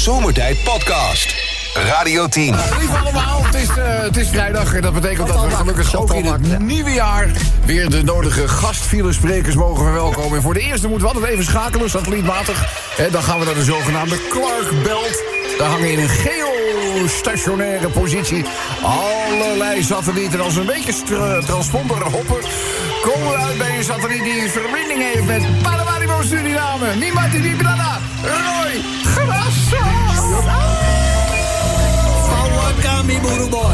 Zomertijd 0.00 0.64
Podcast. 0.64 1.34
Radio 1.74 2.28
10. 2.28 2.54
Lief 2.78 3.00
allemaal, 3.00 3.44
het 3.44 3.54
is, 3.54 3.68
eh, 3.68 4.02
het 4.02 4.16
is 4.16 4.28
vrijdag 4.28 4.74
en 4.74 4.82
dat 4.82 4.92
betekent 4.92 5.28
dat 5.28 5.44
we 5.44 5.50
gelukkig 5.50 5.96
ook 5.96 6.14
in 6.14 6.24
het 6.24 6.58
nieuwe 6.58 6.90
jaar 6.90 7.30
weer 7.64 7.90
de 7.90 8.02
nodige 8.02 8.48
gastfilesprekers 8.48 9.54
mogen 9.54 9.84
verwelkomen. 9.84 10.36
En 10.36 10.42
voor 10.42 10.54
de 10.54 10.60
eerste 10.60 10.88
moeten 10.88 11.08
we 11.08 11.14
altijd 11.14 11.32
even 11.32 11.44
schakelen, 11.44 11.90
satellietmatig. 11.90 12.64
En 12.96 13.10
dan 13.10 13.22
gaan 13.22 13.38
we 13.38 13.44
naar 13.44 13.54
de 13.54 13.64
zogenaamde 13.64 14.16
Clark 14.28 14.82
Belt. 14.82 15.22
Daar 15.58 15.68
hangen 15.68 15.90
in 15.90 15.98
een 15.98 16.08
geostationaire 16.08 17.88
positie 17.88 18.44
allerlei 18.82 19.82
satellieten. 19.82 20.40
Als 20.40 20.56
een 20.56 20.66
beetje 20.66 20.92
transponder 21.46 22.02
hoppen, 22.02 22.40
komen 23.02 23.28
we 23.28 23.36
uit 23.36 23.58
bij 23.58 23.76
een 23.76 23.84
satelliet 23.84 24.22
die 24.22 24.42
een 24.42 24.50
verbinding 24.50 25.02
heeft 25.12 25.26
met 25.26 25.62
Paramaribo 25.62 26.22
Suriname. 26.22 26.94
Niemand 26.94 27.32
die 27.32 27.56
Brada, 27.56 27.98
Roy 28.22 29.09
Buru 33.22 33.48
boy. 33.48 33.72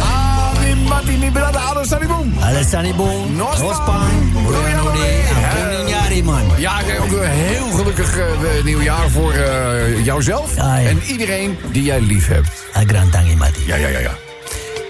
Mati 0.88 1.16
mi 1.18 1.30
aan 1.34 1.98
die 1.98 2.08
boom. 2.08 2.32
Alessani 2.40 2.94
boom. 2.94 3.36
Nospan. 3.36 3.66
Nospan. 3.66 4.32
Broyanode. 4.46 5.06
Ampuni 5.34 5.82
nyari 5.90 6.22
man. 6.22 6.42
Ja, 6.58 6.80
ook 7.00 7.12
een 7.12 7.28
heel 7.30 7.70
gelukkig 7.70 8.18
eh, 8.18 8.64
nieuwjaar 8.64 9.10
voor 9.10 9.32
eh, 9.32 10.04
jouzelf 10.04 10.50
Ah, 10.58 10.82
ja. 10.82 10.88
en 10.88 11.00
iedereen 11.06 11.56
die 11.72 11.82
jij 11.82 12.00
lief 12.00 12.28
hebt. 12.28 12.48
A 12.76 12.82
grand 12.86 13.12
tangi 13.12 13.36
mati. 13.36 13.60
Ja, 13.66 13.76
ja, 13.76 13.88
ja, 13.88 13.98
ja. 13.98 14.14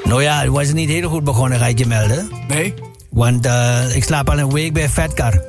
Nou 0.04 0.22
ja, 0.22 0.40
het 0.40 0.48
was 0.48 0.72
niet 0.72 0.88
heel 0.88 1.08
goed 1.08 1.24
begonnen, 1.24 1.58
ga 1.58 1.66
ik 1.66 1.78
je 1.78 1.86
melden. 1.86 2.30
Nee? 2.48 2.74
Want 3.10 3.46
eh, 3.46 3.96
ik 3.96 4.04
slaap 4.04 4.30
al 4.30 4.38
een 4.38 4.52
week 4.52 4.72
bij 4.72 4.88
Vetcar. 4.88 5.42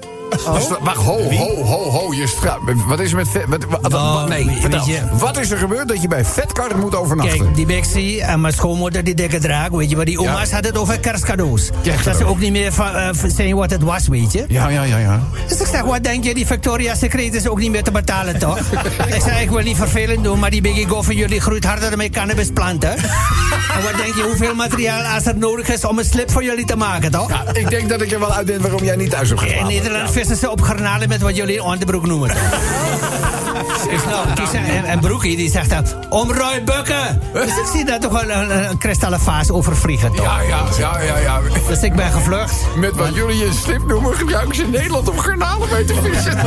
Als 0.46 0.68
we- 0.68 0.78
Wacht, 0.82 0.98
ho, 0.98 1.32
ho, 1.32 1.64
ho, 1.64 1.90
ho. 1.90 2.14
Je 2.14 2.28
stra- 2.28 2.58
wat 2.88 3.00
is 3.00 3.10
er 3.12 3.16
met 3.16 3.28
vet? 3.30 3.44
Wat, 3.48 3.64
wat- 3.70 3.92
Nou, 3.92 4.20
wat- 4.20 4.30
nee, 4.30 4.46
je- 4.46 5.02
Wat 5.20 5.38
is 5.38 5.52
er 5.52 5.58
gebeurd 5.58 5.88
dat 5.88 6.02
je 6.02 6.08
bij 6.08 6.26
Vetkar 6.26 6.78
moet 6.78 6.96
overnachten? 6.96 7.38
Kijk, 7.38 7.56
die 7.56 7.66
Bexie 7.66 8.22
en 8.22 8.42
mijn 8.42 8.54
schoonmoeder 8.54 9.04
die 9.04 9.14
dikke 9.16 9.40
draak, 9.40 9.72
weet 9.72 9.90
je 9.90 9.96
wat? 9.96 10.06
Die 10.06 10.20
oma's 10.20 10.48
Ja. 10.48 10.54
hadden 10.54 10.72
het 10.72 10.82
over 10.82 11.00
kerstcadeaus. 11.00 11.70
Kerstcadeaus. 11.70 12.04
Dat 12.04 12.16
ze 12.18 12.26
ook 12.26 12.40
niet 12.40 12.52
meer 12.52 12.74
van, 12.74 12.96
eh, 12.96 13.10
zijn 13.28 13.56
wat 13.56 13.70
het 13.70 13.84
was, 13.84 14.08
weet 14.08 14.32
je. 14.32 14.46
Ja, 14.48 14.70
ja, 14.70 14.84
ja, 14.84 14.98
ja. 14.98 15.22
Dus 15.48 15.60
ik 15.60 15.68
zeg, 15.68 15.82
wat 15.82 16.04
denk 16.04 16.24
je, 16.24 16.34
die 16.34 16.46
Victoria's 16.48 17.00
Secret 17.00 17.34
is 17.34 17.48
ook 17.48 17.60
niet 17.60 17.72
meer 17.72 17.84
te 17.84 17.92
betalen, 17.92 18.40
toch? 18.40 18.58
ik 19.16 19.22
zeg, 19.24 19.42
ik 19.42 19.50
wil 19.50 19.64
niet 19.64 19.78
vervelend 19.78 20.24
doen, 20.24 20.40
maar 20.40 20.50
die 20.50 20.62
Biggie 20.62 20.88
Go 20.88 21.02
van 21.02 21.16
jullie 21.16 21.42
groeit 21.42 21.66
harder 21.66 21.90
dan 21.90 21.98
mijn 21.98 22.12
cannabisplanten. 22.12 22.90
en 23.76 23.84
wat 23.84 23.96
denk 23.98 24.16
je, 24.16 24.24
hoeveel 24.28 24.56
materiaal 24.56 25.02
als 25.16 25.26
er 25.26 25.38
nodig 25.38 25.68
is 25.70 25.86
om 25.86 26.00
een 26.00 26.06
slip 26.06 26.32
voor 26.32 26.44
jullie 26.44 26.66
te 26.66 26.76
maken, 26.76 27.12
toch? 27.12 27.30
Ja, 27.30 27.44
ik 27.54 27.70
denk 27.70 27.90
dat 27.90 28.02
ik 28.02 28.12
er 28.12 28.20
wel 28.20 28.34
uit 28.34 28.46
ben 28.46 28.62
waarom 28.62 28.84
jij 28.84 28.96
niet 28.96 29.10
thuis 29.10 29.30
hebt 29.30 29.42
In 29.42 29.48
geslapen. 29.48 29.74
Nederland 29.74 30.12
vissen 30.18 30.38
ze 30.38 30.50
op 30.50 30.62
garnalen 30.62 31.10
met 31.10 31.22
wat 31.22 31.36
jullie 31.36 31.64
onderbroek 31.64 32.06
noemen. 32.06 32.30
Nou, 34.10 34.34
die 34.36 34.48
zei- 34.52 34.78
en, 34.78 34.86
en 34.86 35.00
Broekie 35.00 35.38
die 35.38 35.50
zegt 35.50 35.70
dan, 35.70 35.86
Bukken. 36.66 37.22
Dus 37.34 37.58
ik 37.58 37.66
zie 37.74 37.86
daar 37.86 38.00
toch 38.00 38.12
wel 38.12 38.30
een, 38.30 38.70
een, 38.70 38.78
kristallen 38.78 39.20
vaas 39.20 39.50
overvliegen, 39.52 40.12
toch? 40.12 40.26
Ja, 40.26 40.42
ja, 40.42 40.64
ja, 40.78 41.02
ja, 41.02 41.18
ja. 41.18 41.40
Dus 41.68 41.82
ik 41.82 41.96
ben 41.96 42.12
gevlucht. 42.12 42.54
Met 42.76 42.96
wat 42.96 43.16
jullie 43.16 43.46
een 43.46 43.54
slip 43.54 43.88
noemen, 43.88 44.16
gebruiken 44.16 44.56
ze 44.56 44.64
in 44.64 44.70
Nederland 44.70 45.10
om 45.10 45.18
garnalen 45.18 45.70
mee 45.72 45.86
te 45.86 45.94
vissen. 46.04 46.38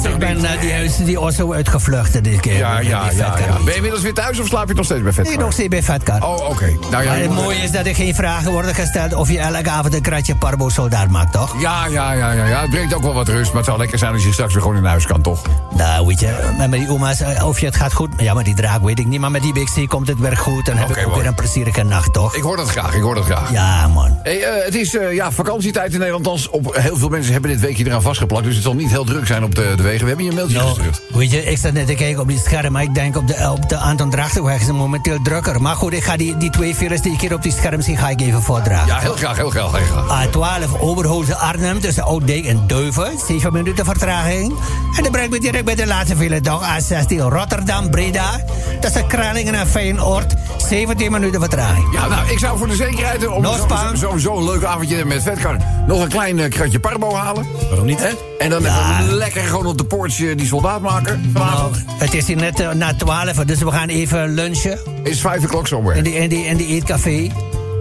Dus 0.00 0.04
ik 0.12 0.18
ben 0.18 0.44
eh, 0.44 0.60
die, 0.60 0.72
huis- 0.72 0.96
die 0.96 1.20
Osso 1.20 1.52
uitgevlucht 1.52 2.24
dit 2.24 2.40
keer. 2.40 2.56
Ja, 2.56 2.78
ja, 2.78 3.04
ja, 3.10 3.10
ja. 3.16 3.34
Ben 3.56 3.64
je 3.64 3.74
inmiddels 3.74 4.02
weer 4.02 4.14
thuis 4.14 4.40
of 4.40 4.46
slaap 4.46 4.68
je 4.68 4.74
nog 4.74 4.84
steeds 4.84 5.02
bij 5.02 5.12
Nee, 5.16 5.24
Vetkar? 5.24 5.42
nog 5.44 5.52
steeds 5.52 5.68
bij 5.68 5.82
Vetkar. 5.82 6.22
Oh, 6.22 6.48
oké. 6.50 6.76
Nou 6.90 7.02
ja, 7.04 7.10
Maar 7.10 7.18
het 7.20 7.30
mooie 7.34 7.56
is 7.58 7.70
dat 7.70 7.86
er 7.86 7.94
geen 7.94 8.14
vragen 8.14 8.52
worden 8.52 8.74
gesteld 8.74 9.14
of 9.14 9.30
je 9.30 9.38
elke 9.38 9.70
avond 9.70 9.94
een 9.94 10.02
kratje 10.02 10.36
parbo-soldaat 10.36 11.08
maakt, 11.08 11.32
toch? 11.32 11.60
Ja, 11.60 11.86
ja, 11.86 12.12
ja, 12.12 12.32
ja, 12.32 12.44
ja. 12.46 12.60
Het 12.60 12.70
brengt 12.70 12.94
ook 12.94 13.02
wel 13.02 13.14
wat 13.14 13.28
rust. 13.28 13.46
Maar 13.48 13.56
het 13.56 13.64
zou 13.66 13.78
lekker 13.78 13.98
zijn 13.98 14.12
als 14.12 14.24
je 14.24 14.32
straks 14.32 14.52
weer 14.52 14.62
gewoon 14.62 14.76
in 14.76 14.84
huis 14.84 15.06
kan, 15.06 15.20
toch? 15.22 15.42
Nou, 15.76 16.06
weet 16.06 16.20
je, 16.20 16.49
met 16.56 16.72
die 16.72 16.90
oma's, 16.90 17.20
eh, 17.20 17.46
of 17.46 17.60
je 17.60 17.66
het 17.66 17.76
gaat 17.76 17.92
goed... 17.92 18.08
Ja, 18.16 18.34
maar 18.34 18.44
die 18.44 18.54
draak 18.54 18.82
weet 18.82 18.98
ik 18.98 19.06
niet, 19.06 19.20
maar 19.20 19.30
met 19.30 19.42
die 19.42 19.52
Big 19.52 19.72
C 19.74 19.88
komt 19.88 20.08
het 20.08 20.18
weer 20.18 20.36
goed. 20.36 20.66
Dan 20.66 20.76
heb 20.76 20.96
ik 20.96 21.06
ook 21.06 21.14
weer 21.14 21.26
een 21.26 21.34
plezierige 21.34 21.82
nacht, 21.82 22.12
toch? 22.12 22.36
Ik 22.36 22.42
hoor 22.42 22.56
dat 22.56 22.70
graag, 22.70 22.94
ik 22.94 23.02
hoor 23.02 23.14
dat 23.14 23.24
graag. 23.24 23.52
Ja, 23.52 23.88
man. 23.88 24.18
Hey, 24.22 24.42
eh, 24.42 24.64
het 24.64 24.74
is 24.74 24.96
eh, 24.96 25.14
ja, 25.14 25.32
vakantietijd 25.32 25.92
in 25.92 25.98
Nederland. 25.98 26.26
Althans, 26.26 26.50
op, 26.50 26.74
heel 26.74 26.96
veel 26.96 27.08
mensen 27.08 27.32
hebben 27.32 27.50
dit 27.50 27.60
weekje 27.60 27.86
eraan 27.86 28.02
vastgeplakt. 28.02 28.44
Dus 28.44 28.54
het 28.54 28.64
zal 28.64 28.74
niet 28.74 28.90
heel 28.90 29.04
druk 29.04 29.26
zijn 29.26 29.44
op 29.44 29.54
de, 29.54 29.72
de 29.76 29.82
wegen. 29.82 30.00
We 30.00 30.06
hebben 30.06 30.24
je 30.24 30.30
een 30.30 30.36
mailtje 30.36 30.56
Nou, 30.56 30.68
gestuurd. 30.68 31.02
weet 31.08 31.30
je, 31.30 31.44
ik 31.44 31.58
zat 31.58 31.72
net 31.72 31.86
te 31.86 31.94
kijken 31.94 32.22
op 32.22 32.28
die 32.28 32.38
scherm, 32.38 32.72
maar 32.72 32.82
ik 32.82 32.94
denk 32.94 33.16
op 33.16 33.26
de, 33.26 33.50
op 33.50 33.68
de 33.68 33.76
Anton 33.76 34.10
Drachtenweg 34.10 34.60
is 34.60 34.66
het 34.66 34.76
momenteel 34.76 35.22
drukker. 35.22 35.62
Maar 35.62 35.76
goed, 35.76 35.92
ik 35.92 36.02
ga 36.04 36.16
die, 36.16 36.36
die 36.36 36.50
twee 36.50 36.74
files 36.74 37.00
die 37.00 37.12
ik 37.12 37.20
hier 37.20 37.34
op 37.34 37.42
die 37.42 37.52
scherm 37.52 37.80
zie, 37.80 37.96
ga 37.96 38.08
ik 38.08 38.20
even 38.20 38.42
voordragen. 38.42 38.86
Ja, 38.86 38.98
heel 38.98 39.14
graag, 39.16 39.36
heel 39.36 39.50
graag, 39.50 39.76
heel 39.76 39.86
graag. 40.04 40.26
A12 40.26 40.80
Oberhoze 40.80 41.36
Arnhem 41.36 41.80
tussen 41.80 42.02
Ouddijk 42.04 42.44
en 42.44 42.66
Deuven. 42.66 43.12
7 43.28 43.52
minuten 43.52 43.84
vertraging. 43.84 44.54
En 44.96 45.02
dan 45.02 45.12
brengt 45.12 45.30
me 45.30 45.40
direct 45.40 45.64
bij 45.64 45.74
de 45.74 45.86
laatste 45.86 46.16
file 46.16 46.29
toch. 46.38 46.62
A16 46.78 47.16
Rotterdam 47.16 47.90
Breda. 47.90 48.40
Tussen 48.80 49.06
Kralingen 49.06 49.54
en 49.54 49.66
Feyenoord. 49.66 50.34
17 50.68 51.12
minuten 51.12 51.40
vertraging. 51.40 51.92
Ja, 51.92 52.08
nou, 52.08 52.30
ik 52.30 52.38
zou 52.38 52.58
voor 52.58 52.66
de 52.68 52.74
zekerheid, 52.74 53.26
om 53.26 53.42
Nog 53.42 53.56
zo- 53.68 53.76
zo- 53.76 54.06
sowieso 54.06 54.36
een 54.36 54.44
leuk 54.44 54.64
avondje 54.64 55.04
met 55.04 55.22
Vetkar, 55.22 55.56
nog 55.86 56.02
een 56.02 56.08
klein 56.08 56.38
eh, 56.38 56.50
kratje 56.50 56.80
parbo 56.80 57.14
halen. 57.14 57.46
Waarom 57.68 57.86
niet? 57.86 58.00
Hè? 58.00 58.08
En 58.38 58.50
dan 58.50 58.62
Ja. 58.62 59.00
even 59.00 59.14
lekker 59.14 59.42
gewoon 59.42 59.66
op 59.66 59.78
de 59.78 59.84
poortje 59.84 60.34
die 60.34 60.46
soldaat 60.46 60.80
maken 60.80 61.20
Nou, 61.32 61.46
vanavond. 61.48 61.84
het 61.98 62.14
is 62.14 62.26
hier 62.26 62.36
net 62.36 62.60
eh, 62.60 62.70
na 62.70 62.94
12, 62.94 63.32
dus 63.36 63.58
we 63.58 63.70
gaan 63.72 63.88
even 63.88 64.34
lunchen. 64.34 64.78
Is 65.02 65.20
vijf 65.20 65.44
o'clock 65.44 65.66
somewhere. 65.66 65.98
In 65.98 66.04
die, 66.04 66.14
in 66.14 66.28
die, 66.28 66.44
in 66.46 66.56
die 66.56 66.66
eetcafé. 66.66 67.30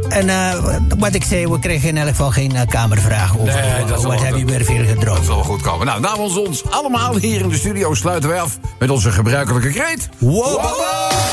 En 0.09 0.29
eh, 0.29 0.75
wat 0.97 1.13
ik 1.13 1.23
zei, 1.23 1.47
we 1.47 1.59
kregen 1.59 1.87
in 1.89 1.97
elk 1.97 2.07
geval 2.07 2.31
geen 2.31 2.55
eh, 2.55 2.67
kamervraag 2.67 3.37
over. 3.39 3.53
Nee, 3.61 3.85
dat 3.85 4.03
wat 4.03 4.21
heb 4.23 4.35
je 4.35 4.45
weer 4.45 4.65
veel 4.65 4.77
Dat 4.77 4.87
gedronken? 4.87 5.25
zal 5.25 5.35
wel 5.35 5.43
goed 5.43 5.61
komen. 5.61 5.85
Nou, 5.85 5.99
namens 6.01 6.37
ons 6.37 6.63
allemaal 6.69 7.15
hier 7.15 7.39
in 7.41 7.49
de 7.49 7.55
studio 7.57 7.93
sluiten 7.93 8.29
wij 8.29 8.41
af 8.41 8.57
met 8.79 8.89
onze 8.89 9.11
gebruikelijke 9.11 9.69
kreet. 9.69 10.09
Wow. 10.17 10.61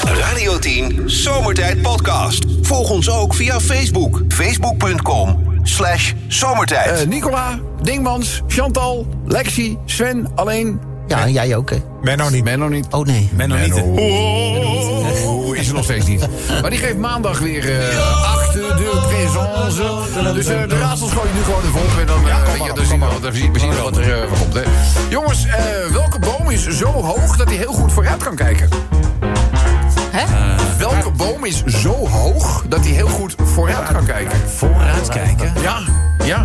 Radio 0.05 0.59
10 0.59 1.03
Zomertijd 1.07 1.83
Podcast. 1.83 2.45
Volg 2.63 2.91
ons 2.91 3.11
ook 3.11 3.35
via 3.35 3.61
Facebook. 3.61 4.23
Facebook.com 4.29 5.59
slash 5.63 6.13
zomertijd. 6.29 7.01
Eh, 7.01 7.07
Nicola, 7.07 7.59
Dingmans, 7.83 8.43
Chantal, 8.47 9.07
Lexi, 9.27 9.79
Sven, 9.85 10.29
alleen... 10.35 10.81
Ja, 11.07 11.29
jij 11.29 11.57
ook, 11.57 11.71
hè? 11.71 11.77
Menno 12.03 12.29
niet. 12.29 12.45
Menno 12.45 12.69
niet. 12.69 12.87
Oh 12.91 13.07
nee. 13.07 13.29
Menno 13.33 13.57
niet. 13.57 13.73
Nog 15.77 15.85
steeds 15.85 16.07
niet. 16.07 16.27
Maar 16.61 16.71
die 16.71 16.79
geeft 16.79 16.97
maandag 16.97 17.39
weer 17.39 17.81
eh 17.81 18.35
achter 18.35 18.77
de 18.77 19.03
présence. 19.09 19.83
Dus 20.35 20.47
eh, 20.47 20.69
de 20.69 20.79
raadsels 20.79 21.13
gooi 21.13 21.29
je 21.29 21.35
nu 21.35 21.43
gewoon 21.43 21.63
in 21.63 21.71
volk. 21.71 22.01
En 22.01 22.07
dan, 22.07 22.29
eh, 22.29 22.53
weet 22.53 22.65
je, 22.65 22.73
dan 22.75 22.85
zien 22.85 23.01
we, 23.01 23.21
dan 23.21 23.33
zien 23.33 23.53
we 23.53 23.59
zien 23.59 23.71
we 23.71 23.83
wat 23.83 23.97
er 23.97 24.29
komt. 24.39 24.55
Hè. 24.55 24.63
Jongens, 25.09 25.47
eh, 25.47 25.55
welke 25.93 26.19
boom 26.19 26.51
is 26.51 26.67
zo 26.67 26.87
hoog 26.87 27.37
dat 27.37 27.47
hij 27.47 27.57
heel 27.57 27.73
goed 27.73 27.93
vooruit 27.93 28.23
kan 28.23 28.37
kijken? 28.37 28.69
Hè? 30.11 30.25
Welke 30.79 31.11
boom 31.11 31.45
is 31.45 31.65
zo 31.65 32.09
hoog 32.09 32.65
dat 32.69 32.81
hij 32.81 32.91
heel 32.91 33.09
goed 33.09 33.35
vooruit 33.45 33.93
kan 33.93 34.05
kijken? 34.05 34.39
Vooruit 34.49 35.09
kijken. 35.09 35.53
Ja, 35.63 35.79
ja. 36.27 36.45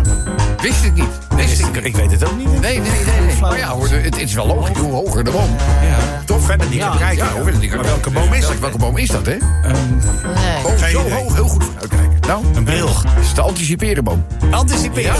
Wist 0.62 0.84
ik 0.84 0.94
niet. 0.94 1.04
Wist 1.36 1.58
ik 1.60 1.72
niet. 1.74 1.84
Ik 1.84 1.96
weet 1.96 2.10
het 2.10 2.24
ook 2.24 2.36
niet. 2.36 2.60
Nee, 2.60 2.80
nee, 2.80 2.90
nee. 2.90 3.20
nee. 3.26 3.40
Maar 3.40 3.58
ja, 3.58 3.68
hoor, 3.68 3.88
het, 3.88 4.18
is 4.18 4.34
wel 4.34 4.46
logisch. 4.46 4.78
Hoe 4.78 4.92
hoger 4.92 5.24
de 5.24 5.30
boom. 5.30 5.56
Ja. 5.82 6.22
Toch 6.24 6.40
verder 6.42 6.68
niet 6.68 6.82
gaan 6.82 6.98
kijken. 6.98 7.26
Ja, 7.44 7.58
niet 7.58 7.74
maar 7.74 7.84
welke 7.84 8.10
boom 8.10 8.32
is 8.32 8.48
het? 8.48 8.60
Welke 8.60 8.78
boom 8.78 8.96
is 8.96 9.08
dat, 9.08 9.26
hè? 9.26 9.32
Nee. 9.32 10.62
Boom 10.62 10.76
Geen 10.78 10.90
zo 10.90 11.10
hoog, 11.10 11.34
heel 11.34 11.48
goed 11.48 11.64
vooruit 11.64 11.88
kijken. 11.88 12.10
Nou, 12.26 12.44
Een 12.54 12.64
bril. 12.64 12.88
het 12.88 13.24
is 13.24 13.34
de 13.34 13.40
anticiperen 13.40 14.04
boom. 14.04 14.24
Anticiperen. 14.50 15.14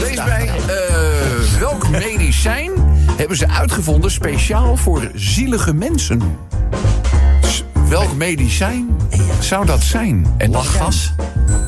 Lees 0.00 0.14
bij. 0.24 0.46
eh, 0.48 1.58
welk 1.58 1.88
medicijn 1.88 2.70
hebben 3.16 3.36
ze 3.36 3.48
uitgevonden 3.48 4.10
speciaal 4.10 4.76
voor 4.76 5.10
zielige 5.14 5.74
mensen? 5.74 6.38
Welk 7.92 8.16
medicijn 8.16 8.96
zou 9.40 9.66
dat 9.66 9.82
zijn? 9.82 10.26
En 10.36 10.50
lachgas? 10.50 11.14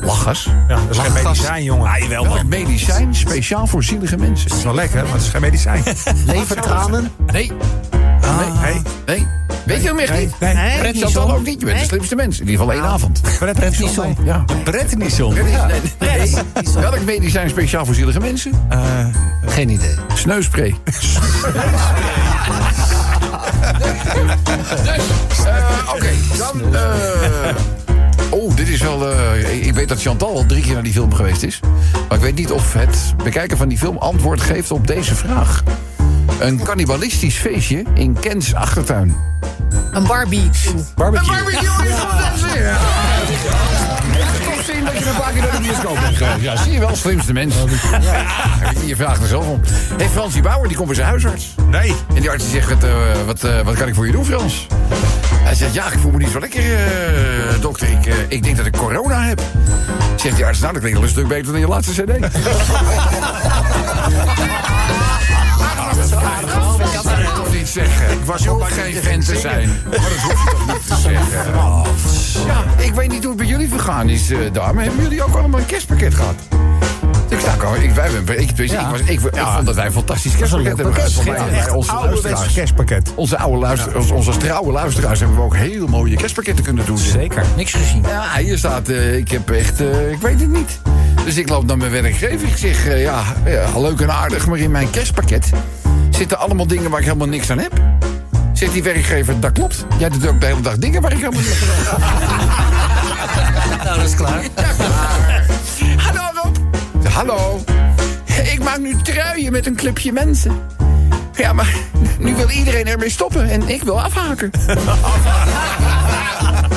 Lachgas? 0.01 0.49
Ja, 0.67 0.75
dat 0.75 0.89
is 0.89 0.97
geen 0.97 1.13
medicijn, 1.13 1.63
jongen. 1.63 1.87
Ah, 1.87 2.07
wel, 2.07 2.23
Welk 2.23 2.43
medicijn 2.43 3.15
speciaal 3.15 3.67
voor 3.67 3.83
zielige 3.83 4.17
mensen? 4.17 4.49
Het 4.49 4.57
is 4.57 4.63
wel 4.63 4.75
lekker, 4.75 5.03
maar 5.03 5.13
het 5.13 5.21
is 5.21 5.27
geen 5.27 5.41
medicijn. 5.41 5.83
Levertranen? 6.25 7.11
Nee. 7.31 7.51
Nee. 8.21 8.49
Nee. 8.61 8.81
Nee. 9.05 9.27
Weet 9.65 9.81
je 9.81 9.87
hem 9.87 9.99
echt 9.99 10.19
niet? 10.19 10.39
Nee. 10.39 10.53
Nee. 10.53 10.79
Brett 10.79 10.97
Chantal 10.97 11.31
ook 11.31 11.45
niet. 11.45 11.59
Je 11.59 11.65
bent 11.65 11.79
de 11.79 11.85
slimste 11.85 12.15
mens. 12.15 12.39
In 12.39 12.47
ieder 12.47 12.65
geval 12.65 12.73
één 12.73 12.91
avond. 12.91 13.21
Prednison. 13.39 14.17
Ja. 14.23 14.45
Prednison. 14.63 15.33
Nee, 15.33 15.43
nee, 15.43 15.55
nee. 15.99 16.33
Welk 16.73 17.01
medicijn 17.01 17.49
speciaal 17.49 17.85
voor 17.85 17.95
zielige 17.95 18.19
mensen? 18.19 18.51
Geen 19.45 19.69
idee. 19.69 19.95
Sneuspray. 20.13 20.75
dus, 23.73 25.45
eh, 25.45 25.93
oké, 25.95 26.09
dan... 26.37 26.75
eh, 26.75 27.55
oh, 28.29 28.55
dit 28.55 28.67
is 28.67 28.81
wel... 28.81 29.11
eh, 29.11 29.65
ik 29.65 29.73
weet 29.73 29.89
dat 29.89 30.01
Chantal 30.01 30.35
al 30.35 30.45
drie 30.45 30.61
keer 30.63 30.73
naar 30.73 30.83
die 30.83 30.93
film 30.93 31.13
geweest 31.13 31.43
is. 31.43 31.59
Maar 32.07 32.17
ik 32.17 32.23
weet 32.23 32.35
niet 32.35 32.51
of 32.51 32.73
het 32.73 33.13
bekijken 33.23 33.57
van 33.57 33.67
die 33.67 33.77
film 33.77 33.97
antwoord 33.97 34.41
geeft 34.41 34.71
op 34.71 34.87
deze 34.87 35.15
vraag. 35.15 35.63
Een 36.39 36.63
cannibalistisch 36.63 37.35
feestje 37.35 37.83
in 37.93 38.19
Kens 38.19 38.53
achtertuin. 38.53 39.15
Een. 39.93 40.03
Barbecue. 40.07 40.73
Barbecue 40.95 41.51
is 41.51 41.57
gewoon 41.57 42.17
dat, 42.17 42.53
ja. 42.55 42.77
Zien 44.65 44.85
dat 44.85 44.97
je 44.97 45.05
een 45.09 45.15
paar 45.15 45.31
keer 45.31 45.41
naar 45.41 45.51
de 45.51 45.61
bioscoop 45.61 45.97
bent 46.01 46.17
geweest. 46.17 46.41
Ja, 46.41 46.55
zie 46.55 46.71
je 46.71 46.79
wel, 46.79 46.95
slimste 46.95 47.33
mens. 47.33 47.55
Ja, 48.01 48.23
je 48.85 48.95
vraagt 48.95 49.21
er 49.21 49.27
zelf 49.27 49.47
om. 49.47 49.61
Hé, 49.97 50.09
Fransie 50.09 50.41
Bauer, 50.41 50.67
die 50.67 50.75
komt 50.75 50.87
bij 50.87 50.95
zijn 50.95 51.07
huisarts. 51.07 51.55
Nee. 51.69 51.95
En 52.15 52.21
die 52.21 52.29
arts 52.29 52.43
die 52.43 52.53
zegt, 52.53 52.69
wat, 52.69 52.83
eh, 52.83 52.91
wat, 53.25 53.43
eh, 53.43 53.61
wat 53.61 53.75
kan 53.75 53.87
ik 53.87 53.95
voor 53.95 54.05
je 54.05 54.11
doen, 54.11 54.25
Frans? 54.25 54.67
Hij 55.33 55.55
zegt, 55.55 55.73
ja, 55.73 55.91
ik 55.91 55.99
voel 55.99 56.11
me 56.11 56.17
niet 56.17 56.29
zo 56.29 56.39
lekker, 56.39 56.61
eh, 56.61 57.61
dokter. 57.61 57.87
Ik, 57.89 58.05
ik 58.27 58.43
denk 58.43 58.57
dat 58.57 58.65
ik 58.65 58.77
corona 58.77 59.23
heb. 59.23 59.41
Zegt 60.15 60.35
die 60.35 60.45
arts, 60.45 60.59
nou, 60.59 60.73
dat 60.73 60.81
klinkt 60.81 60.99
wel 60.99 61.07
een 61.07 61.13
stuk 61.13 61.27
beter 61.27 61.51
dan 61.51 61.61
je 61.61 61.67
laatste 61.67 62.03
cd. 62.03 62.11
zeggen? 67.75 68.11
Ik 68.11 68.25
was 68.25 68.47
ook 68.47 68.67
geen 68.69 68.93
vent 69.03 69.25
te 69.25 69.37
zijn. 69.39 69.69
Maar 69.83 69.91
dat 69.91 70.01
hoef 70.01 70.43
je 70.43 70.49
toch 70.51 70.67
niet 70.67 70.87
te 70.87 70.95
zeggen? 71.09 71.53
Ja, 72.45 72.63
ik 72.83 72.93
weet 72.93 73.09
niet 73.11 73.19
hoe 73.23 73.27
het 73.31 73.37
bij 73.37 73.45
jullie 73.47 73.69
vergaan 73.69 74.09
is, 74.09 74.29
eh 74.31 74.37
dames. 74.51 74.83
Hebben 74.85 75.03
jullie 75.03 75.23
ook 75.23 75.35
allemaal 75.35 75.59
een 75.59 75.65
kerstpakket 75.65 76.13
gehad? 76.15 76.35
Ik 77.29 77.39
sta 77.39 77.53
ik, 77.81 77.91
wij, 77.91 78.09
hebben- 78.09 78.39
ik, 78.41 78.49
was, 78.91 78.99
ik, 78.99 79.09
ik 79.09 79.19
vond 79.19 79.65
dat 79.65 79.75
wij 79.75 79.85
een 79.85 79.91
fantastisch 79.91 80.35
kerstpakket 80.35 80.77
hebben. 80.77 80.93
bij 81.49 81.69
onze 81.69 81.91
Ouderwets 81.91 82.53
kerstpakket. 82.53 83.11
Onze 83.15 83.37
oude 83.37 83.57
luisteraars, 83.59 84.11
onze 84.11 84.37
trouwe 84.37 84.71
luisteraars 84.71 85.19
hebben 85.19 85.37
we 85.37 85.43
ook 85.43 85.55
heel 85.55 85.87
mooie 85.87 86.15
kerstpakketten 86.15 86.63
kunnen 86.63 86.85
doen. 86.85 86.97
Zeker. 86.97 87.43
Niks 87.55 87.73
gezien. 87.73 88.03
Ja, 88.07 88.37
hier 88.37 88.57
staat, 88.57 88.89
eh, 88.89 89.15
ik 89.17 89.31
heb 89.31 89.49
echt, 89.51 89.81
eh, 89.81 90.11
ik 90.11 90.21
weet 90.21 90.39
het 90.39 90.49
niet. 90.49 90.79
Dus 91.25 91.37
ik 91.37 91.49
loop 91.49 91.65
naar 91.65 91.77
mijn 91.77 91.91
werkgever. 91.91 92.47
Ik 92.47 92.57
zeg, 92.57 92.87
eh, 92.87 93.01
ja, 93.01 93.23
ja, 93.45 93.79
leuk 93.79 93.99
en 93.99 94.11
aardig, 94.13 94.47
maar 94.47 94.57
in 94.59 94.71
mijn 94.71 94.89
kerstpakket 94.89 95.49
zitten 96.15 96.39
allemaal 96.39 96.67
dingen 96.67 96.89
waar 96.89 96.99
ik 96.99 97.05
helemaal 97.05 97.27
niks 97.27 97.49
aan 97.49 97.59
heb. 97.59 97.73
Zegt 98.53 98.73
die 98.73 98.83
werkgever, 98.83 99.39
dat 99.39 99.51
klopt. 99.51 99.85
Jij 99.97 100.09
doet 100.09 100.27
ook 100.27 100.39
de 100.39 100.45
hele 100.45 100.61
dag 100.61 100.77
dingen 100.77 101.01
waar 101.01 101.11
ik 101.11 101.17
helemaal 101.17 101.41
niks 101.41 101.61
aan 101.61 101.67
heb. 101.67 101.97
Nou, 103.83 103.97
dat 103.97 104.07
is 104.07 104.15
klaar. 104.15 104.43
Hallo 105.97 106.21
Rob. 106.43 106.55
Hallo. 107.13 107.63
Ik 108.25 108.63
maak 108.63 108.79
nu 108.79 108.95
truien 109.01 109.51
met 109.51 109.65
een 109.65 109.75
clubje 109.75 110.11
mensen. 110.11 110.61
Ja, 111.33 111.53
maar 111.53 111.75
nu 112.19 112.35
wil 112.35 112.49
iedereen 112.49 112.87
ermee 112.87 113.09
stoppen 113.09 113.49
en 113.49 113.69
ik 113.69 113.83
wil 113.83 114.01
afhaken. 114.01 114.51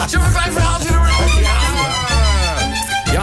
Zullen 0.09 0.27
we 0.27 0.33
klein 0.33 0.53
verhaaltje 0.53 0.89
doen? 0.89 1.58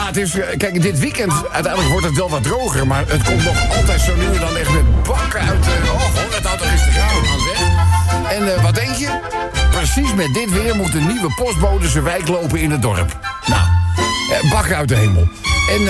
Het 0.05 0.17
is, 0.17 0.39
eh, 0.39 0.57
kijk, 0.57 0.81
dit 0.81 0.99
weekend, 0.99 1.33
uiteindelijk 1.51 1.91
wordt 1.91 2.05
het 2.05 2.15
wel 2.15 2.29
wat 2.29 2.43
droger... 2.43 2.87
maar 2.87 3.03
het 3.07 3.23
komt 3.23 3.43
nog 3.43 3.75
altijd 3.77 4.01
zo 4.01 4.15
nu 4.15 4.25
en 4.25 4.39
dan 4.39 4.57
echt 4.57 4.71
met 4.71 5.03
bakken 5.03 5.39
uit 5.39 5.63
de... 5.63 5.91
Oh, 5.93 6.15
het 6.35 6.45
houdt 6.45 6.61
toch 6.61 6.71
eens 6.71 6.83
te 6.83 6.91
gaan, 6.91 7.21
man, 7.21 7.39
zeg. 7.39 8.37
En 8.37 8.55
eh, 8.55 8.63
wat 8.63 8.75
denk 8.75 8.95
je? 8.95 9.19
Precies 9.71 10.13
met 10.13 10.33
dit 10.33 10.51
weer 10.51 10.75
moet 10.75 10.93
een 10.93 11.07
nieuwe 11.07 11.33
postbode 11.35 11.87
zijn 11.87 12.03
wijk 12.03 12.27
lopen 12.27 12.59
in 12.59 12.71
het 12.71 12.81
dorp. 12.81 13.19
Nou, 13.45 13.61
eh, 14.31 14.51
bakken 14.51 14.75
uit 14.75 14.87
de 14.87 14.95
hemel. 14.95 15.27
En 15.69 15.83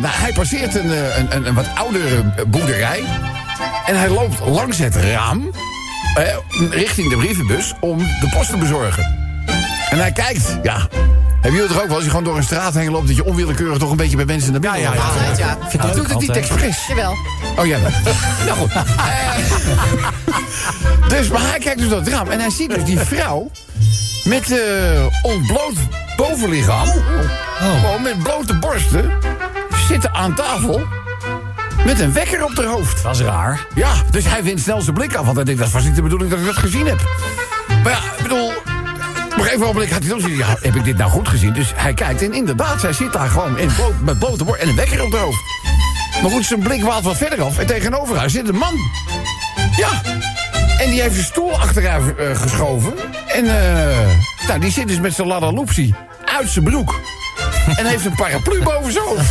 nou, 0.00 0.14
hij 0.14 0.32
passeert 0.32 0.74
een, 0.74 0.90
een, 1.18 1.36
een, 1.36 1.46
een 1.46 1.54
wat 1.54 1.66
oudere 1.74 2.24
boerderij... 2.46 3.04
en 3.86 3.98
hij 3.98 4.08
loopt 4.08 4.40
langs 4.40 4.78
het 4.78 4.96
raam... 4.96 5.50
eh, 6.14 6.36
richting 6.70 7.10
de 7.10 7.16
brievenbus 7.16 7.74
om 7.80 7.98
de 7.98 8.28
post 8.34 8.50
te 8.50 8.56
bezorgen. 8.56 9.18
En 9.90 9.98
hij 9.98 10.12
kijkt, 10.12 10.58
ja... 10.62 10.88
Hebben 11.42 11.60
jullie 11.60 11.74
het 11.74 11.82
ook 11.82 11.86
wel 11.86 11.96
als 11.96 12.04
je 12.04 12.10
gewoon 12.10 12.24
door 12.24 12.36
een 12.36 12.42
straat 12.42 12.74
heen 12.74 12.90
loopt... 12.90 13.06
dat 13.06 13.16
je 13.16 13.24
onwillekeurig 13.24 13.78
toch 13.78 13.90
een 13.90 13.96
beetje 13.96 14.16
bij 14.16 14.24
mensen 14.24 14.52
naar 14.52 14.60
binnen 14.60 14.80
Ja, 14.80 14.92
ja, 14.92 14.94
loopt? 14.94 15.08
Altijd, 15.08 15.38
ja. 15.38 15.92
Doet 15.94 16.08
het 16.10 16.20
niet 16.20 16.30
expres. 16.36 16.86
Jawel. 16.86 17.16
Oh 17.58 17.66
ja, 17.66 17.78
nou 18.46 18.58
goed. 18.58 18.72
Eh, 18.72 18.82
dus, 21.08 21.28
maar 21.28 21.40
hij 21.40 21.58
kijkt 21.58 21.78
dus 21.78 21.90
het 21.90 22.08
raam 22.08 22.28
en 22.28 22.40
hij 22.40 22.50
ziet 22.50 22.74
dus 22.74 22.84
die 22.84 22.98
vrouw 22.98 23.50
met 24.24 24.50
eh 24.50 25.06
ontbloot 25.22 25.74
bovenlichaam, 26.16 26.88
gewoon 27.58 28.02
met 28.02 28.22
blote 28.22 28.58
borsten, 28.58 29.10
zitten 29.88 30.14
aan 30.14 30.34
tafel 30.34 30.82
met 31.84 32.00
een 32.00 32.12
wekker 32.12 32.44
op 32.44 32.56
haar 32.56 32.66
hoofd. 32.66 33.02
Dat 33.02 33.14
is 33.14 33.20
raar. 33.20 33.66
Ja, 33.74 33.92
dus 34.10 34.24
hij 34.24 34.42
wint 34.42 34.60
snel 34.60 34.80
zijn 34.80 34.94
blik 34.94 35.14
af, 35.14 35.24
want 35.24 35.36
hij 35.36 35.44
denkt, 35.44 35.60
dat 35.60 35.70
was 35.70 35.84
niet 35.84 35.94
de 35.94 36.02
bedoeling 36.02 36.30
dat 36.30 36.38
ik 36.38 36.46
dat 36.46 36.56
gezien 36.56 36.86
heb. 36.86 37.00
Maar 37.82 37.92
ja, 37.92 37.98
ik 38.16 38.22
bedoel, 38.22 38.41
op 38.41 38.41
een 39.42 39.48
gegeven 39.48 39.74
moment 39.74 39.92
had 39.92 40.00
hij 40.00 40.08
dan 40.08 40.20
zoiets, 40.20 40.62
heb 40.62 40.74
ik 40.74 40.84
dit 40.84 40.96
nou 40.96 41.10
goed 41.10 41.28
gezien? 41.28 41.52
Dus 41.52 41.72
hij 41.74 41.94
kijkt 41.94 42.22
en 42.22 42.32
inderdaad, 42.32 42.80
zij 42.80 42.92
zit 42.92 43.12
daar 43.12 43.28
gewoon 43.28 43.58
in 43.58 43.74
bloot, 43.74 44.00
met 44.00 44.18
blote 44.18 44.58
en 44.58 44.68
een 44.68 44.76
wekker 44.76 45.02
op 45.02 45.12
haar 45.12 45.20
hoofd. 45.20 45.42
Maar 46.22 46.30
goed, 46.30 46.44
zijn 46.44 46.60
blik 46.60 46.82
waalt 46.82 47.04
wat 47.04 47.16
verder 47.16 47.42
af 47.42 47.58
en 47.58 47.66
tegenover 47.66 48.16
haar 48.16 48.30
zit 48.30 48.48
een 48.48 48.56
man. 48.56 48.74
Ja, 49.76 50.02
en 50.78 50.90
die 50.90 51.00
heeft 51.00 51.14
zijn 51.14 51.26
stoel 51.26 51.58
achteruit 51.58 52.16
eh, 52.16 52.36
geschoven. 52.40 52.92
En 53.26 53.44
eh, 53.44 54.46
nou, 54.46 54.60
die 54.60 54.70
zit 54.70 54.88
dus 54.88 55.00
met 55.00 55.14
zijn 55.14 55.28
ladaloopsie 55.28 55.94
uit 56.24 56.48
zijn 56.48 56.64
broek. 56.64 57.00
En 57.76 57.86
heeft 57.86 58.04
een 58.04 58.14
paraplu 58.14 58.62
boven 58.62 58.92
zijn 58.92 59.04
hoofd. 59.04 59.30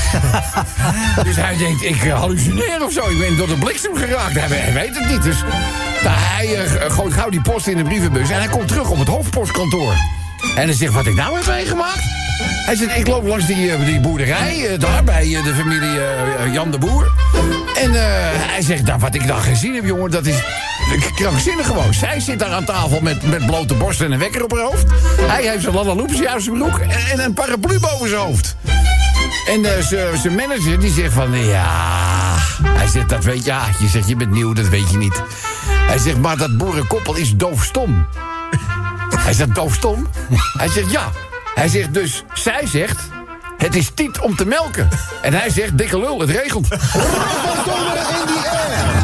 Dus 1.28 1.36
hij 1.36 1.57
denkt, 1.57 1.83
ik 1.83 2.04
eh, 2.04 2.19
hallucineer 2.19 2.83
of 2.86 2.92
zo. 2.92 3.10
Ik 3.10 3.19
ben 3.19 3.38
door 3.38 3.48
de 3.48 3.56
bliksem 3.56 3.95
geraakt. 3.95 4.33
Hij, 4.33 4.57
hij 4.57 4.74
weet 4.74 4.98
het 4.98 5.10
niet. 5.10 5.24
Dus 5.24 5.44
nou, 6.04 6.16
hij 6.19 6.56
eh, 6.56 6.92
gooit 6.92 7.13
gauw 7.13 7.30
die 7.30 7.42
post 7.42 7.68
in 7.68 7.78
de 7.78 7.83
brievenbus. 7.83 8.30
En 8.30 8.38
hij 8.38 8.48
komt 8.48 8.68
terug 8.68 8.89
op 8.89 9.00
het 9.00 9.07
hoofdpostkantoor. 9.07 9.94
En 10.56 10.63
hij 10.68 10.74
zegt, 10.74 10.94
wat 10.94 11.06
ik 11.06 11.16
nou 11.16 11.36
heb 11.36 11.45
meegemaakt? 11.48 12.01
Hij 12.66 12.75
zegt, 12.75 12.98
ik 12.98 13.07
loop 13.07 13.28
langs 13.28 13.45
die, 13.45 13.72
eh, 13.72 13.86
die 13.86 14.00
boerderij, 14.00 14.68
eh, 14.68 14.80
daar 14.80 15.04
bij 15.04 15.36
eh, 15.36 15.44
de 15.44 15.54
familie 15.56 16.00
eh, 16.00 16.54
Jan 16.54 16.72
de 16.72 16.78
Boer. 16.78 17.12
En 17.75 17.95
eh, 17.95 18.01
hij 18.51 18.62
zegt, 18.62 18.83
nou, 18.83 19.00
wat 19.00 19.16
ik 19.16 19.28
dan 19.28 19.42
gezien 19.42 19.75
heb, 19.75 19.86
jongen, 19.86 20.12
dat 20.12 20.25
is 20.25 20.36
krankzinnig 21.00 21.66
gewoon. 21.66 21.94
Zij 21.94 22.20
zit 22.20 22.40
daar 22.40 22.52
aan 22.52 22.66
tafel 22.66 23.00
met, 23.02 23.24
met 23.24 23.46
blote 23.46 23.74
borst 23.74 24.02
en 24.02 24.12
een 24.12 24.20
wekker 24.20 24.44
op 24.44 24.52
haar 24.52 24.62
hoofd. 24.62 24.84
Hij 25.22 25.44
heeft 25.48 25.62
zijn 25.62 25.76
lalaloopsie 25.76 26.30
uit 26.30 26.44
zijn 26.44 26.58
broek 26.58 26.78
en, 26.80 26.90
en 27.12 27.20
een 27.20 27.34
paraplu 27.34 27.80
boven 27.80 28.10
zijn 28.10 28.22
hoofd. 28.22 28.56
En 29.48 29.84
zijn- 29.84 30.18
zijn 30.18 30.36
manager 30.36 30.80
die 30.80 30.92
zegt 30.92 31.14
van, 31.14 31.38
ja... 31.46 32.36
Hij 32.64 32.88
zegt, 32.88 33.10
dat 33.10 33.24
weet 33.24 33.46
je, 33.46 33.52
ja, 33.52 33.66
je 33.80 33.88
zegt, 33.88 34.08
je 34.08 34.16
bent 34.16 34.32
nieuw, 34.32 34.54
dat 34.54 34.68
weet 34.68 34.92
je 34.92 34.98
niet. 34.98 35.22
Hij 35.68 35.98
zegt, 35.98 36.18
maar 36.18 36.38
dat 36.38 36.58
boerenkoppel 36.58 37.16
is 37.16 37.36
doofstom. 37.36 38.08
Hij 39.18 39.34
zegt, 39.34 39.56
doofstom? 39.56 40.08
Hij 40.58 40.68
zegt, 40.68 40.92
ja. 40.92 41.12
Hij 41.56 41.68
zegt 41.68 41.94
dus, 41.94 42.24
zij 42.34 42.68
zegt, 42.68 43.00
het 43.62 43.75
is 43.75 43.92
tijd 43.94 44.19
om 44.19 44.36
te 44.36 44.46
melken. 44.46 44.90
En 45.22 45.34
hij 45.34 45.50
zegt, 45.50 45.78
dikke 45.78 46.00
lul, 46.00 46.19
het 46.19 46.30
regent. 46.30 46.69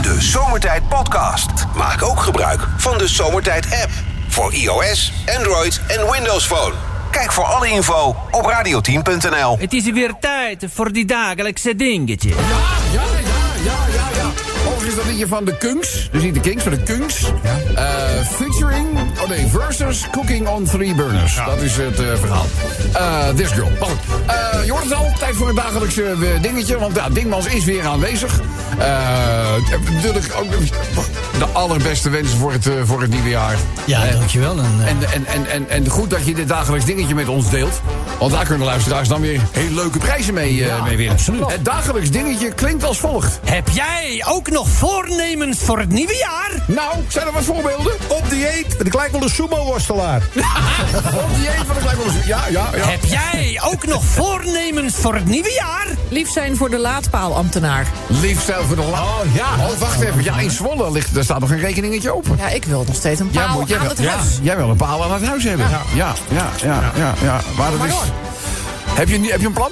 De 0.02 0.18
Zomertijd 0.20 0.88
Podcast. 0.90 1.50
Maak 1.76 2.04
ook 2.04 2.20
gebruik 2.20 2.68
van 2.78 2.98
de 2.98 3.08
Zomertijd 3.08 3.66
app. 3.66 3.90
Voor 4.28 4.54
iOS, 4.54 5.14
Android 5.38 5.82
en 5.88 6.12
Windows 6.12 6.46
Phone. 6.46 6.74
Kijk 7.12 7.32
voor 7.32 7.44
alle 7.44 7.70
info 7.70 8.16
op 8.32 8.46
radioteam.nl. 8.46 9.58
Het 9.60 9.74
is 9.74 9.92
weer 9.92 10.14
tijd 10.20 10.66
voor 10.74 10.92
die 10.92 11.06
dagelijkse 11.06 11.76
dingetje. 11.76 12.30
Ja, 12.30 12.36
ja, 12.94 13.02
ja, 13.02 13.64
ja, 13.64 13.78
ja, 13.94 14.10
ja. 14.16 14.57
Overigens 14.68 14.96
dat 14.96 15.06
liedje 15.06 15.28
van 15.28 15.46
de 15.46 15.58
Kunks. 15.58 16.10
Dus 16.12 16.24
niet 16.24 16.34
de 16.34 16.40
Kings, 16.40 16.64
maar 16.64 16.78
de 16.78 16.84
Kunks. 16.84 17.24
Eh, 17.76 17.84
featuring, 18.32 18.88
oh 19.22 19.30
nee, 19.30 19.48
versus 19.48 20.06
Cooking 20.12 20.48
on 20.48 20.64
Three 20.64 20.96
Burners. 20.96 21.36
Dat 21.46 21.62
is 21.62 21.76
het 21.76 22.00
eh, 22.00 22.06
verhaal. 22.20 22.46
Eh, 22.94 23.30
this 23.36 23.52
girl. 23.52 23.70
Maar 23.80 23.90
goed, 23.90 24.00
je 24.66 24.72
hoort 24.72 24.84
het 24.84 24.94
al. 24.94 25.12
Tijd 25.20 25.36
voor 25.36 25.48
het 25.48 25.56
dagelijkse 25.56 26.16
dingetje. 26.42 26.80
Want 26.80 26.96
ja, 26.96 27.10
Dingmans 27.10 27.46
is 27.46 27.64
weer 27.64 27.86
aanwezig. 27.86 28.40
Natuurlijk 29.92 30.34
ook 30.40 30.52
de 31.38 31.46
allerbeste 31.52 32.10
wensen 32.10 32.38
voor 32.38 32.52
het, 32.52 32.70
voor 32.84 33.02
het 33.02 33.10
nieuwe 33.10 33.30
jaar. 33.30 33.56
Ja, 33.86 34.12
dankjewel. 34.12 34.58
En, 34.58 34.66
en, 34.86 34.98
en, 35.14 35.26
en, 35.26 35.50
en, 35.50 35.70
en 35.70 35.88
goed 35.88 36.10
dat 36.10 36.26
je 36.26 36.34
dit 36.34 36.48
dagelijks 36.48 36.86
dingetje 36.86 37.16
met 37.16 37.28
ons 37.28 37.50
deelt. 37.50 37.82
Want 38.20 38.32
daar 38.32 38.46
kunnen 38.46 38.68
luisteraars 38.68 39.08
dan 39.08 39.22
weer 39.22 39.42
hele 39.52 39.76
leuke 39.76 39.98
prijzen 39.98 40.34
mee, 40.34 40.66
mee 40.84 40.98
winnen. 40.98 41.16
absoluut. 41.16 41.52
Het 41.52 41.66
dagelijks 41.66 42.12
dingetje 42.12 42.54
klinkt 42.54 42.84
als 42.84 43.00
volgt. 43.00 43.40
Heb 43.46 43.70
jij 43.70 44.24
ook 44.28 44.50
nog 44.50 44.57
voornemens 44.66 45.60
voor 45.60 45.80
het 45.80 45.90
nieuwe 45.90 46.16
jaar? 46.16 46.64
Nou, 46.68 46.96
zijn 47.08 47.28
er 47.28 47.34
wat 47.34 47.44
voorbeelden? 47.44 47.94
Op 48.08 48.30
dieet. 48.30 48.76
Ik 48.84 48.94
lijk 48.94 49.12
wel 49.12 49.22
een 49.22 49.30
sumo-worstelaar. 49.30 50.22
Op 51.24 51.36
die 51.36 51.48
een 51.50 51.66
van 51.66 51.76
de 51.76 51.82
gelijk 51.82 52.26
Ja, 52.26 52.48
ja, 52.50 52.70
ja. 52.76 52.86
Heb 52.86 53.04
jij 53.04 53.62
ook 53.64 53.86
nog 53.86 54.04
voornemens 54.04 54.96
voor 54.96 55.16
het 55.16 55.26
nieuwe 55.26 55.54
jaar? 55.54 55.88
Lief 56.10 56.32
zijn 56.32 56.56
voor 56.58 56.70
de 56.70 56.78
laadpaalambtenaar. 56.78 57.88
Liefstijl 58.08 58.64
voor 58.64 58.76
de 58.76 58.82
la... 58.82 59.02
Oh, 59.02 59.20
ja. 59.34 59.48
Oh, 59.60 59.78
wacht 59.80 60.02
even. 60.02 60.24
Ja, 60.24 60.40
in 60.40 60.52
Zwolle 60.52 60.92
ligt, 60.92 61.14
daar 61.14 61.24
staat 61.24 61.40
nog 61.40 61.52
een 61.52 61.60
rekeningetje 61.60 62.16
open. 62.16 62.38
Ja, 62.38 62.50
ik 62.50 62.66
wil 62.66 62.84
nog 62.88 62.96
steeds 62.96 63.20
een 63.20 63.30
paal 63.30 63.64
jij 63.68 63.78
aan 63.78 63.82
wel, 63.82 63.92
het 63.92 64.00
ja, 64.00 64.16
huis. 64.16 64.40
jij 64.42 64.58
wil 64.58 64.70
een 64.70 64.78
paal 64.78 65.04
aan 65.04 65.14
het 65.14 65.26
huis 65.26 65.44
hebben. 65.44 65.70
Ja, 65.70 65.82
ja, 65.94 66.14
ja, 66.30 66.50
ja. 66.64 66.92
ja, 66.96 67.14
ja. 67.22 67.42
Maar 67.58 67.72
dat 67.72 67.88
is... 67.88 67.94
Heb 68.86 69.10
je, 69.10 69.32
heb 69.32 69.40
je 69.40 69.48
een 69.48 69.54
plan? 69.54 69.72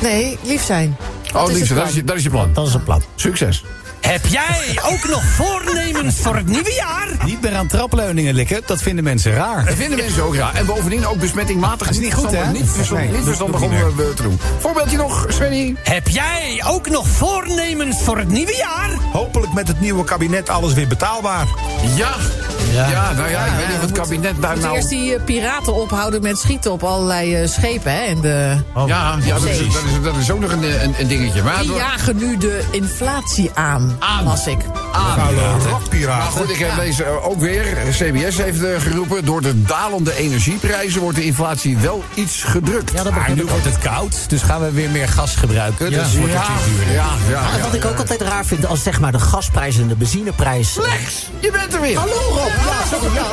Nee, 0.00 0.38
lief 0.42 0.62
zijn. 0.62 0.96
Oh, 1.34 1.50
is 1.50 1.56
liefste, 1.56 1.74
het 1.74 1.82
dat 1.82 1.88
is, 1.90 1.94
je, 1.94 2.04
dat 2.04 2.16
is 2.16 2.22
je 2.22 2.30
plan. 2.30 2.50
Dat 2.52 2.66
is 2.66 2.74
een 2.74 2.82
plan. 2.82 3.02
Succes. 3.14 3.64
Heb 4.02 4.26
jij 4.26 4.78
ook 4.84 5.08
nog 5.08 5.24
voornemens 5.24 6.16
voor 6.20 6.36
het 6.36 6.46
nieuwe 6.46 6.72
jaar? 6.72 7.08
Niet 7.24 7.40
meer 7.40 7.54
aan 7.54 7.66
trapleuningen 7.66 8.34
likken, 8.34 8.62
dat 8.66 8.82
vinden 8.82 9.04
mensen 9.04 9.32
raar. 9.32 9.64
Dat 9.64 9.74
vinden 9.74 9.98
mensen 9.98 10.22
ook 10.22 10.36
raar. 10.36 10.54
En 10.54 10.66
bovendien 10.66 11.06
ook 11.06 11.18
besmettingmatig. 11.18 11.86
Dat 11.86 11.96
is 11.96 12.02
niet 12.02 12.14
goed, 12.14 12.30
hè? 12.30 12.50
Niet 12.52 12.70
verstandig, 12.70 13.06
Nee, 13.06 13.06
niet 13.06 13.16
dat 13.16 13.24
verstandig 13.24 13.60
doet 13.60 13.70
om 13.70 13.76
niet 13.76 14.00
eh, 14.00 14.14
te 14.14 14.22
doen. 14.22 14.40
Voorbeeldje 14.58 14.96
nog, 14.96 15.26
Svenny. 15.28 15.74
Heb 15.82 16.08
jij 16.08 16.62
ook 16.66 16.88
nog 16.88 17.06
voornemens 17.08 18.02
voor 18.02 18.18
het 18.18 18.28
nieuwe 18.28 18.56
jaar? 18.56 18.90
Hopelijk 19.12 19.52
met 19.52 19.68
het 19.68 19.80
nieuwe 19.80 20.04
kabinet 20.04 20.48
alles 20.48 20.72
weer 20.72 20.88
betaalbaar. 20.88 21.46
Ja, 21.96 22.10
Ja, 22.72 23.12
nou 23.12 23.30
ja, 23.30 23.44
ik 23.44 23.52
weet 23.56 23.66
niet 23.66 23.76
of 23.76 23.82
het 23.82 23.92
kabinet 23.92 24.42
daar 24.42 24.58
nou... 24.58 24.76
eerst 24.76 24.88
die 24.88 25.14
eh, 25.14 25.24
piraten 25.24 25.74
ophouden 25.74 26.22
met 26.22 26.38
schieten 26.38 26.72
op 26.72 26.82
allerlei 26.82 27.34
eh, 27.34 27.48
schepen. 27.48 27.92
Hè, 27.92 28.00
en 28.00 28.20
de, 28.20 28.56
Ja, 28.86 29.16
ja 29.24 29.34
dat, 29.34 29.44
is, 29.44 29.58
dat, 29.58 29.66
is, 29.66 30.02
dat 30.02 30.16
is 30.16 30.30
ook 30.30 30.40
nog 30.40 30.52
een, 30.52 30.62
eh, 30.62 30.82
een, 30.82 30.94
een 30.98 31.08
dingetje. 31.08 31.42
Maar, 31.42 31.60
die 31.60 31.74
jagen 31.74 32.16
nu 32.16 32.36
de 32.36 32.64
inflatie 32.70 33.50
aan, 33.54 33.96
Aan. 33.98 34.24
las 34.24 34.46
ik. 34.46 34.81
Ah, 34.92 35.14
Vuile 35.14 35.40
maar 35.40 35.70
rockpiraten. 35.70 36.30
goed, 36.32 36.50
ik 36.50 36.58
heb 36.58 36.76
deze 36.76 37.04
eh, 37.04 37.28
ook 37.28 37.40
weer. 37.40 37.64
CBS 37.90 38.36
heeft 38.36 38.64
eh, 38.64 38.80
geroepen... 38.80 39.24
door 39.24 39.42
de 39.42 39.62
dalende 39.62 40.16
energieprijzen 40.16 41.00
wordt 41.00 41.16
de 41.16 41.24
inflatie 41.24 41.78
wel 41.78 42.04
iets 42.14 42.42
gedrukt. 42.42 42.92
Ja, 42.94 43.02
dat 43.02 43.12
Maar 43.14 43.30
nu 43.34 43.44
wordt 43.44 43.64
het 43.64 43.78
koud, 43.78 44.28
dus 44.28 44.42
gaan 44.42 44.60
we 44.60 44.70
weer 44.72 44.90
meer 44.90 45.08
gas 45.08 45.34
gebruiken. 45.36 45.90
Ja. 45.90 46.02
Dus 46.02 46.16
wordt 46.16 46.32
het 46.34 46.42
duurder. 46.76 46.94
ja, 46.94 47.06
ja, 47.30 47.40
Maar 47.40 47.56
ja. 47.56 47.62
wat 47.64 47.74
ik 47.74 47.84
ook 47.84 47.98
altijd 47.98 48.20
raar 48.20 48.44
vind, 48.44 48.66
als 48.66 48.82
zeg 48.82 49.00
maar 49.00 49.12
de 49.12 49.18
gasprijs 49.18 49.78
en 49.78 49.88
de 49.88 49.96
benzineprijs... 49.96 50.76
Lex, 50.76 51.26
je 51.40 51.50
bent 51.50 51.74
er 51.74 51.80
weer. 51.80 51.98
Hallo 51.98 52.12
Rob! 52.28 52.48
Ja, 52.48 52.86
sorry, 52.90 53.14
ja. 53.14 53.26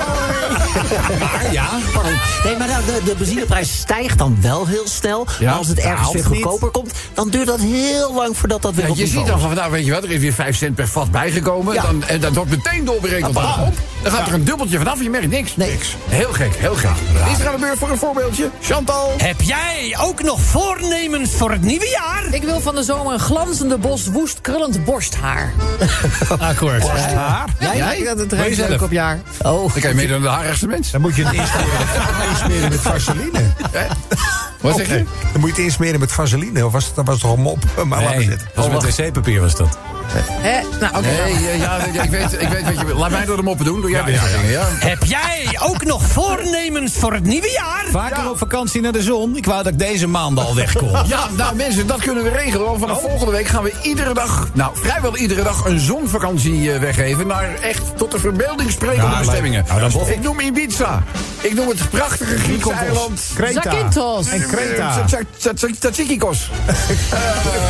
Maar 1.19 1.51
ja, 1.51 1.67
Pardon. 1.93 2.13
Nee, 2.43 2.57
maar 2.57 2.67
nou, 2.67 2.85
de, 2.85 3.01
de 3.05 3.15
benzineprijs 3.17 3.77
stijgt 3.77 4.17
dan 4.17 4.37
wel 4.41 4.67
heel 4.67 4.87
snel. 4.87 5.27
Ja, 5.39 5.49
maar 5.49 5.57
als 5.57 5.67
het 5.67 5.79
ergens 5.79 6.11
weer 6.11 6.15
niet. 6.29 6.43
goedkoper 6.43 6.69
komt... 6.69 6.91
dan 7.13 7.29
duurt 7.29 7.47
dat 7.47 7.59
heel 7.59 8.13
lang 8.13 8.37
voordat 8.37 8.61
dat 8.61 8.73
weer 8.73 8.85
Ja, 8.85 8.91
op 8.91 8.97
je 8.97 9.07
ziet 9.07 9.25
dan 9.25 9.39
van, 9.39 9.55
nou 9.55 9.71
weet 9.71 9.85
je 9.85 9.91
wat, 9.91 10.03
er 10.03 10.11
is 10.11 10.19
weer 10.19 10.33
5 10.33 10.55
cent 10.55 10.75
per 10.75 10.87
vat 10.87 11.11
bijgekomen. 11.11 11.47
Ja. 11.57 11.81
Dan, 11.81 12.03
en 12.07 12.19
dat 12.19 12.33
wordt 12.33 12.49
meteen 12.49 12.85
doorberekend 12.85 13.33
pomp. 13.33 13.73
Dan 14.03 14.11
gaat 14.11 14.27
er 14.27 14.33
een 14.33 14.43
dubbeltje 14.43 14.77
vanaf, 14.77 15.01
je 15.01 15.09
merkt 15.09 15.27
niks. 15.27 15.55
Nee. 15.55 15.71
niks. 15.71 15.95
Heel 16.07 16.33
gek, 16.33 16.55
heel 16.55 16.75
gek. 16.75 16.89
Is 17.31 17.39
er 17.39 17.47
aan 17.47 17.53
de 17.53 17.59
beurt 17.59 17.77
voor 17.77 17.89
een 17.89 17.97
voorbeeldje? 17.97 18.49
Chantal? 18.61 19.13
Heb 19.17 19.41
jij 19.41 19.97
ook 20.01 20.23
nog 20.23 20.41
voornemens 20.41 21.31
voor 21.35 21.51
het 21.51 21.61
nieuwe 21.61 21.87
jaar? 21.89 22.33
Ik 22.33 22.43
wil 22.43 22.61
van 22.61 22.75
de 22.75 22.83
zomer 22.83 23.13
een 23.13 23.19
glanzende 23.19 23.77
bos 23.77 24.07
woest 24.07 24.41
krullend 24.41 24.85
borsthaar. 24.85 25.53
Akkoord. 26.39 26.87
haar. 26.89 27.49
Ja, 27.59 27.75
jij? 27.75 28.03
dat 28.03 28.17
het 28.17 28.57
leuk 28.57 28.81
op 28.81 28.91
jaar. 28.91 29.19
Oh, 29.41 29.73
Dan 29.73 29.81
kan 29.81 29.89
je 29.89 29.95
meedoen 29.95 30.15
aan 30.15 30.21
de 30.21 30.27
haarigste 30.27 30.67
mens. 30.67 30.91
Dan 30.91 31.01
moet 31.01 31.15
je 31.15 31.25
het 31.25 31.33
insmeren, 31.33 32.29
insmeren 32.29 32.69
met 32.69 32.79
vaseline. 32.79 33.53
Wat 34.61 34.75
zeg 34.75 34.87
je? 34.87 35.05
Dan 35.31 35.39
moet 35.39 35.49
je 35.49 35.55
het 35.55 35.63
insmeren 35.65 35.99
met 35.99 36.11
vaseline. 36.11 36.65
Of 36.65 36.71
was 36.71 36.85
het, 36.85 36.95
dat 36.95 37.05
was 37.05 37.19
toch 37.19 37.33
een 37.33 37.41
mop? 37.41 37.63
Maar 37.85 38.01
laten 38.01 38.17
Nee, 38.17 38.27
zitten. 38.27 38.47
dat 38.55 38.67
was 38.67 38.83
met 38.83 38.95
wc-papier 38.95 39.41
was 39.41 39.55
dat. 39.55 39.77
Hè? 40.11 40.61
Nou, 40.79 40.95
oké. 40.97 41.07
Nee, 41.23 41.41
ja, 41.41 41.51
ja, 41.51 42.01
ik, 42.03 42.09
weet, 42.09 42.41
ik 42.41 42.47
weet 42.47 42.63
wat 42.63 42.79
je 42.79 42.85
wil. 42.85 42.97
Laat 42.97 43.09
mij 43.11 43.25
door 43.25 43.35
de 43.35 43.43
moppen 43.43 43.65
doen. 43.65 43.81
Doe 43.81 43.89
jij 43.89 43.99
ja, 43.99 44.05
dingen, 44.05 44.49
ja? 44.49 44.65
Heb 44.69 45.03
jij 45.03 45.59
ook 45.63 45.85
nog 45.85 46.03
voornemens 46.03 46.93
voor 46.93 47.13
het 47.13 47.23
nieuwe 47.23 47.51
jaar? 47.51 47.85
Vaker 47.91 48.29
op 48.29 48.37
vakantie 48.37 48.81
naar 48.81 48.91
de 48.91 49.01
zon. 49.03 49.37
Ik 49.37 49.45
wou 49.45 49.63
dat 49.63 49.71
ik 49.71 49.79
deze 49.79 50.07
maand 50.07 50.39
al 50.39 50.55
weg 50.55 50.73
kon. 50.73 50.87
Ja, 51.07 51.27
nou 51.37 51.55
mensen, 51.55 51.87
dat 51.87 52.01
kunnen 52.01 52.23
we 52.23 52.29
regelen. 52.29 52.65
Want 52.65 52.79
vanaf 52.79 53.01
volgende 53.01 53.31
week 53.31 53.47
gaan 53.47 53.63
we 53.63 53.73
iedere 53.83 54.13
dag, 54.13 54.47
nou 54.53 54.71
vrijwel 54.77 55.17
iedere 55.17 55.43
dag, 55.43 55.65
een 55.65 55.79
zonvakantie 55.79 56.73
eh, 56.73 56.79
weggeven. 56.79 57.27
Naar 57.27 57.53
echt 57.61 57.97
tot 57.97 58.11
de 58.11 58.19
verbeelding 58.19 58.71
sprekende 58.71 59.17
bestemmingen. 59.17 59.65
nou, 59.67 59.91
tof. 59.91 60.09
ik 60.09 60.21
noem 60.21 60.39
Ibiza. 60.39 61.03
Ik 61.41 61.53
noem 61.53 61.67
het 61.67 61.89
prachtige 61.89 62.37
Griekse 62.37 62.71
eiland. 62.71 63.21
Kreta. 63.35 63.61
Zakynthos. 63.61 64.29
En 64.29 64.48
Kreta. 64.49 65.05
Tatsikikos. 65.79 66.49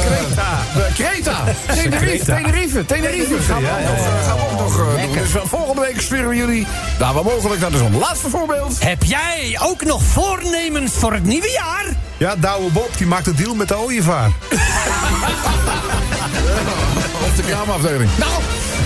Kreta. 0.06 0.64
Kreta. 0.94 1.44
Tenerife. 1.74 2.86
Tenerife. 2.86 3.42
Gaan 3.42 3.62
we 3.62 3.70
ook 3.70 3.80
nog, 3.88 4.08
eh, 4.08 4.44
ook 4.44 4.60
nog 4.60 4.80
eh, 4.80 5.04
doen. 5.04 5.14
Dus 5.14 5.30
van 5.30 5.48
volgende 5.48 5.82
week 5.82 6.02
sturen 6.02 6.30
we 6.30 6.36
jullie 6.36 6.68
daar 6.98 7.14
waar 7.14 7.24
mogelijk 7.24 7.62
naar 7.62 7.72
de 7.72 7.78
zon. 7.78 7.98
Laatste 7.98 8.30
voorbeeld. 8.30 8.84
Heb 8.84 9.04
jij 9.04 9.60
ook 9.62 9.84
nog 9.84 10.04
voornemens 10.04 10.92
voor 10.94 11.14
het 11.14 11.24
nieuwe 11.24 11.50
jaar? 11.50 11.86
Ja, 12.18 12.36
Douwe 12.36 12.72
Bob, 12.72 12.98
die 12.98 13.08
maakt 13.08 13.28
een 13.28 13.36
deal 13.36 13.56
met 13.56 13.68
de 13.68 13.78
ooievaar. 13.78 14.28
Op 17.28 17.36
de 17.36 17.44
kraamafdeling. 17.48 18.10
Nou, 18.18 18.32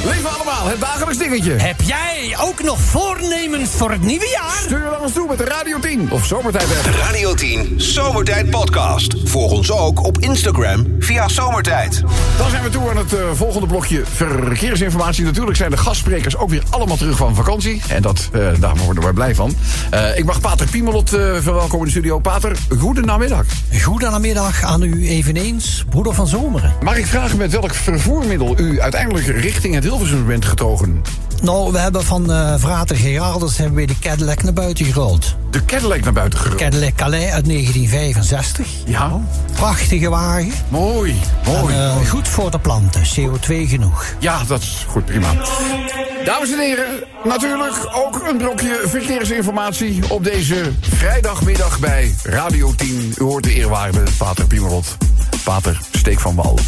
lieve 0.03 0.27
allemaal, 0.27 0.67
het 0.67 0.79
dagelijks 0.79 1.17
dingetje. 1.17 1.51
Heb 1.51 1.81
jij 1.81 2.35
ook 2.39 2.63
nog 2.63 2.79
voornemens 2.79 3.69
voor 3.69 3.91
het 3.91 4.01
nieuwe 4.01 4.29
jaar? 4.29 4.57
Stuur 4.63 4.77
je 4.77 4.89
naar 4.89 5.01
ons 5.01 5.13
toe 5.13 5.27
met 5.27 5.37
de 5.37 5.43
Radio 5.43 5.79
10 5.79 6.11
of 6.11 6.25
Zomertijd 6.25 6.63
app. 6.63 6.95
Radio 6.95 7.33
10 7.33 7.73
Zomertijd 7.81 8.49
Podcast. 8.49 9.15
Volg 9.23 9.51
ons 9.51 9.71
ook 9.71 10.03
op 10.05 10.17
Instagram 10.17 10.95
via 10.99 11.27
Zomertijd. 11.27 12.03
Dan 12.37 12.49
zijn 12.49 12.63
we 12.63 12.69
toe 12.69 12.89
aan 12.89 12.97
het 12.97 13.13
eh, 13.13 13.19
volgende 13.33 13.67
blokje 13.67 14.03
verkeersinformatie. 14.05 15.23
Natuurlijk 15.23 15.57
zijn 15.57 15.71
de 15.71 15.77
gastsprekers 15.77 16.37
ook 16.37 16.49
weer 16.49 16.63
allemaal 16.69 16.97
terug 16.97 17.17
van 17.17 17.35
vakantie. 17.35 17.81
En 17.87 18.01
dat, 18.01 18.29
eh, 18.31 18.47
daar 18.59 18.75
worden 18.75 19.03
we 19.03 19.13
blij 19.13 19.35
van. 19.35 19.55
Eh, 19.89 20.17
ik 20.17 20.25
mag 20.25 20.39
Pater 20.39 20.67
Piemelot 20.67 21.13
eh, 21.13 21.19
verwelkomen 21.19 21.79
in 21.79 21.83
de 21.83 21.89
studio. 21.89 22.19
Pater, 22.19 22.57
goedenamiddag. 22.77 23.45
Goedemiddag 23.81 24.63
aan 24.63 24.83
u 24.83 25.07
eveneens, 25.07 25.85
broeder 25.89 26.13
van 26.13 26.27
Zomeren. 26.27 26.73
Mag 26.81 26.97
ik 26.97 27.05
vragen 27.05 27.37
met 27.37 27.51
welk 27.51 27.73
vervoermiddel 27.73 28.59
u 28.59 28.81
uiteindelijk 28.81 29.25
richting 29.25 29.73
het 29.73 29.85
Hilversum 29.93 30.25
bent 30.25 30.45
getogen? 30.45 31.01
Nou, 31.41 31.71
we 31.71 31.77
hebben 31.79 32.03
van 32.03 32.31
eh 32.31 32.53
Vrater 32.57 32.95
Gerardus 32.95 33.57
hebben 33.57 33.75
we 33.75 33.85
de 33.85 33.99
Cadillac 33.99 34.43
naar 34.43 34.53
buiten 34.53 34.85
gerold. 34.85 35.35
De 35.51 35.65
Cadillac 35.65 35.99
naar 36.03 36.13
buiten 36.13 36.39
gerold. 36.39 36.61
Cadillac 36.61 36.95
Calais 36.95 37.31
uit 37.31 37.45
1965. 37.45 38.67
Ja, 38.85 39.21
Prachtige 39.53 40.09
wagen. 40.09 40.51
mooi, 40.69 41.15
mooi. 41.45 41.73
En, 41.75 41.81
eh, 41.81 42.09
goed 42.09 42.27
voor 42.27 42.51
de 42.51 42.59
planten, 42.59 43.01
CO2 43.01 43.67
genoeg. 43.67 44.05
Ja, 44.19 44.43
dat 44.47 44.61
is 44.61 44.85
goed, 44.89 45.05
prima. 45.05 45.33
Dames 46.25 46.51
en 46.51 46.59
heren, 46.59 47.03
natuurlijk 47.23 47.73
ook 47.95 48.27
een 48.29 48.37
blokje 48.37 48.81
verkeersinformatie 48.85 50.09
op 50.09 50.23
deze 50.23 50.71
vrijdagmiddag 50.81 51.79
bij 51.79 52.15
Radio 52.23 52.73
10. 52.75 53.13
U 53.17 53.23
hoort 53.23 53.43
de 53.43 53.53
eerwaarde 53.53 54.03
Pater 54.17 54.45
Piemerot. 54.47 54.97
Pater, 55.43 55.79
steek 55.91 56.19
van 56.19 56.35
wal. 56.35 56.59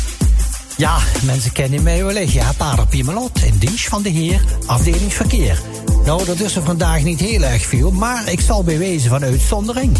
Ja, 0.77 0.97
mensen 1.23 1.51
kennen 1.51 1.83
mij 1.83 2.03
wellicht. 2.03 2.31
Ja, 2.33 2.51
Pater 2.57 2.87
Piemelot, 2.87 3.43
in 3.43 3.57
dienst 3.57 3.87
van 3.87 4.01
de 4.01 4.09
heer, 4.09 4.41
afdeling 4.65 5.13
verkeer. 5.13 5.61
Nou, 6.05 6.25
dat 6.25 6.39
is 6.39 6.55
er 6.55 6.63
vandaag 6.63 7.03
niet 7.03 7.19
heel 7.19 7.41
erg 7.41 7.65
veel, 7.65 7.91
maar 7.91 8.31
ik 8.31 8.41
zal 8.41 8.63
bij 8.63 8.77
wijze 8.77 9.09
van 9.09 9.23
uitzondering... 9.23 9.97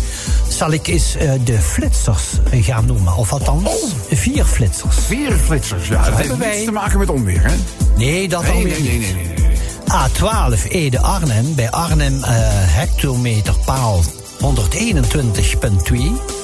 zal 0.47 0.71
ik 0.71 0.87
eens 0.87 1.15
eh, 1.15 1.31
de 1.43 1.59
flitsers 1.59 2.23
eh, 2.51 2.63
gaan 2.63 2.85
noemen. 2.85 3.15
Of 3.15 3.31
althans, 3.31 3.69
vier 4.11 4.45
flitsers. 4.45 4.95
Vier 4.95 5.31
flitsers, 5.31 5.87
ja. 5.87 5.95
Dat 5.95 6.05
heeft 6.05 6.17
hebben 6.17 6.39
wij. 6.39 6.51
niets 6.51 6.65
te 6.65 6.71
maken 6.71 6.99
met 6.99 7.09
onweer, 7.09 7.43
hè? 7.43 7.55
Nee, 7.97 8.27
dat 8.27 8.41
Nee, 8.41 8.51
alweer 8.51 8.81
nee, 8.81 8.81
nee, 8.81 8.99
nee, 8.99 9.13
nee. 9.13 9.25
nee. 9.25 9.43
A12 9.91 10.67
Ede 10.69 10.99
Arnhem. 10.99 11.55
Bij 11.55 11.71
Arnhem 11.71 12.23
eh 12.23 12.31
hectometerpaal 12.51 14.03
121.2. 14.39 16.34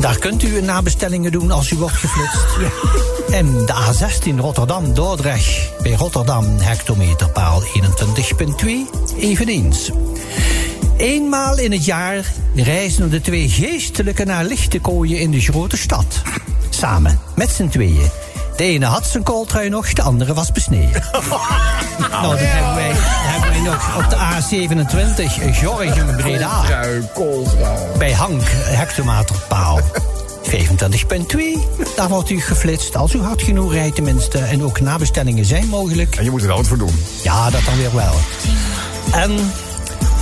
Daar 0.00 0.18
kunt 0.18 0.42
u 0.42 0.60
nabestellingen 0.60 1.32
doen 1.32 1.50
als 1.50 1.70
u 1.70 1.76
wordt 1.76 1.96
geflitst. 1.96 2.72
En 3.30 3.66
de 3.66 3.74
A16 3.74 4.40
Rotterdam 4.40 4.94
Dordrecht. 4.94 5.70
Bij 5.82 5.92
Rotterdam 5.92 6.58
hectometerpaal 6.58 7.62
21.2. 7.62 7.66
Eveneens. 9.18 9.90
Eenmaal 10.96 11.58
in 11.58 11.72
het 11.72 11.84
jaar 11.84 12.32
reizen 12.54 13.10
de 13.10 13.20
twee 13.20 13.48
geestelijken 13.48 14.26
naar 14.26 14.44
lichtekooien 14.44 15.20
in 15.20 15.30
de 15.30 15.40
grote 15.40 15.76
stad. 15.76 16.22
Samen, 16.70 17.20
met 17.34 17.50
z'n 17.50 17.68
tweeën. 17.68 18.10
De 18.56 18.64
ene 18.64 18.86
had 18.86 19.06
zijn 19.06 19.22
kooltrui 19.22 19.68
nog, 19.68 19.92
de 19.92 20.02
andere 20.02 20.34
was 20.34 20.52
besneden. 20.52 21.02
Nou, 22.10 22.28
dat 22.28 22.38
hebben 22.38 22.74
wij, 22.74 22.92
hebben 22.94 23.50
wij 23.50 23.60
nog 23.60 23.96
op 23.96 24.10
de 24.10 24.16
A27 24.16 25.60
Jorgen 25.60 26.16
Breda. 26.16 26.62
Trui, 26.64 27.08
kooltrui. 27.14 27.98
Bij 27.98 28.12
Hank 28.12 28.42
hectometerpaal 28.50 29.80
25.2. 30.50 30.56
Daar 31.96 32.08
wordt 32.08 32.30
u 32.30 32.40
geflitst 32.40 32.96
als 32.96 33.14
u 33.14 33.20
hard 33.20 33.42
genoeg 33.42 33.72
rijdt 33.72 33.94
tenminste. 33.94 34.38
En 34.38 34.62
ook 34.62 34.80
nabestellingen 34.80 35.44
zijn 35.44 35.68
mogelijk. 35.68 36.16
En 36.16 36.24
je 36.24 36.30
moet 36.30 36.42
er 36.42 36.48
wat 36.48 36.66
voor 36.66 36.78
doen. 36.78 37.04
Ja, 37.22 37.50
dat 37.50 37.64
dan 37.64 37.76
weer 37.76 37.94
wel. 37.94 38.14
En 39.12 39.52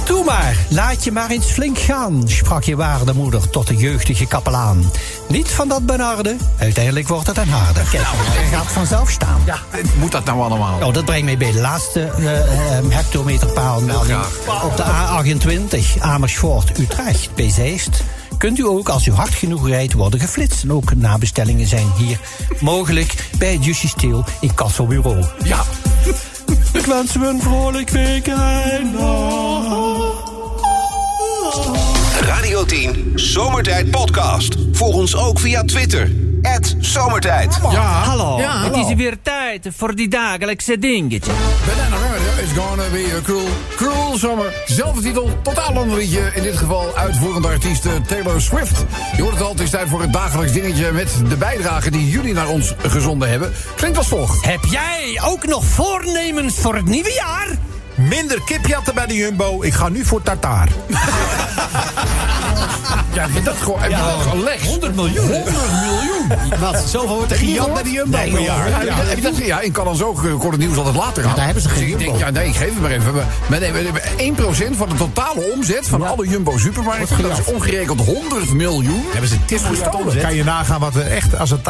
doe 0.07 0.25
maar, 0.25 0.57
laat 0.69 1.05
je 1.05 1.13
maar 1.13 1.31
eens 1.31 1.47
flink 1.47 1.79
gaan, 1.79 2.23
sprak 2.27 2.65
je 2.65 2.77
waarde 2.77 3.15
moeder 3.15 3.51
tot 3.51 3.67
de 3.67 3.77
jeugdige 3.77 4.27
kapelaan. 4.27 4.91
Niet 5.29 5.49
van 5.49 5.69
dat 5.69 5.87
benarde, 5.87 6.37
uiteindelijk 6.59 7.09
wordt 7.09 7.27
het 7.27 7.37
een 7.37 7.49
harde. 7.49 7.81
Kijk, 7.91 8.05
hij 8.07 8.59
gaat 8.59 8.67
vanzelf 8.67 9.11
staan. 9.11 9.43
Ja, 9.47 9.59
moet 9.99 10.13
dat 10.13 10.25
nou 10.25 10.41
allemaal? 10.41 10.79
Nou, 10.79 10.93
dat 10.93 11.05
brengt 11.05 11.25
mij 11.25 11.37
bij 11.37 11.53
de 11.53 11.61
laatste 11.61 12.01
eh, 12.01 12.39
eh, 12.39 12.85
hectometerpaalmelding. 12.89 14.19
Op 14.63 14.77
de 14.77 14.85
A28 14.85 16.01
Amersfoort-Utrecht 16.01 17.35
bij 17.35 17.51
Zeist. 17.51 18.03
Kunt 18.39 18.59
u 18.59 18.67
ook, 18.67 18.89
als 18.89 19.07
u 19.07 19.13
hard 19.13 19.35
genoeg 19.35 19.69
rijdt, 19.69 19.93
worden 19.93 20.21
geflitst. 20.21 20.63
En 20.63 20.73
ook 20.73 20.95
nabestellingen 20.95 21.67
zijn 21.67 21.87
hier 21.97 22.21
mogelijk 22.61 23.29
bij 23.39 23.53
het 23.53 23.77
Steel 23.77 24.25
in 24.41 24.55
Kasselbureau. 24.55 25.25
Ja, 25.45 25.65
Ik 26.73 26.87
wens 26.87 27.15
u 27.17 27.27
een 27.27 27.41
vrolijk 27.43 27.91
weekend. 27.91 28.95
Radio 32.21 32.65
10 32.65 33.13
Zomertijd 33.15 33.91
Podcast. 33.91 34.55
Volg 34.73 34.95
ons 34.95 35.17
ook 35.17 35.39
via 35.41 35.65
Twitter. 35.65 36.24
Zomertijd. 36.79 37.59
ja. 37.71 37.81
Hallo, 37.83 38.39
Ja, 38.39 38.63
het 38.65 38.77
is 38.77 38.95
weer 38.95 39.17
tijd 39.23 39.69
voor 39.77 39.95
die 39.95 40.09
dagelijkse 40.09 40.79
dingetje. 40.79 41.33
Banana 41.67 41.97
Remedy 41.97 42.43
is 42.43 42.51
gonna 42.59 42.83
be 42.93 43.15
a 43.19 43.23
cruel, 43.23 43.49
cruel 43.77 44.19
summer. 44.19 44.53
Zelfde 44.67 45.01
titel, 45.03 45.31
totaal 45.43 45.77
ander 45.77 45.97
liedje. 45.97 46.31
In 46.35 46.43
dit 46.43 46.57
geval 46.57 46.97
uitvoerende 46.97 47.49
artiest 47.49 47.85
eh, 47.85 47.93
Taylor 48.07 48.41
Swift. 48.41 48.85
Je 49.17 49.23
hoort 49.23 49.35
het 49.35 49.43
al, 49.43 49.51
het 49.51 49.61
is 49.61 49.71
tijd 49.71 49.89
voor 49.89 50.01
het 50.01 50.13
dagelijks 50.13 50.53
dingetje... 50.53 50.93
met 50.93 51.09
de 51.29 51.37
bijdrage 51.37 51.91
die 51.91 52.11
jullie 52.11 52.35
naar 52.35 52.49
ons 52.49 52.75
gezonden 52.87 53.29
hebben. 53.31 53.53
Klinkt 53.77 53.99
als 53.99 54.09
volgt. 54.09 54.45
Heb 54.45 54.65
jij 54.65 55.21
ook 55.25 55.47
nog 55.47 55.65
voornemens 55.65 56.55
voor 56.59 56.75
het 56.75 56.85
nieuwe 56.85 57.13
jaar? 57.13 57.47
Minder 57.95 58.41
kipjatten 58.45 58.95
bij 58.95 59.07
de 59.07 59.15
Jumbo. 59.15 59.63
Ik 59.63 59.75
ga 59.75 59.89
nu 59.89 60.05
voor 60.05 60.23
tartaar. 60.23 60.69
Ja, 63.15 63.23
heb 63.23 63.35
je 63.35 63.43
dat 63.43 63.57
gewoon 63.57 63.81
heb 63.81 63.91
je 63.91 63.97
dat 63.97 64.27
gelegd? 64.31 64.67
100 64.67 64.95
miljoen. 64.95 65.33
100 65.33 65.57
miljoen. 65.83 66.15
Wat? 66.59 66.85
Zoveel 66.89 67.17
wordt 67.17 67.33
er 67.33 67.39
gejat 67.39 67.75
bij 67.75 67.83
de 67.83 67.91
Jumbo 67.91 68.17
Nee, 68.17 68.31
per 68.31 68.39
joh. 68.39 68.47
jaar. 68.47 68.69
Ja, 68.69 68.83
ja, 68.83 68.95
heb 68.95 69.17
je 69.17 69.23
dat, 69.23 69.37
ja, 69.37 69.61
in 69.61 69.73
kan 69.73 70.03
ook 70.03 70.23
uh, 70.23 70.39
kon 70.39 70.51
het 70.51 70.61
nieuws 70.61 70.77
altijd 70.77 70.97
later 70.97 71.23
gaan. 71.23 71.35
daar 71.35 71.45
hebben 71.45 71.63
ze 71.63 71.69
geen 71.69 71.83
Dus 71.83 71.93
ik 71.93 71.99
denk, 71.99 72.19
ja, 72.19 72.31
nee, 72.31 72.49
ik 72.49 72.57
geef 72.57 72.69
het 72.69 72.81
maar 72.81 72.91
even. 72.91 73.15
Maar, 73.47 73.61
nee, 73.61 73.73
we 73.73 73.79
hebben 73.79 74.73
1% 74.75 74.77
van 74.77 74.89
de 74.89 74.95
totale 74.95 75.53
omzet 75.55 75.89
van 75.89 76.03
alle 76.03 76.29
Jumbo 76.29 76.59
supermarkten. 76.59 77.23
Dat 77.23 77.39
is 77.39 77.45
ongerekend 77.45 78.01
100 78.01 78.53
miljoen. 78.53 79.05
Hebben 79.11 79.31
ze 79.31 79.45
10 79.45 79.59
miljard 79.71 79.95
omzet? 79.95 80.23
Kan 80.23 80.35
je 80.35 80.45
nagaan 80.45 80.81
wat 80.81 80.95
er 80.95 81.07
echt, 81.07 81.39
als 81.39 81.51
het 81.51 81.61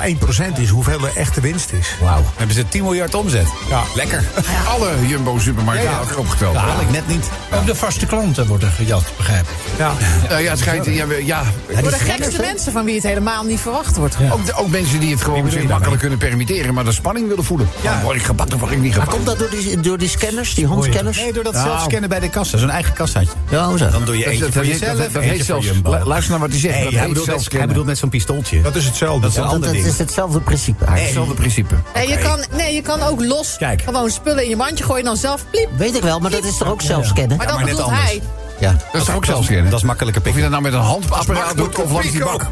1% 0.56 0.58
is, 0.60 0.68
hoeveel 0.68 1.00
er 1.06 1.16
echte 1.16 1.40
winst 1.40 1.72
is. 1.72 1.88
Wauw. 2.00 2.22
Hebben 2.36 2.56
ze 2.56 2.68
10 2.68 2.82
miljard 2.82 3.14
omzet? 3.14 3.46
Ja. 3.68 3.82
Lekker. 3.94 4.24
Alle 4.68 5.06
Jumbo 5.06 5.38
supermarkten 5.38 5.90
ja, 5.90 6.00
opgeteld. 6.16 6.54
Ja, 6.54 6.60
haal 6.60 6.80
ik 6.80 6.90
net 6.90 7.06
niet. 7.06 7.28
Ook 7.54 7.66
de 7.66 7.74
vaste 7.74 8.06
klanten 8.06 8.46
worden 8.46 8.70
gejat, 8.70 9.04
begrijp 9.16 9.44
ik. 9.44 9.78
Ja. 9.78 9.92
Nou 10.28 10.42
ja, 10.42 10.50
het 10.50 10.58
schijnt, 10.58 10.86
ja, 11.24 11.33
ja, 11.68 11.78
Voor 11.80 11.90
de 11.90 11.96
gekste 11.98 12.40
mensen 12.40 12.72
van 12.72 12.84
wie 12.84 12.94
het 12.94 13.02
helemaal 13.04 13.44
niet 13.44 13.60
verwacht 13.60 13.96
wordt. 13.96 14.16
ook, 14.32 14.46
de- 14.46 14.54
ook 14.54 14.68
mensen 14.68 15.00
die 15.00 15.10
het 15.12 15.22
gewoon 15.22 15.50
zich 15.50 15.62
makkelijk 15.68 16.00
kunnen 16.00 16.18
permitteren, 16.18 16.74
maar 16.74 16.84
de 16.84 16.92
spanning 16.92 17.28
willen 17.28 17.44
voelen. 17.44 17.68
Ja. 17.80 18.00
word 18.02 18.16
ik 18.16 18.22
gepakt 18.22 18.54
of 18.54 18.60
word 18.60 18.72
ik 18.72 18.78
niet 18.78 18.96
Maar 18.96 19.00
gepakt? 19.06 19.24
komt 19.24 19.26
dat 19.26 19.38
door 19.38 19.50
die, 19.60 19.80
door 19.80 19.98
die 19.98 20.08
scanners, 20.08 20.54
die 20.54 20.66
handscanners? 20.66 21.16
Nee, 21.18 21.32
door 21.32 21.42
dat 21.44 21.54
zelf 21.56 21.82
scannen 21.82 22.08
bij 22.08 22.20
de 22.20 22.28
kassa. 22.30 22.58
Zo'n 22.58 22.70
eigen 22.70 22.92
kassaatje. 22.94 23.30
Ja, 23.50 23.76
zo? 23.76 23.90
Dan 23.90 24.04
doe 24.04 24.16
je 24.18 24.22
Dat- 24.24 24.32
eentje 24.32 24.44
dat 24.44 24.54
voor 24.54 24.66
jezelf, 24.66 24.98
dat- 24.98 25.12
dat 25.12 25.22
heet 25.22 25.44
zelfs- 25.44 25.66
luister 26.04 26.30
naar 26.30 26.40
wat 26.40 26.50
hij 26.50 26.58
zegt. 26.58 26.74
Nee, 26.74 26.84
Dat 26.84 26.92
hij 26.92 27.00
bedoelt, 27.08 27.14
met, 27.16 27.24
zelfscannen. 27.24 27.58
hij 27.58 27.66
bedoelt 27.68 27.86
met 27.86 27.98
zo'n 27.98 28.08
pistooltje. 28.08 28.62
Dat 28.62 28.76
is 28.76 28.84
hetzelfde. 28.84 29.20
Dat 29.20 29.30
is 29.30 29.36
een 29.36 29.42
ander 29.44 29.68
het 29.68 29.72
ding. 29.72 29.86
is 29.86 29.98
hetzelfde 29.98 30.40
principe 30.40 30.84
eigenlijk. 30.84 31.06
Hetzelfde 31.06 31.34
principe. 31.34 31.74
Nee, 31.94 32.08
je 32.08 32.18
kan, 32.18 32.44
nee, 32.56 32.74
je 32.74 32.80
kan 32.82 33.02
ook 33.02 33.24
los 33.24 33.56
Kijk. 33.58 33.82
gewoon 33.82 34.10
spullen 34.10 34.42
in 34.42 34.48
je 34.48 34.56
mandje 34.56 34.84
gooien 34.84 35.00
en 35.00 35.06
dan 35.06 35.16
zelf 35.16 35.44
pliep. 35.50 35.68
Weet 35.76 35.94
ik 35.96 36.02
wel, 36.02 36.18
maar 36.20 36.30
dat 36.30 36.44
is 36.44 36.56
toch 36.56 36.68
ook 36.70 36.82
zelf 36.82 37.06
scannen? 37.06 37.36
Maar 37.36 37.46
net 37.46 37.58
bedoelt 37.58 37.80
anders. 37.80 38.02
hij. 38.02 38.22
Ja. 38.64 38.76
Dat 38.92 39.00
is 39.00 39.06
toch 39.06 39.14
ook 39.14 39.24
zelfscannen? 39.24 39.70
Dat 39.70 39.78
is 39.78 39.84
makkelijker 39.84 40.22
Of 40.22 40.26
je 40.28 40.32
pikken. 40.32 40.52
dat 40.52 40.60
nou 40.60 40.72
met 40.72 40.82
een 40.82 40.88
handapparaat 40.88 41.56
doet 41.56 41.78
of 41.82 41.90
langs 41.90 42.10
die 42.10 42.24
bak. 42.24 42.46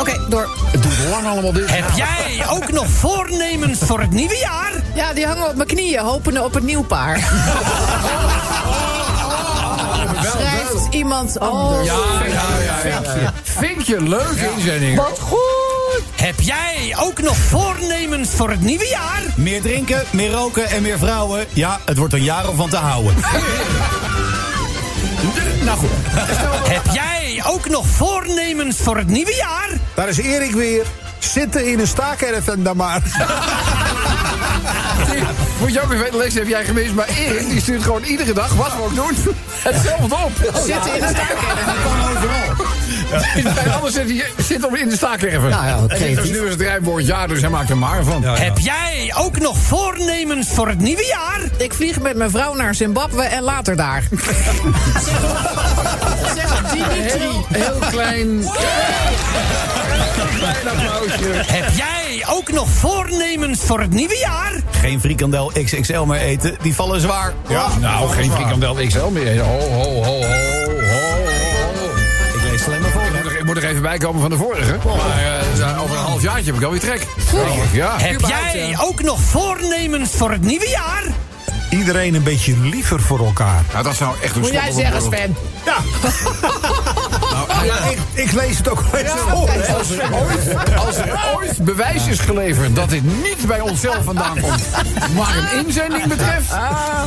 Oké, 0.00 0.20
door. 0.28 0.48
Het 0.64 0.82
duurt 0.82 1.08
lang 1.10 1.26
allemaal 1.26 1.52
dit. 1.52 1.70
Heb 1.70 1.90
jij 1.94 2.44
ook 2.50 2.72
nog 2.72 2.86
voornemens 2.86 3.78
voor 3.82 4.00
het 4.00 4.10
nieuwe 4.10 4.36
jaar? 4.36 4.72
Ja, 4.94 5.12
die 5.12 5.26
hangen 5.26 5.48
op 5.48 5.54
mijn 5.54 5.68
knieën, 5.68 6.00
hopende 6.00 6.44
op 6.44 6.54
het 6.54 6.62
nieuw 6.62 6.82
paar. 6.82 7.18
Schrijft 10.32 10.86
iemand 10.90 11.40
anders. 11.40 11.86
Ja, 11.86 11.94
ja, 12.26 12.42
ja, 12.84 13.00
ja. 13.20 13.32
Vind 13.42 13.86
je 13.86 14.02
leuke 14.02 14.50
inzending? 14.56 14.96
Wat 14.96 15.18
goed. 15.20 16.02
Heb 16.14 16.40
jij 16.40 16.96
ook 16.98 17.22
nog 17.22 17.36
voornemens 17.36 18.30
voor 18.30 18.50
het 18.50 18.60
nieuwe 18.60 18.88
jaar? 18.88 19.22
Meer 19.36 19.60
drinken, 19.62 20.02
meer 20.10 20.30
roken 20.30 20.70
en 20.70 20.82
meer 20.82 20.98
vrouwen. 20.98 21.46
Ja, 21.52 21.80
het 21.84 21.96
wordt 21.98 22.14
een 22.14 22.22
jaar 22.22 22.48
om 22.48 22.56
van 22.56 22.68
te 22.68 22.76
houden. 22.76 23.14
Nou 25.64 25.78
goed. 25.78 25.90
Heb 26.74 26.86
jij 26.92 27.42
ook 27.46 27.68
nog 27.68 27.86
voornemens 27.86 28.76
voor 28.76 28.96
het 28.96 29.06
nieuwe 29.06 29.34
jaar? 29.34 29.68
Daar 29.94 30.08
is 30.08 30.18
Erik 30.18 30.52
weer. 30.52 30.86
Zitten 31.18 31.66
in 31.66 31.78
een 31.78 31.86
staakerven 31.86 32.62
dan 32.62 32.76
maar. 32.76 33.02
Moet 35.60 35.72
je 35.72 35.82
ook 35.82 35.92
even 35.92 36.02
weten, 36.02 36.18
Lex, 36.18 36.34
heb 36.34 36.48
jij 36.48 36.64
gemist. 36.64 36.94
Maar 36.94 37.08
Erik, 37.08 37.48
die 37.48 37.60
stuurt 37.60 37.82
gewoon 37.82 38.02
iedere 38.02 38.32
dag, 38.32 38.54
wat 38.54 38.74
we 38.76 38.82
ook 38.82 38.94
doen, 38.94 39.16
hetzelfde 39.68 40.14
op. 40.14 40.32
Zitten 40.66 40.94
in 40.94 41.00
de 41.00 41.08
staakerven. 41.08 41.48
En 41.58 42.59
anders 43.74 43.94
zit 43.94 44.08
hij 44.08 44.24
zit 44.36 44.64
op 44.64 44.76
in 44.76 44.88
de 44.88 44.96
staakerven. 44.96 45.48
Ja, 45.48 45.66
ja, 45.66 45.94
is 45.96 46.30
nu 46.30 46.44
is 46.44 46.50
het 46.50 46.60
rijwoord 46.60 47.06
ja, 47.06 47.26
dus 47.26 47.40
hij 47.40 47.50
maakt 47.50 47.70
er 47.70 47.78
maar 47.78 48.04
van. 48.04 48.24
Heb 48.24 48.58
jij 48.58 49.12
ook 49.16 49.38
nog 49.38 49.58
voornemens 49.58 50.48
voor 50.48 50.68
het 50.68 50.78
nieuwe 50.78 51.06
jaar? 51.06 51.40
Ik 51.56 51.74
vlieg 51.74 52.00
met 52.00 52.16
mijn 52.16 52.30
vrouw 52.30 52.54
naar 52.54 52.74
Zimbabwe 52.74 53.22
en 53.22 53.42
later 53.42 53.76
daar. 53.76 54.02
Zeg 56.36 56.72
Dimitri. 56.72 57.18
Heel, 57.18 57.46
heel 57.48 57.78
klein... 57.90 58.44
Klein 60.38 60.68
applausje. 60.68 61.52
Heb 61.52 61.68
jij 61.76 62.24
ook 62.28 62.52
nog 62.52 62.68
voornemens 62.68 63.60
voor 63.60 63.80
het 63.80 63.90
nieuwe 63.90 64.18
jaar? 64.18 64.52
Geen 64.70 65.00
frikandel 65.00 65.52
XXL 65.64 66.00
meer 66.00 66.20
eten, 66.20 66.56
die 66.62 66.74
vallen 66.74 67.00
zwaar. 67.00 67.32
Ja, 67.48 67.68
nou, 67.80 68.08
geen 68.08 68.30
frikandel 68.30 68.74
XL 68.74 69.06
meer. 69.06 69.40
Ho, 69.40 69.58
ho, 69.58 70.02
ho, 70.02 70.24
ho, 70.24 70.59
er- 73.84 73.94
Ik 73.94 74.02
moet 74.02 74.08
er 74.08 74.08
even 74.08 74.08
bij 74.08 74.08
komen 74.08 74.20
van 74.20 74.30
de 74.30 74.36
vorige. 74.36 74.76
Maar 74.84 75.70
eh, 75.70 75.82
over 75.82 75.96
een 75.96 76.02
half 76.02 76.22
jaartje 76.22 76.44
heb 76.44 76.54
ik 76.54 76.62
alweer 76.62 76.80
trek. 76.80 77.06
Ja. 77.72 77.98
Heb 77.98 78.20
jij 78.20 78.76
ook 78.80 79.02
nog 79.02 79.20
voornemens 79.20 80.10
voor 80.16 80.30
het 80.30 80.40
nieuwe 80.40 80.68
jaar? 80.68 81.02
Iedereen 81.70 82.14
een 82.14 82.22
beetje 82.22 82.56
liever 82.58 83.00
voor 83.00 83.18
elkaar. 83.18 83.62
Nou, 83.72 83.84
dat 83.84 83.94
zou 83.96 84.14
echt 84.22 84.34
een 84.34 84.40
Moet 84.40 84.50
jij 84.50 84.72
zeggen, 84.72 85.02
Sven? 85.02 85.36
Nou, 85.66 85.80
Ja, 87.64 87.76
ik, 87.90 87.98
ik 88.12 88.32
lees 88.32 88.56
het 88.58 88.68
ook 88.68 88.80
wel 88.80 89.00
eens 89.00 89.10
voor. 89.10 89.48
hè. 89.50 89.74
Als 89.74 89.90
er, 89.90 90.08
ooit, 90.14 90.76
als 90.86 90.96
er 90.96 91.20
ooit 91.36 91.64
bewijs 91.64 92.06
is 92.06 92.18
geleverd 92.18 92.76
dat 92.76 92.88
dit 92.88 93.02
niet 93.04 93.46
bij 93.46 93.60
onszelf 93.60 94.04
vandaan 94.04 94.40
komt, 94.40 94.62
maar 95.16 95.36
een 95.36 95.66
inzending 95.66 96.06
betreft, 96.06 96.50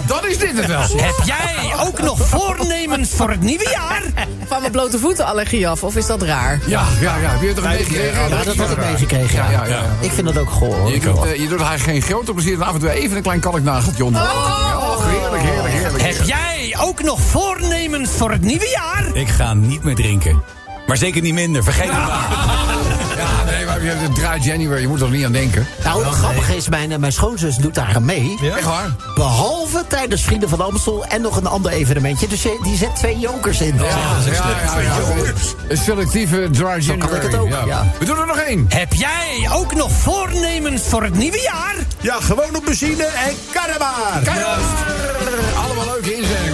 dan 0.06 0.26
is 0.28 0.38
dit 0.38 0.58
het 0.58 0.66
wel. 0.66 0.82
Heb 0.82 1.16
jij 1.26 1.74
ook 1.86 2.02
nog 2.02 2.18
voornemens 2.28 3.10
voor 3.16 3.30
het 3.30 3.42
nieuwe 3.42 3.70
jaar? 3.72 4.02
Van 4.48 4.60
mijn 4.60 4.72
blote 4.72 5.00
voeten 5.00 5.26
allergie 5.26 5.68
af, 5.68 5.84
of 5.84 5.96
is 5.96 6.06
dat 6.06 6.22
raar? 6.22 6.60
Ja, 6.66 6.84
ja, 7.00 7.16
ja. 7.18 7.30
Heb 7.30 7.42
je 7.42 7.48
het 7.48 7.56
toch 7.56 7.66
meegekregen? 7.66 8.30
Ja, 8.30 8.44
dat 8.44 8.56
had 8.56 8.72
ik 8.72 8.78
meegekregen. 8.78 9.36
Ja, 9.36 9.50
Ja, 9.52 9.66
ja, 9.66 9.74
ja. 9.74 9.82
Ik 10.00 10.12
vind 10.12 10.28
dat 10.28 10.38
ook 10.38 10.50
goor. 10.50 10.76
hoor. 10.76 10.92
Je, 10.92 11.00
kunt, 11.00 11.24
eh, 11.26 11.36
je 11.40 11.48
doet 11.48 11.62
haar 11.62 11.80
geen 11.80 12.02
grote 12.02 12.34
plezier 12.34 12.54
en 12.54 12.62
af 12.68 12.74
en 12.74 12.80
toe 12.80 12.90
even 12.90 13.18
een 13.18 13.24
klein 13.24 13.40
kalknageltje 13.40 14.06
onder. 14.06 14.22
Oh, 14.22 15.06
heerlijk, 15.06 15.44
heerlijk, 15.44 15.74
heerlijk. 15.74 16.04
Heb 16.04 16.24
jij 16.26 16.53
ook 16.84 17.04
nog 17.04 17.20
voornemens 17.22 18.10
voor 18.18 18.32
het 18.32 18.42
nieuwe 18.42 18.70
jaar? 18.70 19.16
Ik 19.16 19.28
ga 19.30 19.54
niet 19.54 19.84
meer 19.84 19.96
drinken. 19.96 20.44
Maar 20.88 20.98
zeker 20.98 21.22
niet 21.22 21.34
minder, 21.34 21.64
vergeet 21.64 21.84
het 21.92 21.98
maar. 21.98 22.28
Ja, 23.18 23.44
nee, 23.52 23.66
maar 23.66 23.82
je 23.84 23.88
hebt 23.90 24.02
het 24.02 24.16
draait 24.16 24.44
January, 24.44 24.82
je 24.82 24.88
moet 24.88 25.02
er 25.02 25.10
niet 25.10 25.26
aan 25.26 25.32
denken. 25.32 25.68
Nou, 25.84 26.06
het 26.06 26.14
grappige 26.14 26.56
is, 26.56 26.70
mijn, 26.70 26.92
eh, 26.92 26.98
mijn 26.98 27.12
schoonzus 27.12 27.56
doet 27.56 27.76
daar 27.76 27.96
aan 27.96 28.06
mee. 28.06 28.38
Echt 28.56 28.64
waar? 28.64 28.96
Behalve 29.16 29.84
tijdens 29.88 30.22
Vrienden 30.24 30.50
van 30.50 30.62
Amstel 30.62 31.06
en 31.06 31.22
nog 31.22 31.38
een 31.38 31.48
ander 31.48 31.72
evenementje. 31.72 32.28
Dus 32.28 32.44
je- 32.44 32.60
die 32.64 32.78
zet 32.78 32.96
twee 32.96 33.20
jokers 33.20 33.62
in. 33.62 33.76
Ja, 33.78 33.84
ja, 34.26 34.80
ja. 34.80 34.96
Een 35.68 35.78
selectieve 35.78 36.48
dry 36.52 36.66
January. 36.80 36.98
kan 36.98 37.16
ik 37.16 37.22
het 37.22 37.36
ook, 37.36 37.50
ja. 37.66 37.92
We 38.00 38.06
doen 38.06 38.18
er 38.20 38.26
nog 38.28 38.38
één. 38.38 38.66
Heb 38.70 38.94
jij 38.94 39.50
ook 39.54 39.74
nog 39.76 39.92
voornemens 39.92 40.82
voor 40.88 41.04
het 41.04 41.16
nieuwe 41.16 41.42
jaar? 41.42 41.76
Ja, 42.00 42.18
gewoon 42.22 42.56
op 42.56 42.66
benzine 42.66 43.04
en 43.06 43.34
karremaar. 43.54 44.22
Allemaal 45.66 45.86
leuke 45.86 46.16
inzendingen. 46.16 46.52
Ja. 46.52 46.53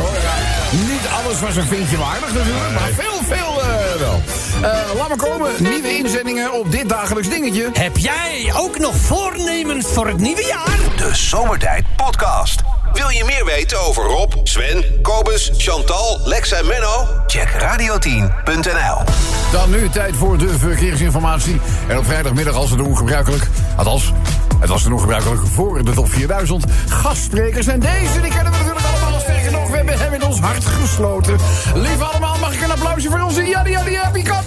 Alles 1.30 1.42
was 1.42 1.56
een 1.56 1.68
vinkje 1.68 1.98
waardig 1.98 2.34
natuurlijk, 2.34 2.72
maar 2.74 2.90
veel, 2.94 3.20
veel 3.24 3.62
eh, 3.62 4.00
wel. 4.00 4.22
Eh, 4.62 4.96
laat 4.96 5.08
maar 5.08 5.18
komen, 5.18 5.52
nieuwe 5.60 5.98
inzendingen 5.98 6.54
op 6.54 6.72
dit 6.72 6.90
dagelijks 6.90 7.30
dingetje. 7.30 7.70
Heb 7.74 7.98
jij 7.98 8.54
ook 8.56 8.80
nog 8.80 8.96
voornemens 8.96 9.86
voor 9.88 10.08
het 10.08 10.18
nieuwe 10.18 10.46
jaar? 10.46 10.78
De 10.98 11.16
Zomertijd 11.16 11.86
Podcast. 11.96 12.62
Wil 12.94 13.10
je 13.10 13.24
meer 13.24 13.46
weten 13.46 13.80
over 13.80 14.04
Rob, 14.04 14.34
Sven, 14.44 15.02
Kobus, 15.02 15.52
Chantal, 15.58 16.20
Lex 16.24 16.52
en 16.52 16.68
Menno? 16.68 17.08
Check 17.28 17.50
radio10.nl. 17.50 19.04
Dan 19.52 19.70
nu 19.70 19.90
tijd 19.90 20.16
voor 20.16 20.38
de 20.38 20.58
verkeersinformatie. 20.58 21.62
En 21.88 21.98
op 21.98 22.06
vrijdagmiddag 22.06 22.56
als 22.56 22.70
we 22.70 22.76
doen 22.76 22.98
gebruikelijk, 22.98 23.48
althans, 23.78 24.12
het 24.60 24.70
was 24.70 24.84
er 24.84 24.90
nog 24.90 25.02
gebruikelijk 25.02 25.42
voor 25.48 25.84
de 25.84 25.92
top 25.92 26.10
4000 26.10 26.66
gastsprekers. 26.88 27.68
En 27.68 27.80
deze, 27.80 28.22
die 28.22 28.32
kennen 28.32 28.52
we 28.52 28.58
natuurlijk 28.58 28.89
we 29.70 29.76
hebben 29.76 30.00
hem 30.00 30.14
in 30.14 30.24
ons 30.24 30.40
hart 30.40 30.66
gesloten. 30.66 31.38
Lieve 31.74 32.04
allemaal, 32.04 32.38
mag 32.40 32.54
ik 32.54 32.62
een 32.62 32.72
applausje 32.72 33.10
voor 33.10 33.22
onze 33.22 33.44
Jaddy 33.46 33.70
Jaddy 33.70 33.94
Happy 33.94 34.22
Kat? 34.22 34.46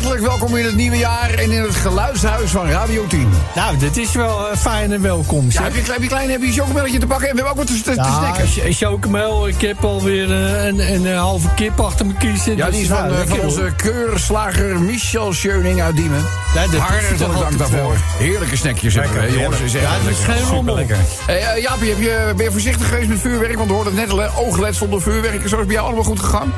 Hartelijk 0.00 0.26
welkom 0.28 0.56
in 0.56 0.64
het 0.64 0.74
nieuwe 0.74 0.96
jaar 0.96 1.30
en 1.34 1.50
in 1.50 1.62
het 1.62 1.74
geluidshuis 1.74 2.50
van 2.50 2.68
Radio 2.68 3.06
10. 3.06 3.28
Nou, 3.54 3.76
dit 3.76 3.96
is 3.96 4.12
wel 4.12 4.50
eh, 4.50 4.56
fijn 4.56 4.92
en 4.92 5.02
welkom. 5.02 5.46
Ja, 5.48 5.62
heb 5.62 5.74
je, 5.74 5.92
heb 5.92 6.02
je 6.02 6.08
klein 6.08 6.30
heb 6.30 6.40
je 6.40 6.46
een 6.46 6.52
chocomelletje 6.52 6.98
te 6.98 7.06
pakken 7.06 7.28
en 7.28 7.36
we 7.36 7.42
hebben 7.42 7.62
ook 7.62 7.68
wat 7.68 7.76
te, 7.76 7.82
te, 7.82 7.94
Ja, 7.94 8.12
snacken. 8.18 8.46
ch- 8.46 8.76
chocomel, 8.78 9.48
ik 9.48 9.60
heb 9.60 9.84
alweer 9.84 10.30
eh, 10.30 10.64
een, 10.66 10.92
een, 10.94 11.06
eh, 11.06 11.18
halve 11.20 11.48
kip 11.54 11.80
achter 11.80 12.06
mijn 12.06 12.18
kies 12.18 12.42
zitten. 12.42 12.56
Ja, 12.56 12.70
die 12.70 12.80
is 12.80 12.88
Dus, 12.88 12.96
van, 12.96 13.06
nou, 13.06 13.20
eh, 13.20 13.28
van 13.28 13.28
lekker, 13.38 13.48
onze 13.48 13.72
keurslager 13.76 14.80
Michel 14.80 15.32
Scheuning 15.32 15.82
uit 15.82 15.96
Diemen. 15.96 16.24
Ja, 16.54 16.78
Hartelijk 16.78 17.18
dank 17.18 17.58
daarvoor. 17.58 17.96
Heerlijke 18.18 18.56
snackjes 18.56 18.94
hebben 18.94 19.20
we, 19.20 19.32
jongens. 19.38 19.60
Is 19.60 19.72
Ja, 19.72 19.80
dat 19.80 20.10
is 20.10 20.18
lekker. 20.26 20.34
geen 20.46 20.54
rommel. 20.54 20.76
Hey, 20.76 21.42
eh, 21.42 21.62
Jaapie, 21.62 21.88
heb 21.88 21.98
je, 22.00 22.32
ben 22.36 22.44
je 22.44 22.50
voorzichtig 22.50 22.88
geweest 22.88 23.08
met 23.08 23.20
vuurwerk? 23.20 23.56
Want 23.56 23.68
we 23.68 23.74
hoorden 23.74 23.96
het 23.96 24.08
net 24.08 24.18
al, 24.30 24.44
oogletsel 24.44 24.88
door 24.88 25.02
vuurwerk. 25.02 25.44
Is 25.44 25.50
bij 25.50 25.64
jou 25.66 25.86
allemaal 25.86 26.04
goed 26.04 26.20
gegaan? 26.20 26.52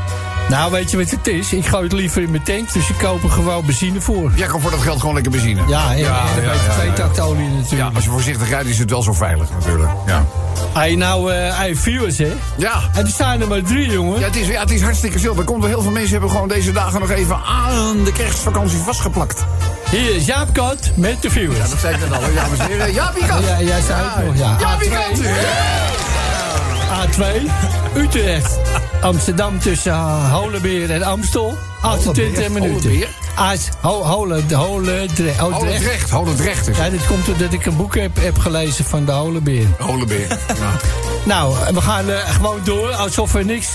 Nou, 0.53 0.71
weet 0.71 0.91
je 0.91 0.97
wat 0.97 1.11
het 1.11 1.27
is? 1.27 1.53
Ik 1.53 1.67
gooi 1.67 1.83
het 1.83 1.93
liever 1.93 2.23
in 2.23 2.31
mijn 2.31 2.43
tank, 2.43 2.73
dus 2.73 2.89
ik 2.89 2.99
koop 2.99 3.23
er 3.23 3.31
gewoon 3.31 3.67
benzine 3.67 4.01
voor. 4.01 4.33
Jij 4.35 4.47
kan 4.47 4.61
voor 4.61 4.71
dat 4.71 4.81
geld 4.81 4.99
gewoon 5.01 5.15
lekker 5.15 5.33
benzine. 5.33 5.63
Ja, 5.69 5.91
en, 5.91 5.97
en 5.97 6.05
een 6.05 6.51
beetje 6.51 6.71
tweetaktolie 6.79 7.45
Ja, 7.45 7.51
natuurlijk. 7.51 7.95
als 7.95 8.05
je 8.05 8.11
voorzichtig 8.11 8.49
rijdt 8.49 8.69
is 8.69 8.79
het 8.79 8.91
wel 8.91 9.03
zo 9.03 9.13
veilig 9.13 9.49
natuurlijk. 9.51 9.91
Ja, 10.07 10.25
Hij 10.73 10.95
nou, 10.95 11.33
eh 11.33 11.57
hij 11.59 11.77
viewers, 11.77 12.19
hè? 12.19 12.33
ja. 12.57 12.81
En 12.95 13.05
er 13.05 13.11
staan 13.11 13.41
er 13.41 13.49
maar 13.49 13.63
drie, 13.63 13.91
jongen. 13.91 14.19
Ja, 14.21 14.27
het 14.27 14.37
is, 14.37 14.47
ja, 14.47 14.61
het 14.61 14.71
is 14.71 14.83
hartstikke 14.83 15.19
stil. 15.19 15.37
Er 15.37 15.45
komt 15.45 15.61
wel 15.61 15.69
heel 15.71 15.83
veel 15.83 15.91
mensen 15.91 16.13
hebben 16.13 16.31
gewoon 16.31 16.49
deze 16.49 16.73
dagen 16.73 17.01
nog 17.01 17.11
even 17.11 17.37
aan 17.37 18.05
de 18.05 18.13
kerstvakantie 18.13 18.79
vastgeplakt. 18.79 19.45
Hier 19.91 20.15
is 20.15 20.25
Jaap 20.25 20.53
Kat 20.53 20.91
met 20.95 21.23
de 21.23 21.31
viewers. 21.31 21.71
Dat 21.71 21.79
zei 21.81 21.95
ik 21.95 22.01
net 22.01 22.13
al, 22.13 22.21
dames 22.35 22.59
en 22.59 22.67
heren. 22.67 22.93
Ja, 22.95 23.13
kan? 23.29 23.43
Ja, 23.43 23.61
jij 23.61 23.81
zei 23.81 24.01
het 24.05 24.27
nog, 24.27 24.37
ja. 24.37 24.57
Ja, 24.61 24.79
wie 24.79 24.89
A2. 24.89 24.93
kan? 24.93 25.25
A2, 27.09 27.51
Utrecht, 27.97 28.59
Amsterdam 29.03 29.61
tussen 29.61 29.95
Holenbeer 30.31 30.91
en 30.91 31.03
Amstel. 31.03 31.59
28 31.81 32.49
minuten. 32.49 33.07
Holen, 33.81 34.55
Holendrecht. 34.55 35.39
Hol 35.39 35.65
het 35.65 35.81
recht, 35.83 36.11
hol 36.11 36.27
het 36.27 36.41
recht 36.41 36.69
is. 36.69 36.77
Ja, 36.77 36.91
dit 36.91 37.07
komt 37.07 37.27
doordat 37.27 37.53
ik 37.53 37.67
een 37.67 37.77
boek 37.77 37.95
heb, 37.95 38.17
heb 38.21 38.39
gelezen 38.39 38.85
van 38.85 39.05
de 39.05 39.13
Holenbeer. 39.13 39.67
Holenbeer. 39.79 40.27
Ja. 40.29 40.37
Nou, 41.25 41.55
we 41.73 41.81
gaan 41.81 42.11
eh, 42.11 42.31
gewoon 42.35 42.61
door 42.65 42.93
alsof 42.93 43.35
er 43.35 43.45
niks 43.45 43.69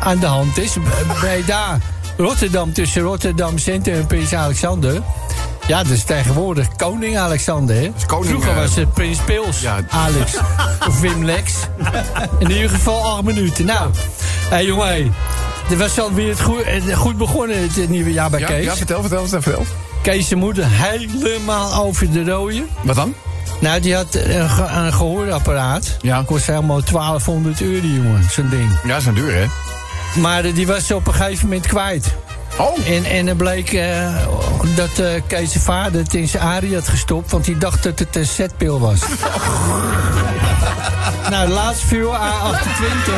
aan 0.00 0.18
de 0.18 0.26
hand 0.26 0.58
is. 0.58 0.76
Bij 1.20 1.42
daar 1.46 1.78
Rotterdam 2.16 2.72
tussen 2.72 3.02
Rotterdam 3.02 3.58
Centrum 3.58 3.94
en 3.94 4.06
Prins 4.06 4.34
Alexander. 4.34 5.02
Ja, 5.70 5.82
is 5.90 6.04
tegenwoordig 6.04 6.66
koning 6.76 7.18
Alexander, 7.18 7.76
hè? 7.76 7.90
koning, 8.06 8.28
Vroeger 8.30 8.50
eh, 8.50 8.56
was 8.56 8.74
het 8.76 8.94
prins 8.94 9.18
Pils, 9.18 9.60
ja. 9.60 9.78
Alex. 9.88 10.36
of 10.88 11.00
Wim 11.00 11.24
Lex. 11.24 11.52
In 12.38 12.50
ieder 12.50 12.70
geval 12.70 13.10
acht 13.10 13.22
minuten. 13.22 13.64
Nou, 13.64 13.90
hé 14.48 14.56
jongen, 14.58 14.86
hé. 14.88 15.10
Er 15.70 15.76
was 15.76 15.98
alweer 16.00 16.28
het 16.28 16.40
goed, 16.40 16.62
goed 16.94 17.16
begonnen 17.16 17.56
het 17.62 17.88
nieuwe 17.88 18.12
jaar 18.12 18.30
bij 18.30 18.40
Ja, 18.40 18.46
Kees. 18.46 18.64
ja, 18.64 18.76
vertel, 18.76 19.00
vertel, 19.00 19.26
vertel. 19.28 19.64
Kees' 20.02 20.28
zijn 20.28 20.40
moeder 20.40 20.64
helemaal 20.68 21.74
over 21.84 22.12
de 22.12 22.24
rode. 22.24 22.64
Wat 22.82 22.96
dan? 22.96 23.14
Nou, 23.60 23.80
die 23.80 23.94
had 23.94 24.14
een, 24.14 24.48
ge- 24.50 24.68
een 24.74 24.92
gehoorapparaat. 24.92 25.96
Ja. 26.00 26.22
Kost 26.26 26.46
helemaal 26.46 26.80
1200 26.84 27.60
euro, 27.62 27.86
jongen, 27.86 28.24
zo'n 28.30 28.48
ding. 28.48 28.70
Ja, 28.84 28.98
een 29.06 29.14
duur, 29.14 29.34
hè? 29.34 29.44
Maar 30.20 30.44
eh, 30.44 30.54
die 30.54 30.66
was 30.66 30.86
ze 30.86 30.94
op 30.94 31.06
een 31.06 31.14
gegeven 31.14 31.48
moment 31.48 31.66
kwijt. 31.66 32.14
Oh, 32.60 32.86
En, 32.86 33.04
en 33.04 33.28
er 33.28 33.36
bleek 33.36 33.72
eh, 33.72 34.16
dat 34.74 34.98
eh 34.98 35.06
Kees' 35.26 35.56
vader 35.58 36.00
het 36.00 36.14
in 36.14 36.28
zijn 36.28 36.42
arie 36.42 36.74
had 36.74 36.88
gestopt... 36.88 37.30
want 37.30 37.46
hij 37.46 37.58
dacht 37.58 37.82
dat 37.82 37.98
het 37.98 38.16
een 38.16 38.26
zetpil 38.26 38.80
was. 38.80 39.00
nou, 41.30 41.46
de 41.46 41.52
laatste 41.52 41.86
viel 41.86 42.14
A28. 42.14 43.12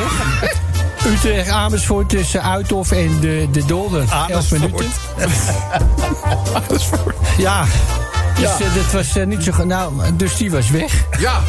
Utrecht 1.07 1.48
Amersfoort 1.48 2.09
tussen 2.09 2.42
Uithof 2.42 2.90
en 2.90 3.20
de, 3.20 3.48
de 3.52 3.64
Dolder. 3.64 4.00
11 4.00 4.12
Amersfoort. 4.12 4.61
minuten. 4.61 4.90
Ja, 7.38 7.64
dus 8.35 8.44
eh, 8.44 8.74
dat 8.74 8.92
was 8.92 9.14
niet 9.26 9.42
zo... 9.42 9.64
Nou, 9.64 9.92
dus 10.16 10.37
die 10.37 10.50
was 10.50 10.70
weg. 10.70 11.05
ja. 11.18 11.40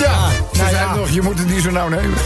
Ja, 0.00 0.28
ze 0.54 0.62
nou 0.62 0.74
ja. 0.74 0.94
nog, 0.94 1.08
je 1.10 1.22
moet 1.22 1.38
het 1.38 1.48
niet 1.50 1.62
zo 1.62 1.70
nauw 1.70 1.88
nemen. 1.88 2.12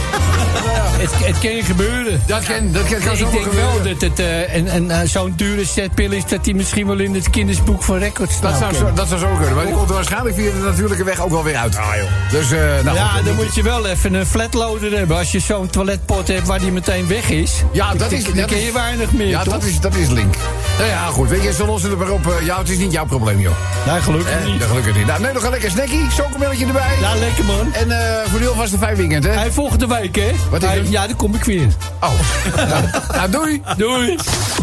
Het, 0.99 1.09
het 1.13 1.39
kan 1.39 1.63
gebeuren. 1.63 2.21
Dat 2.25 2.43
kan, 2.45 2.71
dat 2.71 2.83
kan, 2.83 2.99
kan 2.99 3.17
ik 3.17 3.31
denk 3.31 3.51
wel 3.53 3.81
dat 3.83 4.01
het 4.01 4.19
eh, 4.19 4.55
een, 4.55 4.75
een, 4.75 4.91
eh, 4.91 4.99
zo'n 5.03 5.33
dure 5.35 5.65
setpil 5.65 6.11
is... 6.11 6.25
dat 6.25 6.43
die 6.43 6.55
misschien 6.55 6.87
wel 6.87 6.99
in 6.99 7.13
het 7.13 7.29
kindersboek 7.29 7.83
van 7.83 7.97
records 7.97 8.41
Dat 8.41 8.55
staat. 8.55 8.75
zou, 8.75 8.87
zo, 8.87 8.93
dat 8.93 9.07
zou 9.07 9.19
zo 9.19 9.27
kunnen. 9.37 9.55
Maar 9.55 9.65
die 9.65 9.73
komt 9.73 9.89
er 9.89 9.95
waarschijnlijk 9.95 10.35
via 10.35 10.51
de 10.51 10.57
natuurlijke 10.65 11.03
weg 11.03 11.19
ook 11.19 11.29
wel 11.29 11.43
weer 11.43 11.55
uit. 11.55 11.77
Dus, 12.31 12.51
eh 12.51 12.59
nou, 12.83 12.97
Ja, 12.97 13.21
dan 13.21 13.35
moet 13.35 13.55
je 13.55 13.63
wel 13.63 13.85
even 13.87 14.13
een 14.13 14.25
flatloader 14.25 14.91
hebben. 14.97 15.17
Als 15.17 15.31
je 15.31 15.39
zo'n 15.39 15.69
toiletpot 15.69 16.27
hebt 16.27 16.47
waar 16.47 16.59
die 16.59 16.71
meteen 16.71 17.07
weg 17.07 17.29
is. 17.29 17.51
Ja, 17.71 17.93
dat 17.93 18.11
is... 18.11 18.23
dan 18.23 18.33
dat 18.35 18.45
ken 18.45 18.57
is- 18.57 18.65
je 18.65 18.71
weinig 18.71 19.11
meer, 19.11 19.27
Ja, 19.27 19.43
toch? 19.43 19.53
dat 19.53 19.63
is, 19.63 19.79
dat 19.79 19.95
is 19.95 20.07
link. 20.09 20.35
Nou 20.77 20.89
ja, 20.89 21.05
goed. 21.05 21.29
Weet 21.29 21.43
je, 21.43 21.53
ze 21.53 21.65
lossen 21.65 21.89
het 21.89 21.99
maar 21.99 22.09
op. 22.09 22.33
ja, 22.43 22.57
het 22.57 22.69
is 22.69 22.77
niet 22.77 22.91
jouw 22.91 23.05
probleem, 23.05 23.39
joh. 23.39 23.53
Nee, 23.87 24.01
gelukkig 24.01 24.31
Eh, 24.33 24.45
niet. 24.45 24.63
gelukkig 24.63 24.95
niet. 24.95 25.05
Nou, 25.05 25.21
neem 25.21 25.33
nog 25.33 25.43
een 25.43 25.49
lekker 25.51 25.71
snackie. 25.71 26.09
Chocomelletje 26.09 26.65
erbij. 26.65 26.97
Ja, 27.01 27.15
lekker 27.15 27.45
man. 27.57 27.73
En 27.73 27.91
eh 27.91 28.29
voor 28.31 28.39
nu 28.39 28.47
alvast 28.47 28.73
een 28.73 28.79
fijn 28.79 28.95
weekend, 28.95 29.23
hè? 29.23 29.29
Hij 29.31 29.51
volgende 29.51 29.87
week, 29.87 30.15
hè? 30.15 30.31
Wat 30.49 30.61
is 30.63 30.67
Hij- 30.69 30.77
het? 30.77 30.89
Ja, 30.89 31.07
dan 31.07 31.15
kom 31.15 31.35
ik 31.35 31.43
weer. 31.43 31.67
Oh. 32.01 32.09
nou, 32.69 32.83
nou, 33.11 33.29
doei. 33.29 33.61
Doei. 33.77 34.15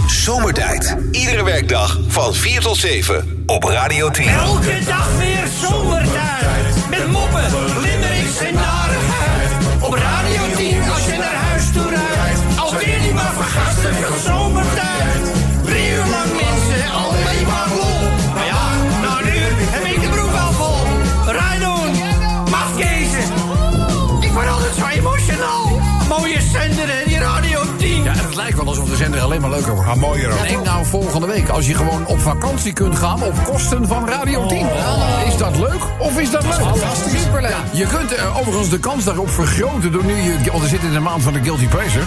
Zomertijd. 0.07 0.97
Iedere 1.11 1.45
werkdag 1.45 1.99
van 2.09 2.35
4 2.35 2.61
tot 2.61 2.77
7 2.77 3.43
op 3.47 3.65
Radio 3.65 4.11
10. 4.11 4.29
Elke 4.29 4.79
dag 4.87 5.09
weer 5.19 5.45
zomertijd. 5.69 6.89
Met 6.91 7.07
moppen, 7.11 7.45
Ja, 28.67 28.73
alsof 28.73 28.89
de 28.91 28.97
zender 28.97 29.21
alleen 29.21 29.41
maar 29.41 29.51
leuker 29.51 29.75
wordt. 29.75 29.91
Ah, 29.91 29.97
mooier 29.97 30.33
ook. 30.33 30.49
Denk 30.49 30.65
nou 30.65 30.85
volgende 30.85 31.27
week, 31.27 31.49
als 31.49 31.67
je 31.67 31.75
gewoon 31.75 32.07
op 32.07 32.21
vakantie 32.21 32.73
kunt 32.73 32.97
gaan 32.97 33.23
op 33.23 33.35
kosten 33.45 33.87
van 33.87 34.09
Radio 34.09 34.47
10. 34.47 34.67
Is 35.27 35.37
dat 35.37 35.57
leuk 35.57 35.83
of 35.99 36.19
is 36.21 36.31
dat 36.31 36.43
leuk? 36.43 36.53
Fantastisch. 36.53 37.23
Superleuk. 37.23 37.51
Ja, 37.51 37.65
je 37.73 37.87
kunt 37.87 38.15
eh, 38.15 38.39
overigens 38.39 38.69
de 38.69 38.79
kans 38.79 39.05
daarop 39.05 39.31
vergroten 39.31 39.93
door 39.93 40.05
nu 40.05 40.15
je, 40.15 40.51
want 40.51 40.63
we 40.63 40.69
zitten 40.69 40.89
in 40.89 40.95
de 40.95 41.01
maand 41.01 41.23
van 41.23 41.33
de 41.33 41.43
Guilty 41.43 41.67
Pleasure. 41.67 42.05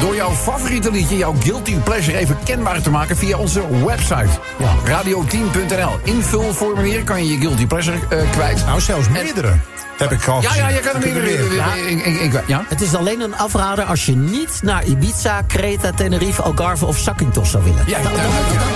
Door 0.00 0.14
jouw 0.14 0.30
favoriete 0.30 0.90
liedje, 0.90 1.16
jouw 1.16 1.34
Guilty 1.40 1.74
Pleasure 1.76 2.18
even 2.18 2.38
kenbaar 2.44 2.82
te 2.82 2.90
maken 2.90 3.16
via 3.16 3.38
onze 3.38 3.84
website. 3.84 4.38
Radio10.nl. 4.84 5.98
Invulformulier 6.02 7.04
kan 7.04 7.24
je 7.24 7.32
je 7.32 7.38
Guilty 7.38 7.66
Pleasure 7.66 7.98
eh, 8.08 8.30
kwijt. 8.30 8.64
Nou, 8.66 8.80
zelfs 8.80 9.08
meerdere. 9.08 9.71
Heb 10.02 10.12
ik 10.12 10.28
al 10.28 10.42
Ja, 10.42 10.54
ja, 10.54 10.68
je 10.68 10.80
kan 10.80 11.00
hem 11.00 11.12
weer. 11.12 11.54
Ja. 11.54 12.40
Ja? 12.46 12.64
Het 12.68 12.80
is 12.80 12.94
alleen 12.94 13.20
een 13.20 13.36
afrader 13.36 13.84
als 13.84 14.06
je 14.06 14.16
niet 14.16 14.60
naar 14.62 14.84
Ibiza, 14.84 15.42
Creta, 15.46 15.92
Tenerife, 15.92 16.42
Algarve 16.42 16.86
of 16.86 16.98
Zakynthos 16.98 17.50
zou 17.50 17.64
willen. 17.64 17.84
Ja, 17.86 17.98
als, 17.98 18.08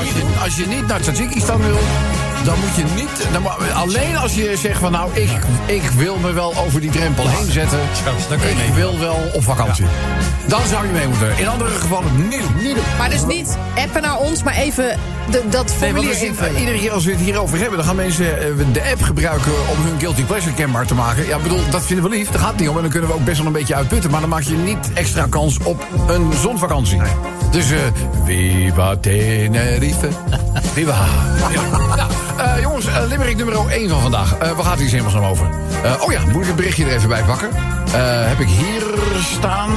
je, 0.09 0.39
als 0.43 0.57
je 0.57 0.67
niet 0.67 0.87
naar 0.87 1.01
Tajikistan 1.01 1.61
wil, 1.61 1.79
dan 2.47 2.59
moet 2.61 2.75
je 2.77 2.85
niet. 2.95 3.27
Dan, 3.33 3.75
alleen 3.75 4.17
als 4.17 4.35
je 4.35 4.57
zegt 4.57 4.79
van 4.81 4.93
nou, 4.93 5.11
ik, 5.15 5.31
ik 5.67 5.83
wil 5.83 6.17
me 6.17 6.33
wel 6.33 6.55
over 6.57 6.81
die 6.81 6.91
drempel 6.91 7.29
heen 7.29 7.51
zetten. 7.53 7.79
dan 8.29 8.39
kun 8.39 8.49
je 8.49 8.55
Ik 8.55 8.59
mee. 8.59 8.73
wil 8.73 8.99
wel 8.99 9.17
op 9.35 9.43
vakantie. 9.45 9.85
Dan 10.47 10.61
zou 10.71 10.87
je 10.87 10.93
mee 10.93 11.09
moeten. 11.09 11.39
In 11.39 11.49
andere 11.49 11.71
gevallen 11.71 12.29
niet. 12.29 12.63
Niet 12.63 12.75
doen. 12.75 12.85
Maar 12.99 13.11
dus 13.11 13.25
niet 13.27 13.57
appen 13.77 14.03
naar 14.03 14.19
ons, 14.19 14.43
maar 14.43 14.55
even 14.55 14.99
de, 15.31 15.43
dat 15.49 15.67
Nee, 15.67 15.77
formulier 15.77 16.09
we 16.09 16.15
zitten, 16.17 16.29
invullen. 16.29 16.61
iedere 16.61 16.79
keer 16.79 16.91
als 16.93 17.05
we 17.05 17.11
het 17.11 17.21
hierover 17.21 17.59
hebben, 17.59 17.77
dan 17.77 17.87
gaan 17.87 17.97
mensen 17.97 18.39
eh, 18.41 18.47
de 18.73 18.83
app 18.91 19.03
gebruiken 19.03 19.53
om 19.53 19.85
hun 19.85 19.99
guilty 19.99 20.23
pleasure 20.23 20.55
kenbaar 20.55 20.87
te 20.87 20.95
maken. 20.95 21.27
Ja, 21.27 21.39
bedoel, 21.39 21.61
dat 21.71 21.83
vinden 21.87 22.11
we 22.11 22.17
lief. 22.17 22.31
Daar 22.31 22.41
gaat 22.41 22.51
het 22.51 22.61
niet 22.61 22.69
om. 22.69 22.77
En 22.77 22.83
dan 22.83 22.91
kunnen 22.91 23.09
we 23.11 23.15
ook 23.17 23.25
best 23.25 23.39
wel 23.39 23.47
een 23.47 23.53
beetje 23.53 23.75
uitputten. 23.75 24.11
Maar 24.11 24.21
dan 24.21 24.29
maak 24.29 24.43
je 24.43 24.57
niet 24.57 24.93
extra 24.95 25.27
kans 25.31 25.59
op 25.63 25.87
een 26.09 26.33
zonvakantie. 26.43 27.01
Dus, 27.51 27.71
eh 27.71 27.79
Viva 28.25 28.97
Tenerife. 28.97 30.09
Viva. 30.75 30.95
Ja. 31.53 31.61
Nou, 31.97 32.11
eh, 32.39 32.61
jongens, 32.61 32.87
eh, 32.87 33.07
Limerick 33.09 33.37
nummer 33.37 33.71
1 33.71 33.89
van 33.89 34.01
vandaag. 34.01 34.39
Waar 34.39 34.65
gaat 34.65 34.79
het 34.79 34.91
hier 34.91 35.03
helemaal 35.03 35.31
over? 35.31 35.47
Eh, 35.83 36.03
oh 36.03 36.13
ja, 36.13 36.21
moet 36.25 36.41
ik 36.41 36.47
het 36.47 36.57
berichtje 36.57 36.85
er 36.85 36.93
even 36.93 37.09
bij 37.09 37.23
pakken? 37.23 37.49
Heb 38.29 38.39
ik 38.39 38.49
hier 38.49 38.83
staan. 39.21 39.71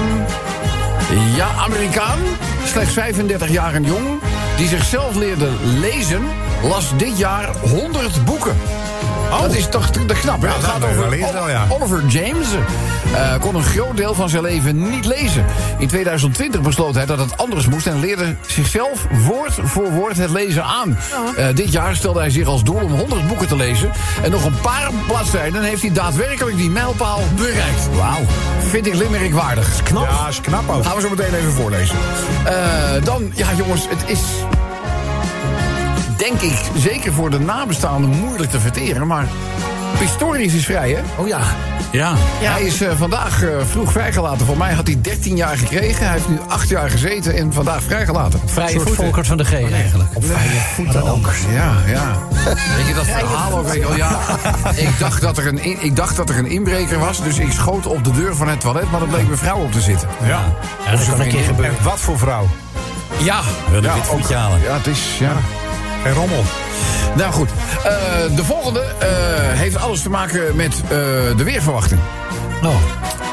Ja, 1.35 1.47
Amerikaan, 1.57 2.19
slechts 2.65 2.93
35 2.93 3.49
jaar 3.49 3.73
en 3.73 3.83
jong, 3.83 4.19
die 4.57 4.67
zichzelf 4.67 5.15
leerde 5.15 5.49
lezen, 5.61 6.21
las 6.63 6.97
dit 6.97 7.17
jaar 7.17 7.49
100 7.57 8.25
boeken. 8.25 8.57
Dat 9.29 9.53
is 9.55 9.67
toch 9.69 9.89
te- 9.89 10.05
te 10.05 10.13
knap, 10.13 10.41
hè? 10.41 10.47
Ja, 10.47 10.53
Het 10.53 10.61
dat 10.61 10.69
gaat 10.71 10.83
over 10.83 11.09
wel 11.33 11.49
ja. 11.49 11.65
Oliver 11.69 12.05
James. 12.07 12.47
eh, 13.13 13.39
kon 13.39 13.55
een 13.55 13.63
groot 13.63 13.97
deel 13.97 14.13
van 14.13 14.29
zijn 14.29 14.41
leven 14.43 14.89
niet 14.89 15.05
lezen. 15.05 15.45
In 15.77 15.87
2020 15.87 16.61
besloot 16.61 16.95
hij 16.95 17.05
dat 17.05 17.19
het 17.19 17.37
anders 17.37 17.67
moest 17.67 17.87
en 17.87 17.99
leerde 17.99 18.35
zichzelf 18.47 19.05
woord 19.27 19.53
voor 19.63 19.91
woord 19.91 20.17
het 20.17 20.29
lezen 20.29 20.63
aan. 20.63 20.97
Eh, 21.37 21.45
dit 21.55 21.71
jaar 21.71 21.95
stelde 21.95 22.19
hij 22.19 22.29
zich 22.29 22.47
als 22.47 22.63
doel 22.63 22.79
om 22.81 22.91
100 22.91 23.27
boeken 23.27 23.47
te 23.47 23.55
lezen. 23.55 23.91
En 24.23 24.31
nog 24.31 24.45
een 24.45 24.59
paar 24.61 24.89
bladzijden 25.07 25.63
heeft 25.63 25.81
hij 25.81 25.91
daadwerkelijk 25.91 26.57
die 26.57 26.69
mijlpaal 26.69 27.19
bereikt. 27.35 27.87
Wauw. 27.95 28.25
Vind 28.69 28.87
ik 28.87 28.93
limerick 28.95 29.33
waardig. 29.33 29.83
Knap. 29.83 30.09
Ja, 30.09 30.27
is 30.27 30.41
knap 30.41 30.69
ook. 30.69 30.85
Gaan 30.85 30.95
we 30.95 31.01
zo 31.01 31.09
meteen 31.09 31.33
even 31.33 31.51
voorlezen. 31.51 31.95
Eh, 32.45 32.53
dan, 33.03 33.31
ja 33.35 33.47
jongens, 33.57 33.85
het 33.89 34.03
is... 34.05 34.19
Denk 36.19 36.41
ik, 36.41 36.59
zeker 36.77 37.13
voor 37.13 37.29
de 37.29 37.39
nabestaanden 37.39 38.09
moeilijk 38.09 38.51
te 38.51 38.59
verteren, 38.59 39.07
maar... 39.07 39.25
Pistorius 39.99 40.53
is 40.53 40.65
vrij, 40.65 40.89
hè? 40.91 40.99
Oh 41.21 41.27
ja. 41.27 41.39
Ja. 41.91 42.13
Hij 42.39 42.61
is 42.63 42.81
eh, 42.81 42.89
vandaag 42.97 43.43
eh, 43.43 43.49
vroeg 43.69 43.91
vrijgelaten. 43.91 44.45
Voor 44.45 44.57
mij 44.57 44.73
had 44.73 44.87
hij 44.87 44.97
13 45.01 45.35
jaar 45.35 45.57
gekregen. 45.57 46.03
Hij 46.05 46.13
heeft 46.13 46.29
nu 46.29 46.39
8 46.47 46.69
jaar 46.69 46.89
gezeten 46.89 47.35
en 47.35 47.53
vandaag 47.53 47.83
vrijgelaten. 47.83 48.39
Vrije 48.45 48.75
voeten. 48.79 48.95
Volkert 48.95 49.27
van 49.27 49.37
de 49.37 49.43
G 49.45 49.53
eigenlijk. 49.53 50.09
Vrije 50.19 50.59
voeten 50.75 51.03
ook. 51.03 51.29
Ja, 51.53 51.73
ja. 51.87 52.17
Weet 52.77 52.87
je 52.87 52.93
dat 52.93 53.05
verhaal 53.05 53.57
ook? 53.57 53.65
Weet 53.67 53.73
je 53.81 53.87
wel, 53.87 53.95
ja. 53.95 54.17
Ik 54.75 54.99
dacht, 54.99 55.21
dat 55.21 55.37
er 55.37 55.47
een 55.47 55.63
in- 55.63 55.77
ik 55.81 55.95
dacht 55.95 56.15
dat 56.15 56.29
er 56.29 56.37
een 56.37 56.49
inbreker 56.49 56.99
was, 56.99 57.23
dus 57.23 57.37
ik 57.37 57.51
schoot 57.51 57.85
op 57.85 58.03
de 58.03 58.11
deur 58.11 58.35
van 58.35 58.47
het 58.47 58.59
toilet, 58.59 58.91
maar 58.91 59.01
er 59.01 59.07
bleek 59.07 59.25
mijn 59.25 59.37
vrouw 59.37 59.57
op 59.57 59.71
te 59.71 59.81
zitten. 59.81 60.07
Ja. 60.23 60.41
Ja, 60.85 60.91
dat 60.91 61.05
kan 61.09 61.19
een 61.21 61.29
keer 61.29 61.43
gebeuren. 61.43 61.77
En 61.77 61.83
wat 61.83 61.99
voor 61.99 62.17
vrouw? 62.17 62.47
Ja, 63.17 63.39
Wil 63.69 63.79
ik 63.79 63.85
ja, 63.85 63.93
dit 63.93 64.05
voetje 64.07 64.35
ook. 64.35 64.41
halen? 64.41 64.61
Ja, 64.61 64.73
het 64.77 64.87
is. 64.87 65.17
Ja. 65.19 65.31
Geen 66.03 66.13
rommel. 66.13 66.43
Nou 67.15 67.31
goed, 67.33 67.49
Eh, 67.83 68.35
de 68.35 68.43
volgende 68.43 68.79
eh, 68.79 69.07
heeft 69.59 69.77
alles 69.77 70.01
te 70.01 70.09
maken 70.09 70.55
met 70.55 70.73
eh, 70.83 70.89
de 71.37 71.43
weerverwachting. 71.43 71.99
Oh. 72.63 72.75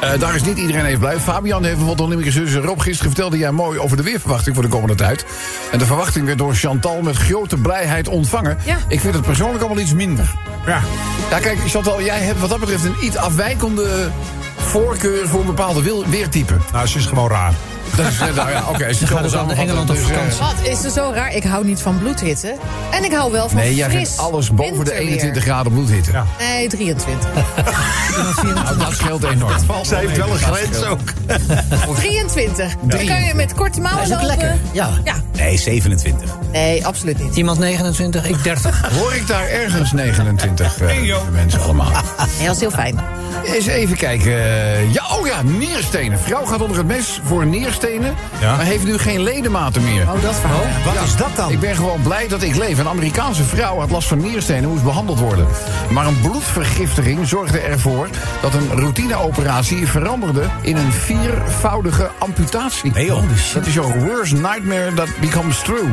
Eh, 0.01 0.21
daar 0.21 0.35
is 0.35 0.43
niet 0.43 0.59
iedereen 0.59 0.85
even 0.85 0.99
blij. 0.99 1.19
Fabian 1.19 1.65
heeft 1.65 1.77
bijvoorbeeld 1.77 2.09
nog 2.09 2.17
niet 2.17 2.25
meer 2.35 2.47
zus. 2.47 2.55
Rob, 2.55 2.81
gisteren 2.81 3.11
vertelde 3.13 3.39
jij 3.39 3.51
mooi 3.51 3.79
over 3.79 3.97
de 3.97 4.03
weerverwachting 4.03 4.55
voor 4.55 4.65
de 4.65 4.71
komende 4.71 4.95
tijd. 4.95 5.25
En 5.73 5.79
de 5.79 5.87
verwachting 5.87 6.27
werd 6.27 6.39
door 6.39 6.55
Chantal 6.55 7.01
met 7.03 7.17
grote 7.17 7.57
blijheid 7.57 8.09
ontvangen. 8.09 8.59
Ja. 8.65 8.77
Ik 8.89 9.01
vind 9.01 9.15
het 9.15 9.25
persoonlijk 9.25 9.61
allemaal 9.65 9.83
iets 9.83 9.93
minder. 9.95 10.35
Ja. 10.67 10.81
Ja, 11.31 11.39
kijk, 11.39 11.59
Chantal, 11.67 12.03
jij 12.03 12.19
hebt 12.19 12.41
wat 12.41 12.51
dat 12.51 12.61
betreft 12.61 12.85
een 12.85 12.97
iets 13.01 13.17
afwijkende 13.17 14.11
voorkeur 14.57 15.29
voor 15.29 15.41
een 15.41 15.47
bepaalde 15.47 16.03
weertype. 16.07 16.57
Nou, 16.73 16.87
ze 16.87 16.99
is 16.99 17.07
gewoon 17.07 17.29
raar. 17.31 17.53
Dat 17.97 18.07
is, 18.07 18.19
eh, 18.21 18.35
nou 18.35 18.51
ja, 18.51 18.65
oké. 18.69 18.93
ze 18.93 19.07
gaat 19.07 19.23
dus 19.23 19.33
naar 19.33 19.49
Engeland 19.51 19.91
op 19.91 19.97
vakantie. 19.99 20.39
Wat 20.41 20.55
is 20.69 20.85
er 20.85 20.91
zo 20.91 21.11
raar? 21.15 21.35
Ik 21.35 21.45
hou 21.45 21.65
niet 21.65 21.81
van 21.81 21.99
bloedhitte. 21.99 22.55
En 22.91 23.05
ik 23.05 23.13
hou 23.13 23.33
wel 23.33 23.49
van 23.49 23.59
Nee, 23.59 23.75
jij 23.75 23.91
vindt 23.91 24.19
alles 24.19 24.51
boven 24.51 24.73
de 24.73 24.77
winterweer. 24.77 25.07
21 25.09 25.43
graden 25.43 25.73
bloedhitte. 25.73 26.13
Ja. 26.13 26.25
Nee, 26.39 26.69
23. 26.69 27.29
Nou, 28.55 28.79
dat 28.79 28.93
scheelt 28.93 29.25
enorm. 29.25 29.85
Ze 29.85 29.97
heeft 29.97 30.17
wel 30.17 30.29
een 30.29 30.39
grens 30.39 30.85
ook. 30.85 31.01
23. 31.97 32.75
Dan 32.83 33.07
kan 33.07 33.23
je 33.25 33.35
met 33.35 33.55
korte 33.55 33.81
mouwen 33.81 34.09
Dat 34.09 34.23
lopen. 34.23 34.27
lekker. 34.27 34.57
Ja. 34.73 34.89
Ja. 35.05 35.15
Nee, 35.37 35.57
27. 35.59 36.31
Nee, 36.53 36.87
absoluut 36.87 37.19
niet. 37.23 37.37
Iemand 37.37 37.59
29, 37.59 38.29
ik 38.29 38.43
30. 38.43 38.81
Hoor 38.99 39.15
ik 39.15 39.27
daar 39.27 39.49
ergens 39.49 39.93
29 39.93 40.81
eh, 40.81 40.89
mensen 41.33 41.61
allemaal? 41.63 41.91
Nee, 42.39 42.47
dat 42.47 42.55
is 42.55 42.61
heel 42.61 42.71
fijn. 42.71 42.99
Eens 43.45 43.67
even 43.67 43.97
kijken. 43.97 44.33
eh, 44.33 44.93
Ja, 44.93 45.03
oh 45.19 45.27
ja, 45.27 45.43
nierstenen. 45.43 46.19
Vrouw 46.19 46.45
gaat 46.45 46.61
onder 46.61 46.77
het 46.77 46.87
mes 46.87 47.21
voor 47.25 47.47
Ja. 48.41 48.57
maar 48.57 48.65
heeft 48.65 48.85
nu 48.85 48.99
geen 48.99 49.23
ledematen 49.23 49.85
meer. 49.85 50.03
Oh, 50.03 50.23
dat 50.23 50.35
verhaal. 50.35 50.65
Wat 50.85 51.05
is 51.05 51.17
dat 51.17 51.37
dan? 51.37 51.51
Ik 51.51 51.61
ben 51.61 51.75
gewoon 51.75 52.03
blij 52.03 52.29
dat 52.29 52.43
ik 52.43 52.57
leef. 52.57 52.79
Een 52.79 52.89
Amerikaanse 52.89 53.43
vrouw 53.45 53.79
had 53.79 53.91
last 53.91 54.09
van 54.09 54.19
nierstenen, 54.19 54.71
moest 54.71 54.85
behandeld 54.85 55.19
worden. 55.19 55.47
Maar 55.91 56.07
een 56.07 56.21
bloedvergiftiging 56.21 57.29
zorgde 57.29 57.59
ervoor 57.59 58.09
dat 58.43 58.55
een 58.55 58.71
routineoperatie 58.71 59.87
veranderde 59.87 60.43
in 60.61 60.77
een 60.77 60.93
viervoudige 60.93 62.11
amputatie. 62.19 62.93
Nee, 62.93 63.07
joh. 63.07 63.23
Dat 63.55 63.67
is 63.67 63.75
jouw 63.75 63.93
worst 63.99 64.33
nightmare 64.33 64.95
that 64.95 65.09
becomes 65.21 65.59
true. 65.59 65.93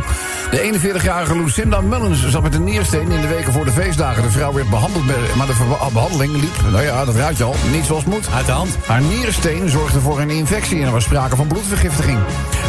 De 0.52 0.80
41-jarige 1.02 1.38
Lucinda 1.38 1.82
Mullins 1.82 2.30
zat 2.30 2.41
met 2.43 2.54
een 2.54 2.63
niersteen 2.63 3.12
in 3.12 3.22
de 3.22 3.28
weken 3.28 3.54
voor 3.54 3.65
de 3.65 3.72
feestdagen. 3.72 4.24
De 4.24 4.32
vrouw 4.32 4.54
werd 4.54 4.69
behandeld, 4.69 5.06
maar 5.36 5.48
de 5.48 5.54
behandeling 5.93 6.32
liep, 6.32 6.62
nou 6.72 6.84
ja, 6.84 7.06
dat 7.06 7.15
raad 7.15 7.38
je 7.38 7.43
al, 7.43 7.56
niet 7.72 7.86
zoals 7.86 8.04
het 8.04 8.13
moet. 8.13 8.28
Uit 8.36 8.46
de 8.46 8.52
hand. 8.52 8.78
Haar 8.86 9.02
niersteen 9.02 9.69
zorgde 9.69 10.00
voor 10.00 10.19
een 10.19 10.30
infectie 10.30 10.80
en 10.80 10.86
er 10.86 10.91
was 10.91 11.04
sprake 11.04 11.36
van 11.36 11.48
bloedvergiftiging. 11.48 11.72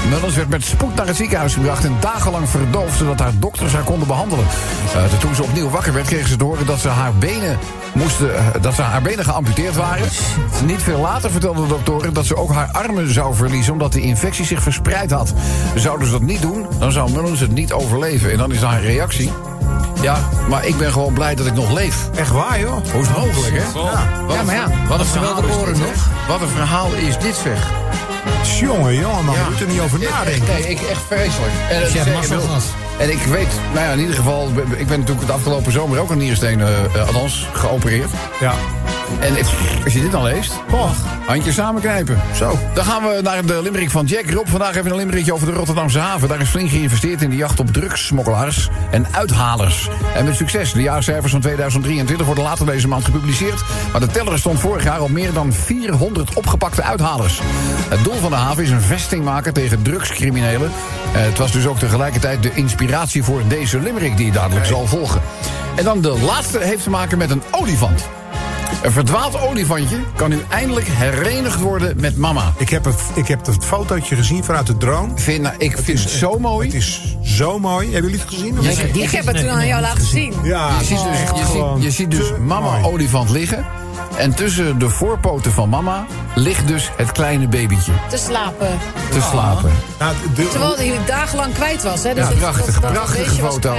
Mullins 0.08 0.34
werd 0.34 0.48
met 0.48 0.64
spoed 0.64 0.94
naar 0.94 1.06
het 1.06 1.16
ziekenhuis 1.16 1.54
gebracht 1.54 1.84
en 1.84 1.96
dagenlang 2.00 2.48
verdoofd 2.48 2.98
zodat 2.98 3.18
haar 3.18 3.32
dokters 3.38 3.72
haar 3.72 3.82
konden 3.82 4.06
behandelen. 4.06 4.46
Eh, 4.94 5.18
toen 5.18 5.34
ze 5.34 5.42
opnieuw 5.42 5.70
wakker 5.70 5.92
werd, 5.92 6.06
kreeg 6.06 6.26
ze 6.26 6.36
te 6.36 6.44
horen 6.44 6.66
dat 6.66 6.78
ze 6.78 6.88
haar 6.88 7.14
benen 7.14 7.58
moesten, 7.92 8.36
eh, 8.36 8.44
dat 8.60 8.74
ze 8.74 8.82
haar 8.82 9.02
benen 9.02 9.24
geamputeerd 9.24 9.76
waren. 9.76 10.08
Niet 10.64 10.82
veel 10.82 11.00
later 11.00 11.30
vertelden 11.30 11.62
de 11.62 11.68
doktoren 11.68 12.12
dat 12.12 12.26
ze 12.26 12.36
ook 12.36 12.52
haar 12.52 12.68
armen 12.72 13.12
zou 13.12 13.34
verliezen 13.34 13.72
omdat 13.72 13.92
de 13.92 14.00
infectie 14.00 14.44
zich 14.44 14.62
verspreid 14.62 15.10
had. 15.10 15.32
Zouden 15.74 16.06
ze 16.06 16.12
dat 16.12 16.22
niet 16.22 16.42
doen, 16.42 16.66
dan 16.78 16.92
zou 16.92 17.10
Mullins 17.10 17.40
het 17.40 17.52
niet 17.52 17.72
overleven. 17.72 18.32
En 18.32 18.38
dan 18.38 18.52
is 18.52 18.62
haar 18.62 18.82
reactie. 18.82 19.32
Ja, 20.00 20.28
maar 20.48 20.66
ik 20.66 20.76
ben 20.78 20.92
gewoon 20.92 21.12
blij 21.12 21.34
dat 21.34 21.46
ik 21.46 21.54
nog 21.54 21.72
leef. 21.72 22.08
Echt 22.16 22.30
waar, 22.30 22.60
joh. 22.60 22.72
Hoe 22.92 23.00
is 23.00 23.08
het 23.08 23.16
mogelijk, 23.16 23.56
hè? 23.56 23.78
Ja, 24.34 24.42
maar 24.42 24.54
ja. 24.54 24.70
Wat 24.88 25.00
een 25.00 25.06
verhaal 25.06 25.44
is 25.44 25.64
dit, 25.64 25.78
nog? 25.78 26.08
Wat 26.28 26.40
een 26.40 26.48
verhaal 26.48 26.92
is 26.92 27.18
dit, 27.18 27.34
zeg. 27.34 27.72
Jongen, 28.60 28.94
jongen, 28.94 29.24
man. 29.24 29.34
Ja. 29.34 29.40
Je 29.40 29.50
moet 29.50 29.60
er 29.60 29.66
niet 29.66 29.80
over 29.80 29.98
nadenken. 29.98 30.46
Nee, 30.46 30.68
ik 30.68 30.80
echt 30.80 31.00
vreselijk. 31.06 31.52
En, 31.70 31.80
Je 31.80 32.36
gehad. 32.38 32.64
en 32.98 33.10
ik 33.10 33.22
weet, 33.22 33.48
nou 33.72 33.86
ja, 33.86 33.92
in 33.92 33.98
ieder 33.98 34.14
geval, 34.14 34.48
ik 34.76 34.86
ben 34.86 34.98
natuurlijk 34.98 35.26
de 35.26 35.32
afgelopen 35.32 35.72
zomer 35.72 35.98
ook 35.98 36.10
een 36.10 36.18
niersteen, 36.18 36.60
eh, 36.60 36.84
eh, 36.84 37.06
althans, 37.06 37.48
geopereerd. 37.52 38.10
Ja. 38.40 38.54
En 39.20 39.36
als 39.84 39.92
je 39.92 40.00
dit 40.00 40.10
dan 40.10 40.22
leest, 40.22 40.52
oh, 40.70 40.90
handjes 41.26 41.54
samenknijpen. 41.54 42.20
Zo. 42.34 42.58
Dan 42.74 42.84
gaan 42.84 43.02
we 43.02 43.20
naar 43.22 43.46
de 43.46 43.62
limerick 43.62 43.90
van 43.90 44.04
Jack. 44.06 44.30
Rob, 44.30 44.46
vandaag 44.46 44.76
even 44.76 44.90
een 44.90 44.96
limerickje 44.96 45.32
over 45.32 45.46
de 45.46 45.52
Rotterdamse 45.52 45.98
haven. 45.98 46.28
Daar 46.28 46.40
is 46.40 46.48
flink 46.48 46.70
geïnvesteerd 46.70 47.22
in 47.22 47.30
de 47.30 47.36
jacht 47.36 47.60
op 47.60 47.72
drugssmokkelaars 47.72 48.68
en 48.90 49.06
uithalers. 49.10 49.88
En 50.14 50.24
met 50.24 50.36
succes. 50.36 50.72
De 50.72 50.82
jaarcijfers 50.82 51.32
van 51.32 51.40
2023 51.40 52.26
worden 52.26 52.44
later 52.44 52.66
deze 52.66 52.88
maand 52.88 53.04
gepubliceerd. 53.04 53.62
Maar 53.92 54.00
de 54.00 54.06
teller 54.06 54.38
stond 54.38 54.60
vorig 54.60 54.84
jaar 54.84 55.02
op 55.02 55.10
meer 55.10 55.32
dan 55.32 55.52
400 55.52 56.34
opgepakte 56.34 56.82
uithalers. 56.82 57.40
Het 57.88 58.04
doel 58.04 58.14
van 58.14 58.30
de 58.30 58.36
haven 58.36 58.62
is 58.62 58.70
een 58.70 58.80
vesting 58.80 59.24
maken 59.24 59.52
tegen 59.52 59.82
drugscriminelen. 59.82 60.70
Eh, 61.12 61.22
het 61.22 61.38
was 61.38 61.52
dus 61.52 61.66
ook 61.66 61.78
tegelijkertijd 61.78 62.42
de 62.42 62.54
inspiratie 62.54 63.22
voor 63.22 63.42
deze 63.48 63.80
limerick 63.80 64.16
die 64.16 64.32
dadelijk 64.32 64.66
zal 64.66 64.86
volgen. 64.86 65.20
En 65.76 65.84
dan 65.84 66.00
de 66.00 66.18
laatste 66.20 66.58
heeft 66.58 66.82
te 66.82 66.90
maken 66.90 67.18
met 67.18 67.30
een 67.30 67.42
olifant. 67.50 68.08
Een 68.82 68.92
verdwaald 68.92 69.40
olifantje 69.40 69.96
kan 70.16 70.30
nu 70.30 70.38
eindelijk 70.48 70.86
herenigd 70.90 71.60
worden 71.60 72.00
met 72.00 72.16
mama. 72.16 72.52
Ik 72.56 72.68
heb, 72.68 72.84
het, 72.84 73.00
ik 73.14 73.28
heb 73.28 73.46
het 73.46 73.64
fotootje 73.64 74.16
gezien 74.16 74.44
vanuit 74.44 74.66
de 74.66 74.76
drone. 74.76 75.12
Vind, 75.14 75.42
nou, 75.42 75.54
ik 75.58 75.78
vind 75.78 76.00
het 76.00 76.10
zo 76.10 76.38
mooi. 76.38 76.66
Het 76.66 76.76
is 76.76 77.16
zo 77.22 77.58
mooi. 77.58 77.92
Hebben 77.92 78.10
jullie 78.10 78.24
het 78.26 78.34
gezien? 78.34 79.02
Ik 79.02 79.10
heb 79.10 79.26
het 79.26 79.36
toen 79.38 79.48
aan 79.48 79.66
jou 79.66 79.80
laten 79.82 80.04
zien. 80.06 80.34
Ja, 80.42 80.68
Je 80.78 80.84
ziet 80.84 80.98
dus, 81.04 81.18
je 81.40 81.44
ziet, 81.52 81.82
je 81.82 81.90
ziet 81.90 82.10
dus 82.10 82.30
mama 82.46 82.70
mooi. 82.70 82.84
olifant 82.84 83.30
liggen. 83.30 83.64
En 84.16 84.34
tussen 84.34 84.78
de 84.78 84.88
voorpoten 84.90 85.52
van 85.52 85.68
mama 85.68 86.06
ligt 86.34 86.66
dus 86.68 86.90
het 86.96 87.12
kleine 87.12 87.48
babytje 87.48 87.92
Te 88.08 88.16
slapen. 88.16 88.78
te 89.10 89.20
slapen. 89.20 89.70
Nou, 89.98 90.14
de- 90.34 90.48
Terwijl 90.48 90.76
hij 90.76 90.98
dagenlang 91.06 91.54
kwijt 91.54 91.82
was. 91.82 92.02
Hè? 92.02 92.14
Dus 92.14 92.28
Ja, 92.28 92.34
prachtig. 92.34 92.74
dat- 92.74 92.82
dat 92.82 92.92
Prachtige 92.92 93.34
foto. 93.34 93.74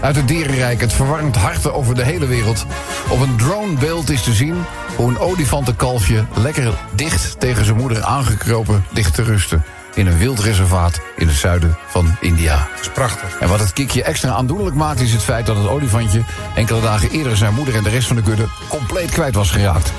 Uit 0.00 0.16
het 0.16 0.28
dierenrijk. 0.28 0.80
Het 0.80 0.92
verwarmt 0.92 1.36
harten 1.36 1.74
over 1.74 1.94
de 1.94 2.04
hele 2.04 2.26
wereld. 2.26 2.64
Op 3.08 3.20
een 3.20 3.36
dronebeeld 3.36 4.10
is 4.10 4.22
te 4.22 4.32
zien 4.32 4.64
hoe 4.96 5.08
een 5.08 5.18
olifantenkalfje 5.18 6.24
lekker 6.34 6.72
dicht 6.94 7.40
tegen 7.40 7.64
zijn 7.64 7.76
moeder 7.76 8.02
aangekropen 8.02 8.84
ligt 8.90 9.14
te 9.14 9.22
rusten. 9.22 9.64
In 10.00 10.06
een 10.06 10.18
wildreservaat 10.18 11.00
in 11.16 11.26
het 11.28 11.36
zuiden 11.36 11.76
van 11.86 12.16
India. 12.20 12.56
dat 12.56 12.80
is 12.80 12.88
prachtig. 12.88 13.38
En 13.40 13.48
wat 13.48 13.60
het 13.60 13.72
kiekje 13.72 14.02
extra 14.02 14.30
aandoenlijk 14.30 14.76
maakt 14.76 15.00
is 15.00 15.12
het 15.12 15.22
feit 15.22 15.46
dat 15.46 15.56
het 15.56 15.68
olifantje 15.68 16.22
enkele 16.54 16.80
dagen 16.80 17.10
eerder 17.10 17.36
zijn 17.36 17.54
moeder 17.54 17.74
en 17.74 17.82
de 17.82 17.90
rest 17.90 18.06
van 18.06 18.16
de 18.16 18.22
kudde 18.22 18.46
compleet 18.68 19.10
kwijt 19.10 19.34
was 19.34 19.50
geraakt. 19.50 19.92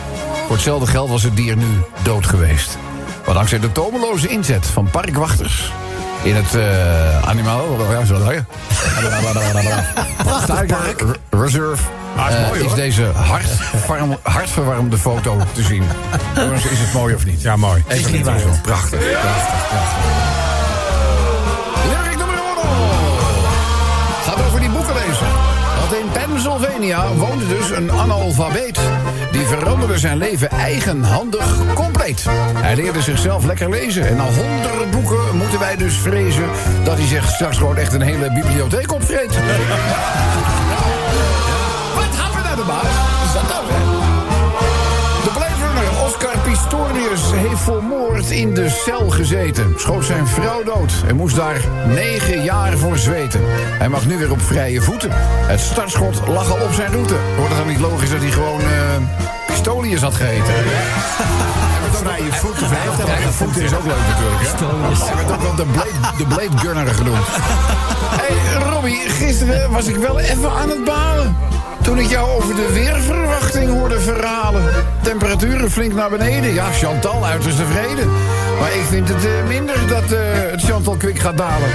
Voor 0.45 0.55
hetzelfde 0.55 0.87
geld 0.87 1.09
was 1.09 1.23
het 1.23 1.35
dier 1.35 1.57
nu 1.57 1.67
dood 2.01 2.25
geweest. 2.25 2.77
Maar 3.25 3.33
dankzij 3.33 3.59
de 3.59 3.71
tomeloze 3.71 4.27
inzet 4.27 4.65
van 4.65 4.89
parkwachters 4.89 5.71
in 6.23 6.35
het 6.35 6.55
eh 6.55 7.27
animaal. 7.27 7.91
Ja, 7.91 8.05
zo. 8.05 8.17
Prachtig 10.23 10.65
park. 10.65 11.03
Reserve. 11.29 12.00
Ah, 12.17 12.29
is 12.29 12.35
eh, 12.35 12.47
mooi, 12.47 12.63
is 12.65 12.73
deze 12.73 13.03
hartverwarm- 13.03 14.17
hartverwarmde 14.21 14.97
foto 14.97 15.37
te 15.51 15.61
zien. 15.63 15.83
Jongens, 16.35 16.65
is 16.65 16.79
het 16.79 16.93
mooi 16.93 17.15
of 17.15 17.25
niet? 17.25 17.41
Ja, 17.41 17.55
mooi. 17.55 17.83
Even 17.87 18.11
niet. 18.11 18.21
Prachtig, 18.21 18.61
prachtig, 18.61 18.99
prachtig. 18.99 18.99
Lyric 21.89 22.17
nummer 22.17 22.35
uno. 22.35 22.61
Gaat 24.25 24.45
over 24.47 24.59
die 24.59 24.69
boekenlezer. 24.69 25.27
Want 25.79 25.93
in 25.93 26.11
Pennsylvania 26.11 27.07
woonde 27.15 27.47
dus 27.47 27.69
een 27.69 27.91
analfabeet. 27.91 28.79
Die 29.31 29.45
veranderde 29.45 29.97
zijn 29.99 30.17
leven 30.17 30.49
eigenhandig 30.49 31.45
compleet. 31.73 32.25
Hij 32.55 32.75
leerde 32.75 33.01
zichzelf 33.01 33.43
lekker 33.45 33.69
lezen. 33.69 34.07
En 34.07 34.15
na 34.15 34.23
honderden 34.23 34.89
boeken 34.89 35.37
moeten 35.37 35.59
wij 35.59 35.75
dus 35.75 35.93
vrezen... 35.97 36.45
dat 36.83 36.97
hij 36.97 37.07
zich 37.07 37.29
straks 37.29 37.57
gewoon 37.57 37.77
echt 37.77 37.93
een 37.93 38.01
hele 38.01 38.31
bibliotheek 38.31 38.91
opvreet. 38.93 39.37
Pistorius 46.91 47.31
heeft 47.33 47.59
voor 47.59 47.83
moord 47.83 48.29
in 48.29 48.53
de 48.53 48.69
cel 48.69 49.09
gezeten. 49.09 49.73
Schoot 49.77 50.05
zijn 50.05 50.27
vrouw 50.27 50.63
dood 50.63 50.91
en 51.07 51.15
moest 51.15 51.35
daar 51.35 51.61
negen 51.87 52.43
jaar 52.43 52.77
voor 52.77 52.97
zweten. 52.97 53.41
Hij 53.77 53.89
mag 53.89 54.05
nu 54.05 54.17
weer 54.17 54.31
op 54.31 54.41
vrije 54.41 54.81
voeten. 54.81 55.09
Het 55.47 55.59
startschot 55.59 56.27
lag 56.27 56.51
al 56.51 56.65
op 56.65 56.73
zijn 56.73 56.91
route. 56.91 57.15
Wordt 57.35 57.49
het 57.49 57.57
dan 57.57 57.67
niet 57.67 57.79
logisch 57.79 58.09
dat 58.09 58.21
hij 58.21 58.31
gewoon 58.31 58.61
eh 58.61 58.67
Pistolius 59.47 60.01
had 60.01 60.15
geheten? 60.15 60.53
Vrije 61.91 62.31
voeten. 62.31 62.67
Vrije 62.67 63.31
voeten 63.31 63.61
is 63.61 63.73
ook 63.73 63.85
leuk 63.85 64.07
natuurlijk, 64.07 64.41
hè? 64.41 65.05
Hij 65.05 65.15
werd 65.15 65.31
ook 65.31 65.41
wel 65.41 65.55
de 65.55 65.65
Blade, 65.65 66.17
de 66.17 66.25
Blade 66.25 66.57
Gunner 66.57 66.87
genoemd. 66.87 67.25
hey, 68.21 68.69
Robbie, 68.69 69.09
gisteren 69.09 69.71
was 69.71 69.85
ik 69.85 69.95
wel 69.95 70.19
even 70.19 70.51
aan 70.51 70.69
het 70.69 70.83
balen. 70.83 71.35
Toen 71.83 71.99
ik 71.99 72.09
jou 72.09 72.29
over 72.29 72.55
de 72.55 72.73
weerverwachting 72.73 73.69
hoorde 73.69 73.99
verhalen. 73.99 74.63
Temperaturen 75.01 75.71
flink 75.71 75.93
naar 75.93 76.09
beneden. 76.09 76.53
Ja, 76.53 76.71
Chantal 76.71 77.25
uiterst 77.25 77.57
tevreden. 77.57 78.09
Maar 78.59 78.75
ik 78.75 78.83
vind 78.89 79.07
het 79.07 79.25
eh, 79.25 79.47
minder 79.47 79.87
dat 79.87 80.11
eh, 80.11 80.19
het 80.51 80.63
Chantal 80.63 80.95
Kwik 80.95 81.19
gaat 81.19 81.37
dalen. 81.37 81.69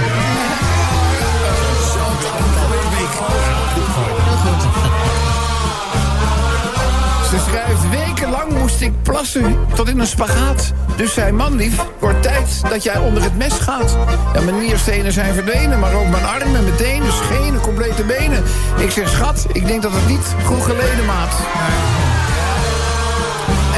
Wekenlang 7.89 8.51
moest 8.51 8.81
ik 8.81 9.01
plassen 9.01 9.57
tot 9.73 9.89
in 9.89 9.99
een 9.99 10.07
spagaat. 10.07 10.73
Dus 10.95 11.13
zei 11.13 11.31
manlief, 11.31 11.81
wordt 11.99 12.21
tijd 12.21 12.61
dat 12.69 12.83
jij 12.83 12.97
onder 12.97 13.23
het 13.23 13.37
mes 13.37 13.53
gaat. 13.53 13.97
Ja, 14.33 14.41
mijn 14.41 14.57
nierstenen 14.59 15.11
zijn 15.11 15.33
verdwenen, 15.33 15.79
maar 15.79 15.93
ook 15.93 16.07
mijn 16.07 16.25
armen, 16.25 16.63
mijn 16.63 16.75
tenen, 16.75 17.11
schenen, 17.13 17.51
dus 17.53 17.61
complete 17.61 18.03
benen. 18.03 18.43
Ik 18.77 18.91
zeg 18.91 19.09
schat, 19.09 19.45
ik 19.51 19.67
denk 19.67 19.81
dat 19.81 19.91
het 19.91 20.07
niet 20.07 20.35
goed 20.45 20.63
geleden 20.63 21.05
maat. 21.05 21.33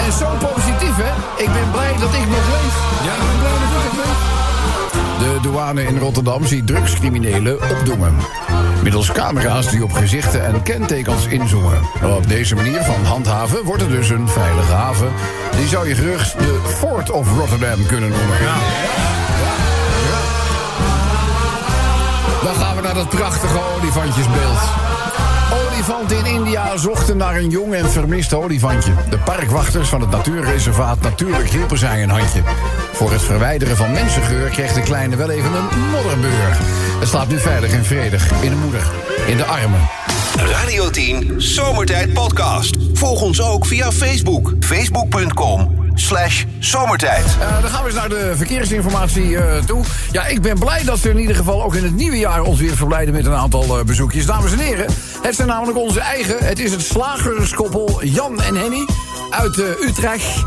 En 0.05 0.11
zo 0.11 0.27
positief, 0.53 0.95
hè? 0.95 1.43
Ik 1.43 1.53
ben 1.53 1.71
blij 1.71 1.93
dat 1.99 2.13
ik 2.13 2.27
nog 2.27 2.45
leef. 2.55 2.75
Ja, 3.03 3.15
douane 5.41 5.83
in 5.83 5.97
Rotterdam 5.97 6.45
ziet 6.45 6.67
drugscriminelen 6.67 7.69
opdoemen. 7.71 8.15
Middels 8.83 9.11
camera's 9.11 9.69
die 9.69 9.83
op 9.83 9.91
gezichten 9.91 10.45
en 10.45 10.61
kentekens 10.61 11.25
inzoomen. 11.25 11.81
Op 12.15 12.27
deze 12.27 12.55
manier 12.55 12.81
van 12.81 13.05
handhaven 13.05 13.63
wordt 13.63 13.81
het 13.81 13.91
dus 13.91 14.09
een 14.09 14.29
veilige 14.29 14.71
haven. 14.71 15.11
Die 15.57 15.67
zou 15.67 15.87
je 15.87 15.95
gerust 15.95 16.39
de 16.39 16.61
Fort 16.65 17.11
of 17.11 17.37
Rotterdam 17.37 17.85
kunnen 17.85 18.09
noemen. 18.09 18.37
Dan 22.43 22.55
gaan 22.55 22.75
we 22.75 22.81
naar 22.81 22.93
dat 22.93 23.09
prachtige 23.09 23.59
olifantjesbeeld. 23.77 24.59
Olifanten 25.51 26.17
in 26.17 26.25
India 26.25 26.77
zochten 26.77 27.17
naar 27.17 27.35
een 27.35 27.49
jong 27.49 27.73
en 27.73 27.91
vermist 27.91 28.33
olifantje. 28.33 28.91
De 29.09 29.17
parkwachters 29.17 29.89
van 29.89 30.01
het 30.01 30.09
natuurreservaat 30.09 31.01
Natuurlijk 31.01 31.49
hielpen 31.49 31.77
zij 31.77 32.03
een 32.03 32.09
handje. 32.09 32.41
Voor 32.93 33.11
het 33.11 33.21
verwijderen 33.21 33.75
van 33.75 33.91
mensengeur 33.91 34.49
kreeg 34.49 34.73
de 34.73 34.81
kleine 34.81 35.15
wel 35.15 35.29
even 35.29 35.53
een 35.53 35.89
modderbeur. 35.91 36.57
Het 36.99 37.07
slaapt 37.07 37.29
nu 37.29 37.39
veilig 37.39 37.71
en 37.71 37.85
vredig 37.85 38.31
in 38.41 38.49
de 38.49 38.55
moeder, 38.55 38.91
in 39.27 39.37
de 39.37 39.45
armen. 39.45 39.79
Radio 40.35 40.89
10 40.89 41.33
Zomertijd 41.37 42.13
Podcast. 42.13 42.77
Volg 42.93 43.21
ons 43.21 43.41
ook 43.41 43.65
via 43.65 43.91
Facebook. 43.91 44.53
Facebook.com 44.59 45.78
slash 45.99 46.43
zomertijd. 46.59 47.25
Uh, 47.25 47.61
dan 47.61 47.69
gaan 47.69 47.83
we 47.83 47.89
eens 47.89 47.99
naar 47.99 48.09
de 48.09 48.33
verkeersinformatie 48.35 49.29
uh, 49.29 49.55
toe. 49.65 49.83
Ja, 50.11 50.25
ik 50.25 50.41
ben 50.41 50.59
blij 50.59 50.83
dat 50.83 50.99
we 50.99 51.09
in 51.09 51.19
ieder 51.19 51.35
geval 51.35 51.63
ook 51.63 51.75
in 51.75 51.83
het 51.83 51.95
nieuwe 51.95 52.17
jaar 52.17 52.41
ons 52.41 52.59
weer 52.59 52.75
verblijden 52.75 53.13
met 53.13 53.25
een 53.25 53.33
aantal 53.33 53.79
uh, 53.79 53.83
bezoekjes. 53.85 54.25
Dames 54.25 54.51
en 54.51 54.59
heren, 54.59 54.85
het 55.21 55.35
zijn 55.35 55.47
namelijk 55.47 55.77
onze 55.77 55.99
eigen. 55.99 56.45
Het 56.45 56.59
is 56.59 56.71
het 56.71 56.81
slagerskoppel 56.81 58.03
Jan 58.03 58.41
en 58.41 58.55
Henny 58.55 58.85
uit 59.29 59.57
Utrecht. 59.57 60.37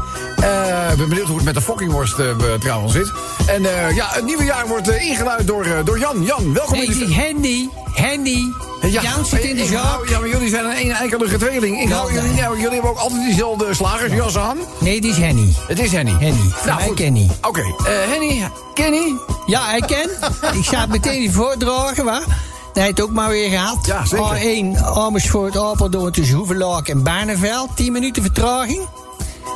Ik 0.90 0.98
ben 0.98 1.08
benieuwd 1.08 1.26
hoe 1.26 1.36
het 1.36 1.44
met 1.44 1.54
de 1.54 1.60
fokkingworst 1.60 2.16
trouwens 2.60 2.92
zit. 2.92 3.12
En 3.46 3.62
ja, 3.94 4.08
het 4.10 4.24
nieuwe 4.24 4.44
jaar 4.44 4.66
wordt 4.66 4.90
ingeluid 4.90 5.46
door, 5.46 5.66
door 5.84 5.98
Jan. 5.98 6.24
Jan, 6.24 6.52
welkom 6.54 6.74
hey, 6.74 6.84
in 6.84 6.98
de... 6.98 7.14
Henny, 7.14 7.68
Henny. 7.94 8.52
Ja, 8.92 9.02
Jan 9.02 9.24
zit 9.26 9.44
in 9.44 9.56
de 9.56 9.66
zaak. 9.66 10.08
Ja, 10.08 10.18
maar 10.18 10.28
jullie 10.28 10.48
zijn 10.48 10.64
een 10.64 10.72
eenijkerige 10.72 11.36
tweeling. 11.38 11.80
Ik 11.80 11.88
hou 11.88 12.12
jullie, 12.12 12.34
ja, 12.34 12.50
jullie 12.50 12.70
hebben 12.70 12.90
ook 12.90 12.98
altijd 12.98 13.24
diezelfde 13.24 13.74
slagersjas 13.74 14.38
aan. 14.38 14.58
Nee, 14.80 15.00
die 15.00 15.10
is 15.10 15.16
Henny. 15.16 15.54
Het 15.68 15.78
is 15.78 15.92
Henny. 15.92 16.12
Henny. 16.18 16.52
Nou, 16.66 16.94
Kenny. 16.94 17.30
Oké, 17.42 17.48
okay. 17.48 17.94
uh, 17.94 18.10
Henny, 18.10 18.50
Kenny? 18.74 19.14
Ja, 19.46 19.66
hij 19.66 19.80
ken. 19.80 20.10
ik 20.60 20.66
ga 20.66 20.80
het 20.80 20.90
meteen 20.90 21.20
even 21.20 21.32
voordragen, 21.32 22.04
waar? 22.04 22.24
Hij 22.72 22.82
heeft 22.82 22.96
het 22.96 23.00
ook 23.00 23.12
maar 23.12 23.28
weer 23.28 23.48
gehad. 23.48 23.86
Ja, 23.86 24.06
zeker. 24.06 24.76
A1 24.76 24.84
Amersfoort, 24.94 25.56
Apeldoorn 25.56 26.12
tussen 26.12 26.36
Hoevelaak 26.36 26.88
en 26.88 27.02
Barneveld. 27.02 27.76
10 27.76 27.92
minuten 27.92 28.22
vertraging. 28.22 28.88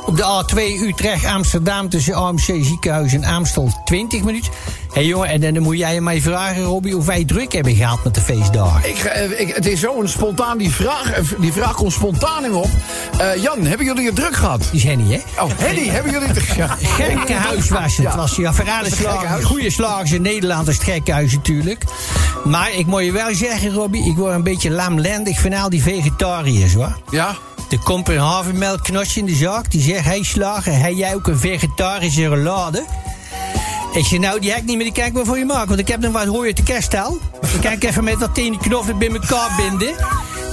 Op 0.07 0.17
de 0.17 0.23
A2 0.23 0.81
Utrecht 0.81 1.25
Amsterdam 1.25 1.89
tussen 1.89 2.13
AMC 2.13 2.41
Ziekenhuis 2.61 3.13
en 3.13 3.23
Amstel 3.23 3.71
20 3.85 4.23
minuten. 4.23 4.51
Hé 4.87 4.93
hey 4.93 5.05
jongen, 5.05 5.29
en 5.29 5.53
dan 5.53 5.63
moet 5.63 5.77
jij 5.77 6.01
mij 6.01 6.21
vragen, 6.21 6.63
Robbie, 6.63 6.97
of 6.97 7.05
wij 7.05 7.25
druk 7.25 7.53
hebben 7.53 7.75
gehad 7.75 8.03
met 8.03 8.15
de 8.15 8.21
feestdagen. 8.21 8.89
Ik, 8.89 8.97
ik, 9.37 9.55
het 9.55 9.65
is 9.65 9.79
zo'n 9.79 10.07
spontaan, 10.07 10.57
die 10.57 10.71
vraag, 10.71 11.13
die 11.39 11.53
vraag 11.53 11.73
komt 11.73 11.93
spontaan 11.93 12.45
in 12.45 12.53
op. 12.53 12.69
Uh, 13.21 13.35
Jan, 13.43 13.65
hebben 13.65 13.85
jullie 13.85 14.05
het 14.05 14.15
druk 14.15 14.35
gehad? 14.35 14.59
Die 14.71 14.79
is 14.79 14.83
Henny, 14.83 15.13
hè? 15.13 15.43
Oh, 15.43 15.49
Henny, 15.55 15.87
hebben 15.87 16.11
jullie 16.11 16.27
het 16.27 16.43
ja. 16.55 16.67
Gekkenhuis 16.97 17.69
was 17.69 17.97
het. 17.97 18.05
Ja. 18.05 18.15
was 18.15 18.35
ja, 18.35 18.53
verraden 18.53 19.43
goede 19.43 19.69
slagers 19.69 20.11
in 20.11 20.21
Nederland 20.21 20.67
is 20.67 20.75
het 20.75 20.83
gekkenhuis 20.83 21.33
natuurlijk. 21.33 21.83
Maar 22.43 22.73
ik 22.73 22.85
moet 22.85 23.03
je 23.03 23.11
wel 23.11 23.35
zeggen, 23.35 23.73
Robbie, 23.73 24.09
ik 24.09 24.15
word 24.15 24.33
een 24.33 24.43
beetje 24.43 24.69
lamlendig 24.69 25.39
van 25.39 25.53
al 25.53 25.69
die 25.69 25.81
vegetariërs, 25.81 26.73
hoor. 26.73 26.97
Ja? 27.09 27.35
Er 27.69 27.79
komt 27.79 28.09
een 28.09 28.17
havermelkknotje 28.17 29.19
in 29.19 29.25
de 29.25 29.35
zaak. 29.35 29.71
Die 29.71 29.81
zegt, 29.81 29.96
hey 30.03 30.23
slager, 30.23 30.79
heb 30.79 30.93
jij 30.93 31.15
ook 31.15 31.27
een 31.27 31.37
vegetarische 31.37 32.25
rollade? 32.25 32.85
Ik 33.93 34.05
zeg, 34.05 34.19
nou, 34.19 34.39
die 34.39 34.49
heb 34.49 34.59
ik 34.59 34.65
niet 34.65 34.75
meer, 34.75 34.85
die 34.85 34.93
kijk 34.93 35.13
maar 35.13 35.25
voor 35.25 35.37
je 35.37 35.45
maken. 35.45 35.67
Want 35.67 35.79
ik 35.79 35.87
heb 35.87 35.99
nog 35.99 36.11
wat 36.11 36.25
hoor 36.25 36.47
je 36.47 36.53
te. 36.53 36.63
Dan 36.89 37.19
kijk 37.61 37.83
even 37.83 38.03
met 38.03 38.19
dat 38.19 38.33
tien 38.33 38.57
knoffen 38.57 38.97
bij 38.97 39.09
elkaar 39.09 39.55
binden. 39.57 39.95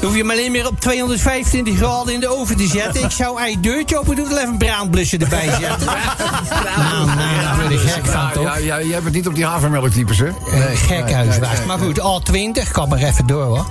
Dan 0.05 0.13
hoef 0.13 0.23
je 0.23 0.29
hem 0.29 0.39
alleen 0.39 0.53
meer 0.53 0.67
op 0.67 0.81
225 0.81 1.77
graden 1.77 2.15
in 2.15 2.21
de 2.21 2.29
oven 2.29 2.57
te 2.57 2.67
zetten. 2.67 3.05
Ik 3.05 3.11
zou 3.11 3.43
een 3.47 3.61
deurtje 3.61 3.99
open 3.99 4.17
doen 4.17 4.29
en 4.31 4.37
even 4.37 4.49
een 4.49 4.59
brandblusje 4.59 5.19
erbij 5.19 5.49
zetten. 5.61 5.87
nou, 5.87 7.07
nou, 7.07 7.57
daar 7.59 7.73
ik 7.73 7.79
gek 7.79 8.07
van, 8.07 8.33
toch? 8.33 8.43
Ja, 8.43 8.57
ja, 8.57 8.83
jij 8.83 8.93
hebt 8.93 9.05
het 9.05 9.15
niet 9.15 9.27
op 9.27 9.35
die 9.35 9.47
havermelktypes, 9.47 10.19
hè? 10.19 10.25
Nee, 10.25 10.77
gekhuis 10.77 11.39
was. 11.39 11.65
Maar 11.67 11.79
goed, 11.79 12.01
A20, 12.01 12.71
kan 12.73 12.89
maar 12.89 12.99
even 12.99 13.27
door, 13.27 13.45
hoor. 13.45 13.67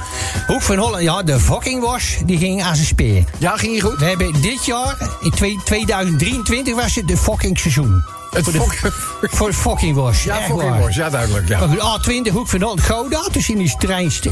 Hoek 0.48 0.62
van 0.62 0.78
Holland, 0.78 1.04
ja, 1.04 1.24
de 1.24 1.40
fucking 1.40 1.82
was, 1.82 2.18
die 2.26 2.38
ging 2.38 2.64
aan 2.64 2.76
zijn 2.76 2.88
speer. 2.88 3.24
Ja, 3.38 3.58
ging 3.58 3.76
je 3.76 3.82
goed? 3.82 4.00
We 4.00 4.06
hebben 4.06 4.42
dit 4.42 4.66
jaar, 4.66 4.98
in 5.22 5.32
2023 5.64 6.76
was 6.76 6.96
het 6.96 7.08
de 7.08 7.18
fucking 7.18 7.60
seizoen. 7.60 8.23
Het 8.34 8.44
voor, 8.44 8.54
de, 8.54 8.92
voor 9.38 9.48
de 9.48 9.54
fucking 9.54 9.96
was. 9.96 10.24
Ja, 10.24 10.42
fucking 10.42 10.80
was, 10.80 10.96
ja, 10.96 11.10
duidelijk. 11.10 11.48
Ja. 11.48 11.68
A20, 11.68 12.32
hoek 12.32 12.48
van 12.48 12.80
Gouda. 12.80 13.28
Tussen 13.32 13.70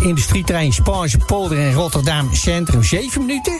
industrietrein 0.03 0.73
Spaanse 0.73 1.17
polder 1.17 1.57
en 1.57 1.73
Rotterdam 1.73 2.33
Centrum. 2.33 2.83
7 2.83 3.25
minuten. 3.25 3.59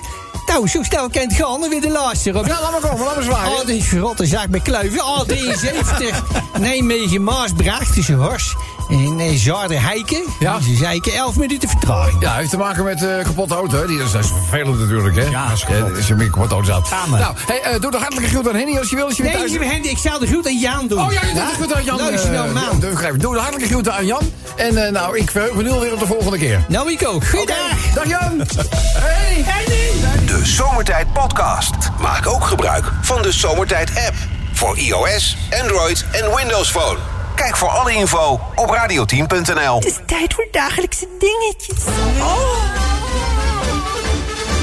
Nou, 0.51 0.67
zo 0.67 0.83
snel 0.83 1.09
kent 1.09 1.33
gaan, 1.33 1.59
dan 1.59 1.69
weer 1.69 1.81
de 1.81 1.89
laatste. 1.89 2.31
Ja, 2.33 2.41
laat 2.41 2.71
maar 2.71 2.89
komen, 2.89 3.05
laat 3.05 3.15
maar 3.15 3.23
zwaaien. 3.23 3.51
Oh, 3.51 3.65
die 3.65 3.83
verrotte 3.83 4.25
zaak 4.25 4.49
bij 4.49 4.59
Kluiven. 4.59 4.99
A73, 4.99 6.15
Nijmegen, 6.59 7.23
Maasbracht, 7.23 7.93
tussen 7.93 8.15
Hors 8.15 8.55
en 8.89 9.15
nee, 9.15 9.37
Zarder 9.37 9.81
Heiken. 9.81 10.23
Ja. 10.39 10.59
Die 10.59 10.77
zei 10.77 10.95
ik 10.95 11.05
11 11.05 11.35
minuten 11.35 11.69
vertraging. 11.69 12.21
Ja, 12.21 12.33
heeft 12.33 12.49
te 12.49 12.57
maken 12.57 12.83
met 12.83 13.01
uh, 13.01 13.23
kapotte 13.23 13.53
auto. 13.53 13.77
Hè? 13.77 13.87
Die 13.87 13.99
is, 13.99 14.11
dat 14.11 14.23
is 14.23 14.29
vervelend 14.29 14.79
natuurlijk, 14.79 15.15
hè? 15.15 15.25
Ja, 15.25 15.47
dat 15.47 15.57
is 15.57 15.63
kapot. 15.63 15.95
Als 15.95 16.07
je 16.07 16.15
meer 16.15 16.29
kapotte 16.29 16.53
auto 16.53 16.71
zat. 16.71 16.89
Nou, 17.09 17.35
hey, 17.37 17.73
uh, 17.73 17.81
doe 17.81 17.91
de 17.91 17.97
hartelijke 17.97 18.29
groet 18.29 18.49
aan 18.49 18.55
Henny 18.55 18.77
als 18.77 18.89
je 18.89 18.95
wil. 18.95 19.05
Als 19.05 19.17
je 19.17 19.23
nee, 19.23 19.33
thuis... 19.33 19.51
Henny, 19.51 19.87
ik 19.87 19.97
zou 19.97 20.19
de 20.19 20.27
groet 20.27 20.47
aan 20.47 20.59
Jan 20.59 20.87
doen. 20.87 21.01
Oh 21.01 21.11
ja, 21.11 21.21
je 21.21 21.33
doet 21.33 21.45
de 21.45 21.53
groet 21.53 21.73
aan 21.73 21.83
Jan. 21.83 21.97
Luister 21.97 22.31
nou, 22.31 22.51
man. 22.51 22.79
Doe, 22.79 23.17
doe 23.17 23.33
de 23.33 23.39
hartelijke 23.39 23.69
groeten 23.69 23.93
aan 23.93 24.05
Jan. 24.05 24.31
En 24.55 24.73
uh, 24.73 24.89
nou, 24.89 25.17
ik 25.17 25.31
verheug 25.31 25.53
me 25.53 25.63
nu 25.63 25.69
alweer 25.69 25.93
op 25.93 25.99
de 25.99 26.05
volgende 26.05 26.37
keer. 26.37 26.65
Nou, 26.67 26.91
ik 26.91 27.07
ook. 27.07 27.27
Goeiedag. 27.27 27.57
Okay. 27.57 27.93
Dag 27.93 28.07
Jan. 28.07 28.41
hey. 29.05 29.43
Henny. 29.45 30.20
De 30.31 30.45
Zomertijd 30.45 31.13
Podcast. 31.13 31.89
Maak 31.99 32.27
ook 32.27 32.43
gebruik 32.43 32.91
van 33.01 33.21
de 33.21 33.31
Zomertijd 33.31 33.89
app. 33.89 34.15
Voor 34.53 34.77
iOS, 34.77 35.37
Android 35.61 36.05
en 36.11 36.35
Windows 36.35 36.71
Phone. 36.71 36.97
Kijk 37.35 37.57
voor 37.57 37.69
alle 37.69 37.93
info 37.93 38.39
op 38.55 38.69
radioteam.nl. 38.69 39.75
Het 39.75 39.85
is 39.85 39.99
tijd 40.05 40.33
voor 40.33 40.47
dagelijkse 40.51 41.07
dingetjes. 41.19 41.85
Oh. 42.19 42.70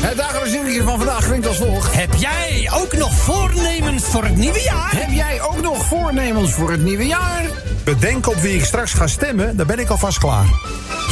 Het 0.01 0.17
dagelijkse 0.17 0.53
dingetje 0.53 0.83
van 0.83 0.97
vandaag 0.97 1.27
klinkt 1.27 1.47
als 1.47 1.57
volgt. 1.57 1.95
Heb 1.95 2.15
jij 2.15 2.71
ook 2.75 2.97
nog 2.97 3.13
voornemens 3.13 4.05
voor 4.05 4.25
het 4.25 4.37
nieuwe 4.37 4.63
jaar? 4.63 4.91
Heb 4.97 5.11
jij 5.11 5.43
ook 5.43 5.61
nog 5.63 5.85
voornemens 5.85 6.53
voor 6.53 6.71
het 6.71 6.83
nieuwe 6.83 7.07
jaar? 7.07 7.45
Bedenk 7.85 8.27
op 8.29 8.35
wie 8.35 8.55
ik 8.55 8.65
straks 8.65 8.93
ga 8.93 9.07
stemmen, 9.07 9.57
dan 9.57 9.67
ben 9.67 9.79
ik 9.79 9.89
alvast 9.89 10.19
klaar. 10.19 10.47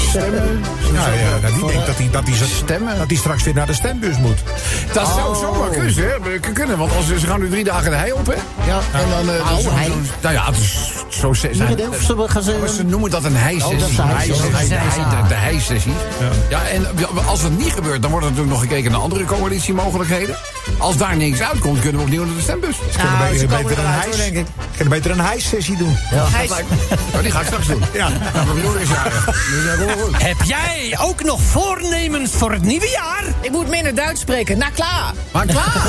Stemmen? 0.08 0.60
Ja, 0.92 1.08
ja 1.08 1.38
dat 1.40 1.54
die 1.54 1.66
denkt 1.66 1.86
dat 1.86 1.96
hij, 1.96 2.08
dat, 2.10 2.26
hij, 2.26 2.46
stemmen? 2.46 2.98
dat 2.98 3.06
hij 3.06 3.16
straks 3.16 3.42
weer 3.42 3.54
naar 3.54 3.66
de 3.66 3.72
stembus 3.72 4.18
moet. 4.18 4.38
Dat 4.92 5.06
zou 5.06 5.34
oh. 5.34 5.40
zomaar 5.40 5.68
kunnen, 5.68 6.52
kunnen. 6.52 6.78
Want 6.78 6.92
als, 6.96 7.06
ze 7.06 7.26
gaan 7.26 7.40
nu 7.40 7.48
drie 7.48 7.64
dagen 7.64 7.90
de 7.90 7.96
hei 7.96 8.12
op, 8.12 8.26
hè? 8.26 8.34
Ja. 8.66 8.80
En 8.92 9.08
dan... 9.10 9.34
Uh, 9.34 9.74
hei. 9.74 9.92
Nou 10.22 10.34
ja, 10.34 10.50
dus, 10.50 10.92
zo 11.08 11.32
zijn, 11.32 11.54
ze, 11.54 12.72
ze 12.76 12.84
noemen 12.84 13.10
dat 13.10 13.24
een 13.24 13.36
heisessie. 13.36 13.74
Oh, 13.74 13.80
dat 13.80 14.60
is 14.60 14.66
de, 14.66 15.28
de 15.28 15.34
heissessie. 15.34 15.92
Ja. 16.20 16.58
ja, 16.58 16.68
en 16.68 16.86
als 17.26 17.42
het 17.42 17.58
niet 17.58 17.72
gebeurt, 17.72 18.02
dan 18.02 18.10
wordt 18.10 18.26
er 18.26 18.32
natuurlijk 18.32 18.60
nog 18.60 18.70
gekeken 18.76 18.92
naar 18.92 19.10
andere 19.10 19.24
coalitiemogelijkheden. 19.24 20.36
Als 20.78 20.96
daar 20.96 21.16
niks 21.16 21.40
uitkomt, 21.40 21.80
kunnen 21.80 21.96
we 21.96 22.02
opnieuw 22.02 22.24
naar 22.24 22.34
de 22.34 22.40
stembus. 22.42 22.76
Ze 22.76 22.98
kunnen 22.98 23.18
nou, 23.18 23.30
beter, 23.30 23.48
beter, 23.48 23.78
een 23.78 23.90
heis, 23.90 24.16
denk 24.16 24.36
ik. 24.36 24.46
kunnen 24.76 24.92
beter 24.92 25.10
een 25.10 25.20
heissessie 25.20 25.76
doen. 25.76 25.96
Ja. 26.10 26.22
Oh, 27.14 27.22
die 27.22 27.30
ga 27.30 27.40
ik 27.40 27.46
straks 27.46 27.66
doen. 27.66 27.82
Ja. 27.92 28.08
ja 28.34 28.44
mijn 28.44 28.60
broer 28.60 28.80
is 28.80 28.88
jarig. 28.88 29.24
Heb 30.12 30.42
jij 30.44 30.98
ook 31.00 31.24
nog 31.24 31.40
voornemens 31.40 32.30
voor 32.32 32.52
het 32.52 32.62
nieuwe 32.62 32.88
jaar? 32.88 33.24
Ik 33.40 33.50
moet 33.50 33.68
minder 33.68 33.94
Duits 33.94 34.20
spreken. 34.20 34.58
Na 34.58 34.68
klaar. 34.74 35.12
Maar 35.32 35.46
klaar. 35.46 35.82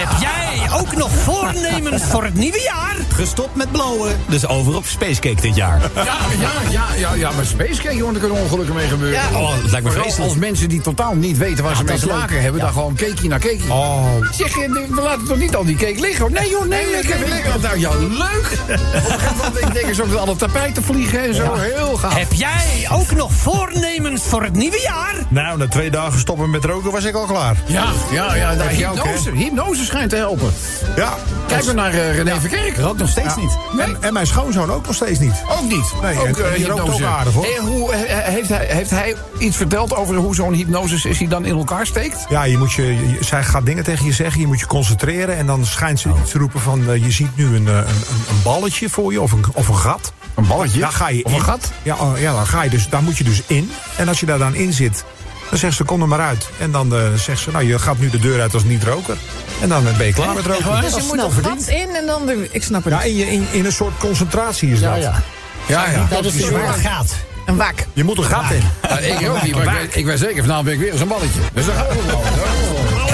Heb 0.00 0.08
jij 0.20 0.78
ook 0.78 0.96
nog 0.96 1.10
voornemens 1.24 2.02
voor 2.02 2.24
het 2.24 2.34
nieuwe 2.34 2.60
jaar? 2.60 2.96
Gestopt 3.14 3.54
met 3.54 3.72
blowen, 3.72 4.16
dus 4.28 4.46
over 4.46 4.76
op 4.76 4.86
Spacecake 4.86 5.40
dit 5.40 5.56
jaar. 5.56 5.80
Ja, 5.94 6.04
ja, 6.04 6.50
ja, 6.70 6.84
ja, 6.96 7.14
ja 7.14 7.30
maar 7.30 7.44
Spacecake, 7.44 7.96
jongen, 7.96 8.14
er 8.14 8.20
kunnen 8.20 8.38
ongelukken 8.38 8.74
mee 8.74 8.88
gebeuren. 8.88 9.20
Ja. 9.20 9.38
Oh, 9.38 9.50
dat 9.62 9.70
lijkt 9.70 9.86
me 9.86 9.92
vreselijk. 9.92 10.30
Als 10.30 10.38
mensen 10.38 10.68
die 10.68 10.80
totaal 10.80 11.14
niet 11.14 11.38
weten 11.38 11.64
waar 11.64 11.76
ze 11.76 11.84
mee 11.84 11.98
te 11.98 12.06
maken 12.06 12.25
hebben, 12.34 12.60
dan 12.60 12.72
gewoon 12.72 12.94
cake 12.94 13.28
na 13.28 13.38
cake. 13.38 13.60
Oh. 13.68 14.04
Zeg 14.30 14.54
je, 14.54 14.86
we 14.90 15.02
laten 15.02 15.26
toch 15.26 15.38
niet 15.38 15.56
al 15.56 15.64
die 15.64 15.76
cake 15.76 16.00
liggen? 16.00 16.32
Nee 16.32 16.50
joh, 16.50 16.64
nee, 16.64 16.86
nee, 16.86 17.02
nee, 17.02 17.28
nee. 17.28 17.42
Nou 17.60 17.78
ja, 17.78 17.90
leuk. 17.98 18.58
Op 18.62 18.68
een 18.68 18.78
gegeven 18.78 19.36
moment 19.36 19.72
denk 19.72 19.76
ik 19.76 19.86
eens 19.88 20.00
ook 20.00 20.10
dat 20.10 20.18
alle 20.18 20.36
tapijten 20.36 20.82
vliegen 20.82 21.24
en 21.24 21.34
zo. 21.34 21.54
Heel 21.54 21.96
gaaf. 21.96 22.14
Heb 22.14 22.32
jij 22.32 22.88
ook 22.92 23.12
nog 23.12 23.32
voornemens 23.32 24.22
voor 24.22 24.42
het 24.42 24.52
nieuwe 24.52 24.80
jaar? 24.80 25.14
Nou, 25.28 25.58
na 25.58 25.68
twee 25.68 25.90
dagen 25.90 26.18
stoppen 26.18 26.50
met 26.50 26.64
roken 26.64 26.90
was 26.92 27.04
ik 27.04 27.14
al 27.14 27.26
klaar. 27.26 27.56
Ja, 27.66 27.86
ja, 28.10 28.34
ja. 28.34 28.54
Nou, 28.54 28.68
hypnose, 28.68 29.30
hypnose 29.30 29.84
schijnt 29.84 30.10
te 30.10 30.16
helpen. 30.16 30.52
Ja. 30.96 31.14
Kijk 31.46 31.64
maar 31.64 31.74
naar 31.74 31.94
uh, 31.94 32.16
René. 32.16 32.40
Verkerk. 32.40 32.76
Rookt 32.76 32.98
nog 32.98 33.08
steeds 33.08 33.36
niet. 33.36 33.56
En, 33.78 33.96
en, 34.00 34.12
mijn 34.12 34.26
schoonzoon 34.26 34.70
ook 34.70 34.86
nog 34.86 34.94
steeds 34.94 35.18
niet. 35.18 35.42
Ook 35.48 35.62
niet? 35.62 35.92
Nee, 36.02 36.18
ook, 36.18 36.38
uh, 36.38 36.94
ook 36.94 37.02
aardig 37.02 37.32
hoor. 37.32 37.46
En 37.58 37.64
hoe, 37.66 37.94
heeft, 37.94 38.48
hij, 38.48 38.66
heeft 38.68 38.90
hij 38.90 39.14
iets 39.38 39.56
verteld 39.56 39.94
over 39.94 40.14
hoe 40.14 40.34
zo'n 40.34 40.52
hypnosesessie 40.52 41.28
dan 41.28 41.44
in 41.44 41.56
elkaar 41.56 41.86
steekt? 41.86 42.26
Ja, 42.28 42.44
je 42.44 42.58
moet 42.58 42.72
je, 42.72 42.82
je, 42.86 43.18
zij 43.20 43.44
gaat 43.44 43.66
dingen 43.66 43.84
tegen 43.84 44.06
je 44.06 44.12
zeggen, 44.12 44.40
je 44.40 44.46
moet 44.46 44.60
je 44.60 44.66
concentreren... 44.66 45.36
en 45.36 45.46
dan 45.46 45.66
schijnt 45.66 46.00
ze 46.00 46.10
te 46.32 46.38
roepen 46.38 46.60
van, 46.60 46.80
uh, 46.80 47.04
je 47.04 47.10
ziet 47.10 47.36
nu 47.36 47.46
een, 47.46 47.66
een, 47.66 47.76
een 47.76 48.42
balletje 48.42 48.88
voor 48.88 49.12
je 49.12 49.20
of 49.20 49.32
een, 49.32 49.44
of 49.52 49.68
een 49.68 49.76
gat... 49.76 50.12
Een 50.34 50.46
balletje? 50.46 50.80
Daar 50.80 50.92
ga 50.92 51.08
je 51.08 51.24
Of 51.24 51.30
in. 51.30 51.38
een 51.38 51.44
gat? 51.44 51.72
Ja, 51.82 51.96
oh, 51.96 52.20
ja, 52.20 52.32
dan 52.32 52.46
ga 52.46 52.62
je 52.62 52.70
dus, 52.70 52.88
daar 52.88 53.02
moet 53.02 53.18
je 53.18 53.24
dus 53.24 53.42
in. 53.46 53.70
En 53.96 54.08
als 54.08 54.20
je 54.20 54.26
daar 54.26 54.38
dan 54.38 54.54
in 54.54 54.72
zit, 54.72 55.04
dan 55.50 55.58
zegt 55.58 55.76
ze, 55.76 55.84
kom 55.84 56.02
er 56.02 56.08
maar 56.08 56.20
uit. 56.20 56.48
En 56.58 56.70
dan 56.70 56.94
eh, 56.94 57.00
zegt 57.16 57.40
ze, 57.40 57.50
nou, 57.50 57.64
je 57.66 57.78
gaat 57.78 57.98
nu 57.98 58.10
de 58.10 58.18
deur 58.18 58.40
uit 58.40 58.54
als 58.54 58.64
niet-roker. 58.64 59.16
En 59.60 59.68
dan 59.68 59.86
eh, 59.88 59.96
ben 59.96 60.06
je 60.06 60.12
klaar 60.12 60.34
met 60.34 60.46
roken. 60.46 60.80
Dus 60.80 60.94
je 60.94 61.02
moet 61.06 61.18
een 61.22 61.44
gat 61.44 61.66
in 61.68 61.88
en 61.94 62.06
dan... 62.06 62.26
De, 62.26 62.48
ik 62.50 62.62
snap 62.62 62.84
het 62.84 62.92
Ja, 62.92 62.98
niet. 63.02 63.06
in, 63.06 63.16
je, 63.16 63.26
in, 63.32 63.46
in 63.52 63.64
een 63.64 63.72
soort 63.72 63.98
concentratie 63.98 64.72
is 64.72 64.80
Ja, 64.80 64.94
dat. 64.94 65.02
ja. 65.02 65.22
Ja, 65.66 65.90
ja. 65.90 66.06
Dat 66.10 66.24
is 66.24 66.42
een 66.42 66.74
gaat. 66.82 67.14
Een 67.46 67.56
wak. 67.56 67.74
Je 67.92 68.04
moet 68.04 68.18
een 68.18 68.24
gat 68.24 68.50
in. 68.50 68.62
Ja, 68.82 68.98
ik 68.98 69.28
ook 69.28 69.42
niet, 69.42 69.54
maar 69.54 69.64
ik 69.64 69.70
weet, 69.80 69.96
ik 69.96 70.04
weet 70.04 70.18
zeker, 70.18 70.42
vanavond 70.42 70.64
ben 70.64 70.74
ik 70.74 70.80
weer 70.80 70.92
eens 70.92 71.00
een 71.00 71.08
balletje. 71.08 71.40
Dus 71.52 71.64
we 71.64 71.72
gewoon. 71.72 72.22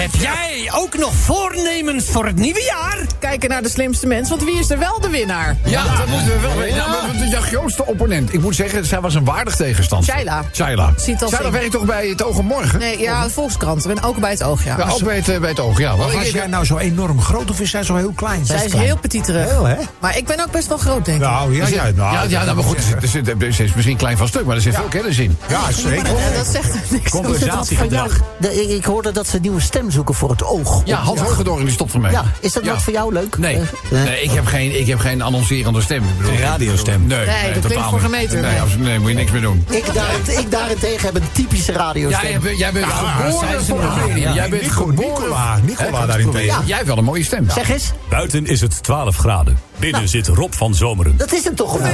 Heb 0.00 0.10
jij 0.18 0.51
ook 0.70 0.98
nog 0.98 1.14
voornemens 1.14 2.04
voor 2.04 2.26
het 2.26 2.36
nieuwe 2.36 2.62
jaar? 2.62 3.06
Kijken 3.18 3.48
naar 3.48 3.62
de 3.62 3.68
slimste 3.68 4.06
mens, 4.06 4.28
want 4.28 4.44
wie 4.44 4.58
is 4.58 4.70
er 4.70 4.78
wel 4.78 5.00
de 5.00 5.08
winnaar? 5.08 5.56
Ja, 5.64 5.96
dat 5.96 6.06
moeten 6.06 6.26
we 6.26 6.40
wel 6.40 6.56
weten. 6.56 6.76
Ja, 6.76 7.28
jouw 7.32 7.40
grootste 7.40 7.86
opponent? 7.86 8.32
Ik 8.34 8.40
moet 8.40 8.54
zeggen, 8.54 8.84
zij 8.84 9.00
was 9.00 9.14
een 9.14 9.24
waardig 9.24 9.56
tegenstander. 9.56 10.08
Shaila. 10.08 10.42
Shaila. 10.52 10.92
Zien. 10.96 11.18
werkt 11.50 11.70
toch 11.70 11.84
bij 11.84 12.08
het 12.08 12.22
Oog 12.24 12.38
en 12.38 12.44
Morgen? 12.44 12.78
Nee, 12.78 12.98
ja, 12.98 13.24
de 13.24 13.30
Volkskrant. 13.30 13.86
En 13.86 14.02
ook 14.02 14.18
bij 14.18 14.30
het 14.30 14.42
oog, 14.42 14.64
ja. 14.64 14.76
Ja, 14.78 14.88
ook 14.90 15.04
bij 15.04 15.16
het, 15.16 15.28
eh, 15.28 15.38
bij 15.38 15.48
het 15.48 15.60
Oog, 15.60 15.78
ja. 15.78 15.88
Maar 15.88 15.98
Want 15.98 16.12
was 16.12 16.30
jij 16.30 16.46
nou 16.46 16.64
zo 16.64 16.76
enorm 16.78 17.20
groot 17.20 17.50
of 17.50 17.60
is 17.60 17.70
zij 17.70 17.82
zo 17.82 17.96
heel 17.96 18.12
klein? 18.12 18.46
Zij 18.46 18.64
is 18.64 18.72
heel 18.72 18.96
petiterig. 18.96 19.50
Heel, 19.50 19.64
hè? 19.64 19.76
Maar 19.98 20.16
ik 20.16 20.26
ben 20.26 20.40
ook 20.40 20.50
best 20.50 20.68
wel 20.68 20.78
groot, 20.78 21.04
denk 21.04 21.16
ik. 21.16 21.24
Nou, 21.24 21.56
ja, 21.56 21.66
ja, 21.66 21.82
nou, 21.82 22.14
ja, 22.14 22.22
ja, 22.22 22.44
nou, 22.44 22.56
maar 22.56 22.64
goed, 22.64 22.78
er 22.78 23.28
er 23.28 23.36
er 23.42 23.60
is 23.60 23.74
misschien 23.74 23.96
klein 23.96 24.16
van 24.16 24.28
stuk, 24.28 24.44
maar 24.44 24.56
er 24.56 24.62
zit 24.62 24.74
veel 24.74 24.84
kennis 24.84 25.18
in. 25.18 25.36
Ja, 25.48 25.72
zeker. 25.72 26.06
Ja, 26.18 26.30
dat 26.36 26.46
zegt 26.46 26.90
niks. 26.90 27.10
Compensatiegedrag. 27.10 28.20
De- 28.38 28.62
ik, 28.62 28.68
ik 28.68 28.84
hoorde 28.84 29.12
dat 29.12 29.26
ze 29.28 29.36
een 29.36 29.42
nieuwe 29.42 29.60
stem 29.60 29.90
zoeken 29.90 30.14
voor 30.14 30.30
het 30.30 30.44
oog. 30.44 30.51
Ja, 30.84 30.96
Hans 30.98 31.20
Hogedoorn 31.20 31.64
die 31.64 31.72
stopt 31.72 31.92
ermee. 31.94 32.12
Ja, 32.12 32.24
is 32.40 32.52
dat 32.52 32.64
Ja. 32.64 32.72
wat 32.72 32.82
voor 32.82 32.92
jou 32.92 33.12
leuk? 33.12 33.38
Nee, 33.38 33.56
Eh, 33.56 33.62
nee 33.90 34.22
ik, 34.22 34.30
heb 34.30 34.46
geen, 34.46 34.80
ik 34.80 34.86
heb 34.86 34.98
geen 34.98 35.22
annoncerende 35.22 35.80
stem. 35.82 36.02
Ik 36.02 36.16
bedoel, 36.18 36.32
Een 36.32 36.38
radiostem. 36.38 37.06
Nee, 37.06 37.18
Nee, 37.18 37.26
dat 37.26 37.42
klinkt 37.50 37.62
totaal 37.62 37.90
voor 37.90 38.00
gemeten. 38.00 38.40
Nee, 38.40 38.50
Nee. 38.50 38.60
absoluut, 38.60 38.86
nee, 38.86 38.98
moet 38.98 39.08
je 39.08 39.14
niks 39.16 39.30
meer 39.30 39.40
doen. 39.40 39.64
Ik, 39.70 39.94
daarent- 39.94 40.28
ik 40.28 40.50
daarentegen 40.50 41.06
heb 41.06 41.14
een 41.14 41.28
typische 41.32 41.72
radiostem. 41.72 42.28
Jij, 42.30 42.38
bent- 42.40 42.58
jij 42.58 42.72
bent 42.72 42.86
geboren 42.86 43.64
voor 43.64 43.80
ja. 44.18 44.32
Jij 44.34 44.48
bent 44.48 44.70
geboren... 44.72 45.60
Nicola, 45.64 46.06
daarentegen. 46.06 46.44
Ja. 46.46 46.60
Jij 46.64 46.76
hebt 46.76 46.88
wel 46.88 46.98
een 46.98 47.04
mooie 47.04 47.24
stem. 47.24 47.50
Zeg 47.50 47.68
eens, 47.70 47.90
Buiten 48.08 48.46
is 48.46 48.60
het 48.60 48.82
12 48.82 49.16
graden. 49.16 49.58
Binnen 49.82 50.08
zit 50.08 50.28
Rob 50.28 50.52
van 50.52 50.74
Zomeren. 50.74 51.16
dat 51.16 51.32
is 51.32 51.44
hem 51.44 51.54
toch 51.54 51.70
gewoon? 51.70 51.86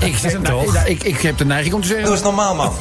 Ik, 0.00 0.16
zeg, 0.16 0.40
nou, 0.40 0.76
ik, 0.76 0.84
ik, 0.84 1.02
ik 1.02 1.20
heb 1.20 1.38
de 1.38 1.44
neiging 1.44 1.74
om 1.74 1.80
te 1.80 1.86
zeggen... 1.86 2.04
Doe 2.04 2.14
eens 2.14 2.22
normaal, 2.22 2.54
man. 2.54 2.72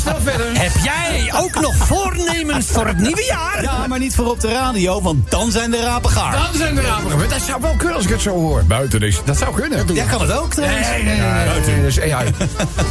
Snel 0.00 0.20
verder. 0.22 0.46
Heb 0.52 0.72
jij 0.82 1.32
ook 1.36 1.60
nog 1.60 1.76
voornemens 1.76 2.66
voor 2.66 2.86
het 2.86 2.98
nieuwe 2.98 3.24
jaar? 3.24 3.62
Ja, 3.62 3.86
maar 3.86 3.98
niet 3.98 4.14
voor 4.14 4.30
op 4.30 4.40
de 4.40 4.48
radio, 4.48 5.02
want 5.02 5.30
dan 5.30 5.50
zijn 5.50 5.70
de 5.70 5.80
rapen 5.80 6.10
gaar. 6.10 6.32
Dan 6.32 6.54
zijn 6.54 6.74
de 6.74 6.80
rapen 6.80 7.10
gebeurd. 7.10 7.30
Dat 7.30 7.40
zou 7.40 7.60
wel 7.60 7.74
kunnen 7.76 7.96
als 7.96 8.04
ik 8.04 8.10
het 8.10 8.20
zo 8.20 8.30
hoor. 8.30 8.64
Buiten 8.64 9.02
is. 9.02 9.20
Dat 9.24 9.38
zou 9.38 9.54
kunnen. 9.54 9.94
Ja, 9.94 10.04
kan 10.04 10.20
het 10.20 10.32
ook 10.32 10.54
trouwens. 10.54 10.88
Nee, 10.88 11.02
nee, 11.02 11.18
nee. 11.18 11.30
nee, 11.30 11.60
nee, 11.66 11.82
dat 11.82 11.88
is 11.88 12.00
AI. 12.00 12.34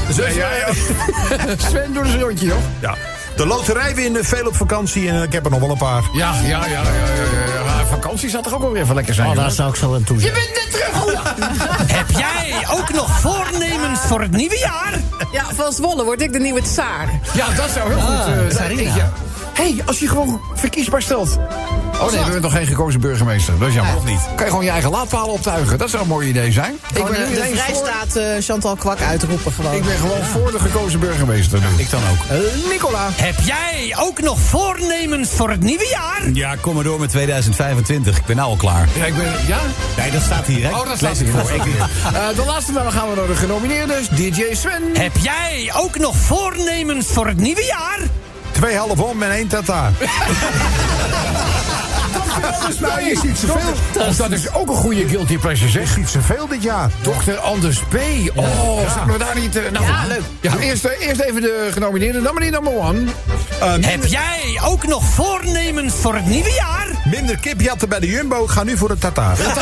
Sven, 1.69 1.93
doe 1.93 2.03
eens 2.03 2.13
een 2.13 2.19
rondje, 2.19 2.45
joh. 2.45 2.57
Ja. 2.79 2.95
De 3.35 3.45
loterij 3.45 3.95
winnen, 3.95 4.25
veel 4.25 4.47
op 4.47 4.55
vakantie 4.55 5.09
en 5.09 5.23
ik 5.23 5.33
heb 5.33 5.45
er 5.45 5.51
nog 5.51 5.59
wel 5.59 5.69
een 5.69 5.77
paar. 5.77 6.03
Ja, 6.13 6.33
ja, 6.33 6.47
ja. 6.47 6.65
ja, 6.65 6.67
ja, 6.67 6.83
ja, 6.83 7.53
ja. 7.53 7.60
Vakantie 7.91 8.29
zal 8.29 8.41
toch 8.41 8.53
ook 8.53 8.61
wel 8.61 8.71
weer 8.71 8.81
even 8.81 8.95
lekker 8.95 9.13
zijn? 9.13 9.27
Oh, 9.29 9.35
daar 9.35 9.51
zou 9.51 9.69
ik 9.69 9.75
zo 9.75 9.93
aan 9.95 10.03
toe 10.03 10.15
Je 10.15 10.21
zijn. 10.21 10.33
bent 10.33 10.49
net 10.53 10.71
terug. 10.71 11.05
Oh, 11.05 11.11
ja. 11.87 11.95
Heb 11.95 12.09
jij 12.09 12.65
ook 12.71 12.93
nog 12.93 13.19
voornemens 13.19 13.99
voor 13.99 14.21
het 14.21 14.31
nieuwe 14.31 14.57
jaar? 14.57 14.99
Ja, 15.31 15.43
van 15.55 15.71
Zwolle 15.73 16.03
word 16.03 16.21
ik 16.21 16.33
de 16.33 16.39
nieuwe 16.39 16.61
tsaar. 16.61 17.19
Ja, 17.33 17.49
dat 17.49 17.69
zou 17.69 17.93
heel 17.93 18.01
goed 18.01 18.17
eh, 18.17 18.25
zijn. 18.25 18.51
Sarina. 18.51 19.11
Hé, 19.61 19.75
als 19.85 19.99
je 19.99 20.07
gewoon 20.07 20.41
verkiesbaar 20.53 21.01
stelt. 21.01 21.37
Oh 21.93 22.01
nee, 22.01 22.09
we 22.09 22.23
hebben 22.23 22.41
nog 22.41 22.51
geen 22.51 22.65
gekozen 22.65 22.99
burgemeester. 22.99 23.59
Dat 23.59 23.67
is 23.67 23.73
jammer. 23.73 23.93
Nog 23.93 24.05
niet. 24.05 24.19
Kan 24.35 24.45
je 24.45 24.51
gewoon 24.51 24.63
je 24.65 24.69
eigen 24.69 24.89
laadpalen 24.89 25.29
optuigen. 25.33 25.77
Dat 25.77 25.89
zou 25.89 26.01
een 26.01 26.07
mooi 26.09 26.27
idee 26.27 26.51
zijn. 26.51 26.73
Ik 26.93 27.03
ben, 27.05 27.13
de, 27.13 27.51
vrijstaat 27.55 28.15
eh, 28.15 28.25
Chantal 28.39 28.75
Kwak 28.75 29.01
uitroepen 29.01 29.51
gewoon. 29.51 29.73
ik 29.73 29.83
ben 29.83 29.97
gewoon 29.97 30.23
voor 30.23 30.51
de 30.51 30.59
gekozen 30.59 30.99
burgemeester. 30.99 31.59
Ik 31.77 31.89
dan 31.89 32.01
ook. 32.11 32.25
Eh, 32.29 32.69
Nicola. 32.69 33.09
Heb 33.11 33.35
jij 33.39 33.95
ook 33.99 34.21
nog 34.21 34.39
voornemens 34.39 35.29
voor 35.29 35.49
het 35.49 35.61
nieuwe 35.61 35.87
jaar? 35.89 36.29
Ja, 36.33 36.55
kom 36.55 36.75
maar 36.75 36.83
door 36.83 36.99
met 36.99 37.09
2025. 37.09 38.17
Ik 38.17 38.25
ben 38.25 38.35
nou 38.35 38.49
al 38.49 38.55
klaar. 38.55 38.87
Ja, 38.95 39.05
ik 39.05 39.15
ben, 39.15 39.31
ja? 39.47 39.59
Nee, 39.97 40.11
dat 40.11 40.21
staat 40.21 40.45
hier, 40.45 40.63
hè? 40.63 40.75
Oh, 40.75 40.87
dat 40.87 40.97
staat. 40.97 41.19
Ik, 41.19 41.27
Eh, 41.27 42.27
de 42.35 42.43
laatste, 42.45 42.71
dan 42.71 42.91
gaan 42.91 43.09
we 43.09 43.15
naar 43.15 43.27
de 43.27 43.35
genomineerden. 43.35 43.97
DJ 44.15 44.43
Sven. 44.51 44.83
Heb 44.93 45.17
jij 45.21 45.71
ook 45.75 45.97
nog 45.97 46.15
voornemens 46.15 47.07
voor 47.07 47.27
het 47.27 47.37
nieuwe 47.37 47.65
jaar? 47.65 47.99
Twee 48.51 48.77
half 48.77 48.99
om 48.99 49.23
en 49.23 49.31
één 49.31 49.47
tata. 49.47 49.91
Nou, 52.79 53.01
je 53.03 53.17
ziet 53.21 53.37
zoveel. 53.37 54.05
Of 54.07 54.15
dat 54.15 54.31
is 54.31 54.53
ook 54.53 54.67
een 54.69 54.75
goede 54.75 55.07
guilty 55.07 55.37
pleasure, 55.37 55.69
zeg. 55.71 55.87
Je 55.87 55.93
ziet 56.01 56.09
zoveel 56.09 56.47
dit 56.47 56.63
jaar. 56.63 56.89
Dr. 57.01 57.37
Anders 57.37 57.79
P. 57.79 57.95
Oh, 58.35 58.91
zullen 58.91 59.11
we 59.11 59.17
daar 59.17 59.35
niet... 59.39 59.55
eh, 59.55 59.71
nou, 59.71 59.85
Ja, 59.85 60.05
leuk. 60.07 60.21
Ja, 60.41 60.57
eerst, 60.57 60.85
eh, 60.85 61.07
eerst 61.07 61.21
even 61.21 61.41
de 61.41 61.69
genomineerden. 61.71 62.23
Dan 62.23 62.33
maar 62.33 62.41
die 62.43 62.51
number 62.51 62.73
one. 62.73 63.03
Heb 63.81 64.05
jij 64.05 64.59
ook 64.65 64.87
nog 64.87 65.03
voornemens 65.03 65.93
voor 66.01 66.15
het 66.15 66.25
nieuwe 66.25 66.51
jaar? 66.53 66.87
Minder 67.11 67.37
kipjatten 67.37 67.89
bij 67.89 67.99
de 67.99 68.07
Jumbo. 68.07 68.47
Ga 68.47 68.63
nu 68.63 68.77
voor 68.77 68.87
de 68.87 68.97
tata. 68.97 69.33
Ja, 69.37 69.53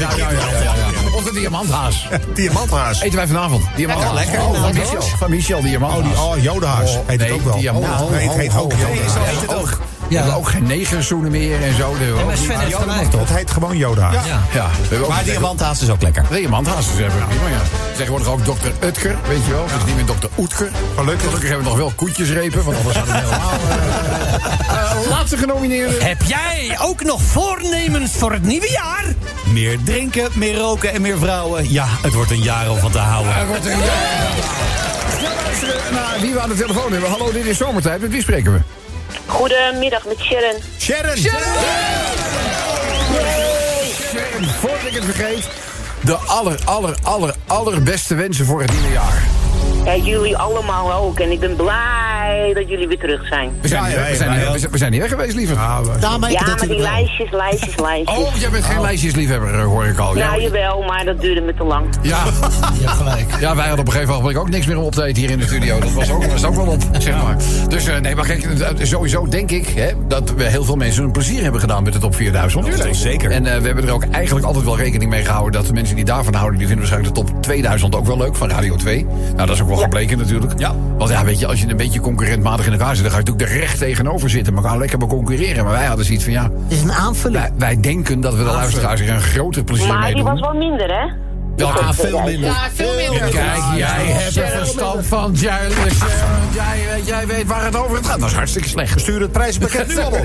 ja, 0.00 0.16
ja, 0.16 0.30
ja, 0.30 0.74
ja. 0.74 0.83
De 1.24 1.32
diamanthaas. 1.32 2.08
Diamanthaas. 2.34 3.00
Eten 3.00 3.16
wij 3.16 3.26
vanavond. 3.26 3.64
Diamanthaas. 3.76 4.08
Ja, 4.08 4.14
lekker. 4.14 4.40
Oh, 4.40 4.60
van 4.60 4.72
Michel. 4.74 5.02
Van 5.02 5.30
Michel, 5.30 5.60
diamanthaas. 5.62 6.02
Oh, 6.18 6.32
die, 6.32 6.38
oh 6.38 6.42
Jodehaas. 6.42 6.90
Oh, 6.96 7.00
heet 7.06 7.18
nee, 7.18 7.28
het 7.28 7.36
ook 7.38 7.44
wel. 7.44 7.58
diamant. 7.58 8.00
Oh, 8.00 8.10
nee, 8.10 8.28
het 8.28 8.36
heet 8.36 8.56
ook 8.56 8.72
Jodehaas. 8.72 9.12
heet 9.18 9.40
het 9.40 9.54
ook. 9.54 9.78
We 10.08 10.16
hebben 10.16 10.34
ook 10.36 10.48
geen 10.48 10.66
negerzoenen 10.66 11.30
meer 11.30 11.62
en 11.62 11.76
zo. 11.76 11.96
De, 11.98 12.22
maar 12.26 12.36
Sven 12.36 12.58
heeft 12.60 12.74
gelijk, 12.76 13.12
Het 13.12 13.28
heet 13.28 13.50
gewoon 13.50 13.76
Jodehaas. 13.76 14.14
ja. 14.26 14.40
ja. 14.52 14.66
We 14.88 15.02
ook 15.02 15.08
Maar 15.08 15.24
diamanthaas 15.24 15.82
is 15.82 15.88
ook 15.90 16.02
lekker. 16.02 16.24
Diamanthaas 16.30 16.86
dus 16.86 16.98
hebben 16.98 17.18
we 17.18 17.24
prima, 17.26 17.48
ja. 17.48 17.60
Tegenwoordig 17.96 18.28
ook 18.28 18.44
dokter 18.44 18.72
Utker, 18.82 19.16
weet 19.28 19.44
je 19.44 19.50
wel. 19.50 19.64
Dus 19.64 19.84
niet 19.86 19.94
meer 19.96 20.06
dokter 20.06 20.28
Oetker. 20.38 20.70
Gelukkig. 20.96 21.24
Gelukkig 21.26 21.48
hebben 21.48 21.64
we 21.64 21.70
nog 21.70 21.78
wel 21.78 21.92
koetjesrepen, 21.96 22.64
want 22.64 22.76
anders 22.76 22.96
hadden 22.96 23.14
we 23.14 23.20
helemaal... 23.24 23.50
eh, 24.68 25.02
eh, 25.02 25.10
laatste 25.10 25.36
genomineerde. 25.36 26.04
Heb 26.04 26.22
jij 26.22 26.78
ook 26.80 27.02
nog 27.04 27.22
voornemens 27.22 28.12
voor 28.12 28.32
het 28.32 28.42
nieuwe 28.42 28.70
jaar? 28.70 29.04
Meer 29.52 29.78
drinken, 29.84 30.30
meer 30.34 30.56
roken 30.56 30.92
en 30.92 31.02
meer 31.02 31.18
vrouwen. 31.18 31.72
Ja, 31.72 31.86
het 32.02 32.14
wordt 32.14 32.30
een 32.30 32.42
jaar 32.42 32.70
om 32.70 32.78
van 32.78 32.90
te 32.90 32.98
houden. 32.98 33.34
Er 33.34 33.46
wordt 33.46 33.64
een... 33.66 33.78
Ja, 33.78 33.84
luisteren 35.22 35.92
naar 35.92 36.16
wie 36.20 36.32
we 36.32 36.40
aan 36.40 36.48
de 36.48 36.54
telefoon 36.54 36.92
hebben. 36.92 37.10
Hallo, 37.10 37.32
dit 37.32 37.46
is 37.46 37.56
Zomertijd. 37.56 38.00
Met 38.00 38.10
wie 38.10 38.22
spreken 38.22 38.52
we? 38.52 38.60
Goedemiddag 39.26 40.04
met 40.04 40.18
Sharon. 40.18 40.54
Sharon. 40.78 41.16
Sharon, 41.16 41.34
voordat 44.60 44.86
ik 44.86 44.94
het 44.94 45.04
vergeet... 45.04 45.48
De 46.00 46.16
aller, 46.16 46.58
aller, 46.64 46.96
aller, 47.02 47.34
allerbeste 47.46 48.14
wensen 48.14 48.46
voor 48.46 48.60
het 48.60 48.72
nieuwe 48.72 48.90
jaar. 48.92 49.22
Ja, 49.84 49.96
jullie 49.96 50.36
allemaal 50.36 50.92
ook. 50.92 51.20
En 51.20 51.30
ik 51.30 51.40
ben 51.40 51.56
blij 51.56 52.13
dat 52.54 52.68
jullie 52.68 52.88
weer 52.88 52.98
terug 52.98 53.26
zijn. 53.26 53.50
We 53.60 53.68
zijn, 53.68 53.82
Ja, 53.82 53.86
niet, 53.88 53.96
ja, 53.96 54.00
weg, 54.02 54.10
we 54.10 54.16
zijn, 54.16 54.28
ja, 54.30 54.36
niet, 54.36 54.44
ja. 54.46 54.52
we 54.52 54.58
zijn- 54.58 54.72
we 54.72 54.78
zijn 54.78 54.90
niet 54.90 55.00
weg 55.00 55.10
geweest, 55.10 55.34
liever. 55.36 55.56
Ja, 55.56 56.18
maar 56.18 56.30
die 56.68 56.78
lijstjes, 56.78 57.30
lijstjes, 57.30 57.76
lijstjes. 57.80 58.18
Oh, 58.18 58.34
jij 58.36 58.50
bent 58.50 58.64
geen 58.64 58.80
lijstjesliefhebber, 58.80 59.54
eh, 59.54 59.64
hoor 59.64 59.84
ik 59.84 59.98
al. 59.98 60.14
nou, 60.14 60.18
Ja, 60.40 60.42
jawel, 60.42 60.82
maar 60.82 61.04
dat 61.04 61.20
duurde 61.20 61.40
me 61.40 61.54
te 61.54 61.64
lang. 61.64 61.86
ja. 62.02 62.22
Je 62.80 62.86
hebt 62.86 62.90
gelijk. 62.96 63.26
Ja, 63.40 63.56
wij 63.56 63.66
hadden 63.66 63.78
op 63.80 63.86
een 63.86 63.92
gegeven 63.92 64.14
moment 64.14 64.36
ook 64.36 64.48
niks 64.50 64.66
meer 64.66 64.78
om 64.78 64.84
op 64.84 64.92
te 64.94 65.04
eten 65.04 65.22
hier 65.22 65.30
in 65.30 65.38
de 65.38 65.44
studio. 65.46 65.78
Dat 65.80 65.92
was 65.92 66.10
ook, 66.10 66.24
was 66.24 66.44
ook 66.44 66.54
wel 66.54 66.66
op, 66.66 66.82
zeg 66.98 67.22
maar. 67.22 67.36
Dus 67.68 67.86
eh, 67.86 67.98
nee, 67.98 68.14
maar 68.14 68.26
kijk, 68.26 68.42
eh, 68.44 68.68
sowieso 68.82 69.26
denk 69.28 69.50
ik 69.50 69.68
hè, 69.68 69.90
dat 70.08 70.34
we 70.34 70.44
heel 70.44 70.64
veel 70.64 70.76
mensen 70.76 71.04
een 71.04 71.12
plezier 71.12 71.42
hebben 71.42 71.60
gedaan 71.60 71.82
met 71.82 71.92
de 71.92 71.98
top 71.98 72.14
4000. 72.14 72.64
Natuurlijk. 72.66 72.94
Zeker. 72.94 73.30
En 73.30 73.46
eh, 73.46 73.58
we 73.58 73.66
hebben 73.66 73.86
er 73.86 73.92
ook 73.92 74.04
eigenlijk 74.10 74.46
altijd 74.46 74.64
wel 74.64 74.76
rekening 74.76 75.10
mee 75.10 75.24
gehouden 75.24 75.52
dat 75.52 75.66
de 75.66 75.72
mensen 75.72 75.96
die 75.96 76.04
daarvan 76.04 76.34
houden, 76.34 76.58
die 76.58 76.66
vinden 76.68 76.86
waarschijnlijk 76.88 77.26
de 77.26 77.32
top 77.32 77.42
2000 77.42 77.94
ook 77.94 78.06
wel 78.06 78.16
leuk 78.16 78.36
van 78.36 78.50
Radio 78.50 78.76
2. 78.76 79.04
Nou, 79.04 79.36
dat 79.36 79.50
is 79.50 79.60
ook 79.62 79.68
wel 79.68 79.76
gebleken 79.76 80.18
natuurlijk. 80.18 80.52
Ja. 80.58 80.74
Want 80.98 81.10
ja, 81.10 81.24
weet 81.24 81.38
je, 81.38 81.46
als 81.46 81.60
je 81.60 81.68
een 81.68 81.76
beetje 81.76 82.00
concurrentmatig 82.16 82.66
in 82.66 82.72
elkaar 82.72 82.94
zit, 82.94 83.04
dan 83.04 83.12
ga 83.12 83.18
je 83.18 83.24
natuurlijk 83.24 83.54
er 83.54 83.60
recht 83.60 83.78
tegenover 83.78 84.30
zitten. 84.30 84.54
Maar 84.54 84.62
gaan 84.62 84.78
lekker 84.78 84.98
bij 84.98 85.08
concurreren. 85.08 85.64
Maar 85.64 85.72
wij 85.72 85.84
hadden 85.84 86.04
zoiets 86.04 86.24
van 86.24 86.32
ja, 86.32 86.42
Het 86.42 86.72
is 86.72 86.82
een 86.82 86.92
aanvulling. 86.92 87.40
wij, 87.40 87.52
wij 87.56 87.80
denken 87.80 88.20
dat 88.20 88.32
we 88.32 88.38
de 88.38 88.50
luisteraars 88.50 89.00
er 89.00 89.08
een 89.10 89.20
groter 89.22 89.64
plezier 89.64 89.88
Maar 89.88 89.98
mee 89.98 90.14
die 90.14 90.22
doen. 90.22 90.32
was 90.32 90.40
wel 90.40 90.54
minder, 90.54 90.88
hè? 90.88 91.22
Ja, 91.56 91.94
veel 91.94 92.20
minder. 92.20 92.50
Ja, 92.50 92.68
veel 92.74 92.94
minder. 92.96 93.28
Kijk, 93.28 93.62
jij 93.76 94.04
hebt 94.06 94.36
er 94.36 94.48
verstand 94.48 95.06
van. 95.06 95.32
Jij, 95.34 95.60
jij, 96.54 97.00
jij 97.04 97.26
weet 97.26 97.46
waar 97.46 97.64
het 97.64 97.76
over 97.76 98.04
gaat. 98.04 98.20
Dat 98.20 98.28
is 98.28 98.34
hartstikke 98.34 98.68
slecht. 98.68 99.00
Stuur 99.00 99.20
het 99.20 99.32
prijzenpakket 99.32 99.88
nu 99.88 99.98
al 99.98 100.06
op. 100.06 100.24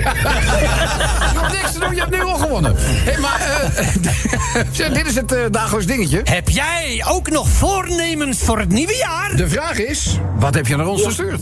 Je 1.32 1.38
hoeft 1.38 1.52
niks 1.52 1.72
te 1.72 1.78
doen, 1.78 1.94
je 1.94 2.00
hebt 2.00 2.10
nu 2.10 2.22
al 2.22 2.38
gewonnen. 2.38 2.74
Hey, 2.76 3.18
maar 3.18 3.40
eh, 3.40 4.62
zeg, 4.72 4.88
dit 4.88 5.06
is 5.06 5.14
het 5.14 5.32
eh, 5.32 5.38
dagelijks 5.50 5.86
dingetje. 5.86 6.20
Heb 6.24 6.48
jij 6.48 7.04
ook 7.08 7.30
nog 7.30 7.48
voornemens 7.48 8.38
voor 8.38 8.58
het 8.58 8.68
nieuwe 8.68 8.96
jaar? 8.96 9.36
De 9.36 9.48
vraag 9.48 9.78
is, 9.78 10.18
wat 10.38 10.54
heb 10.54 10.66
je 10.66 10.76
naar 10.76 10.86
ons 10.86 11.02
gestuurd? 11.02 11.40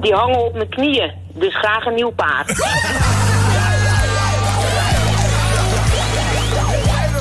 Die 0.00 0.14
hangen 0.14 0.44
op 0.44 0.54
mijn 0.54 0.68
knieën. 0.68 1.12
Dus 1.34 1.56
graag 1.56 1.84
een 1.86 1.94
nieuw 1.94 2.10
paard. 2.10 2.46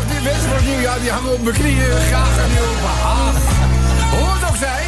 Die 0.09 0.21
mensen 0.23 0.47
van 0.49 0.55
het 0.55 0.65
nieuwjaar 0.65 0.99
die 0.99 1.11
hangen 1.11 1.33
op 1.33 1.41
mijn 1.41 1.55
knieën. 1.55 1.91
Graag 2.11 2.37
een 2.43 2.51
nieuw 2.51 2.75
paard. 2.85 3.35
Hoe 4.11 4.29
het 4.33 4.49
ook 4.49 4.55
zij, 4.55 4.85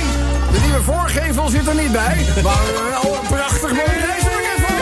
de 0.52 0.60
nieuwe 0.66 0.82
voorgevel 0.82 1.48
zit 1.48 1.68
er 1.68 1.76
niet 1.76 1.92
bij. 1.92 2.26
Maar 2.44 2.66
wel 2.90 3.16
een 3.16 3.28
prachtig 3.28 3.72
mooi 3.72 3.98
reispakket 4.06 4.60
voor 4.66 4.78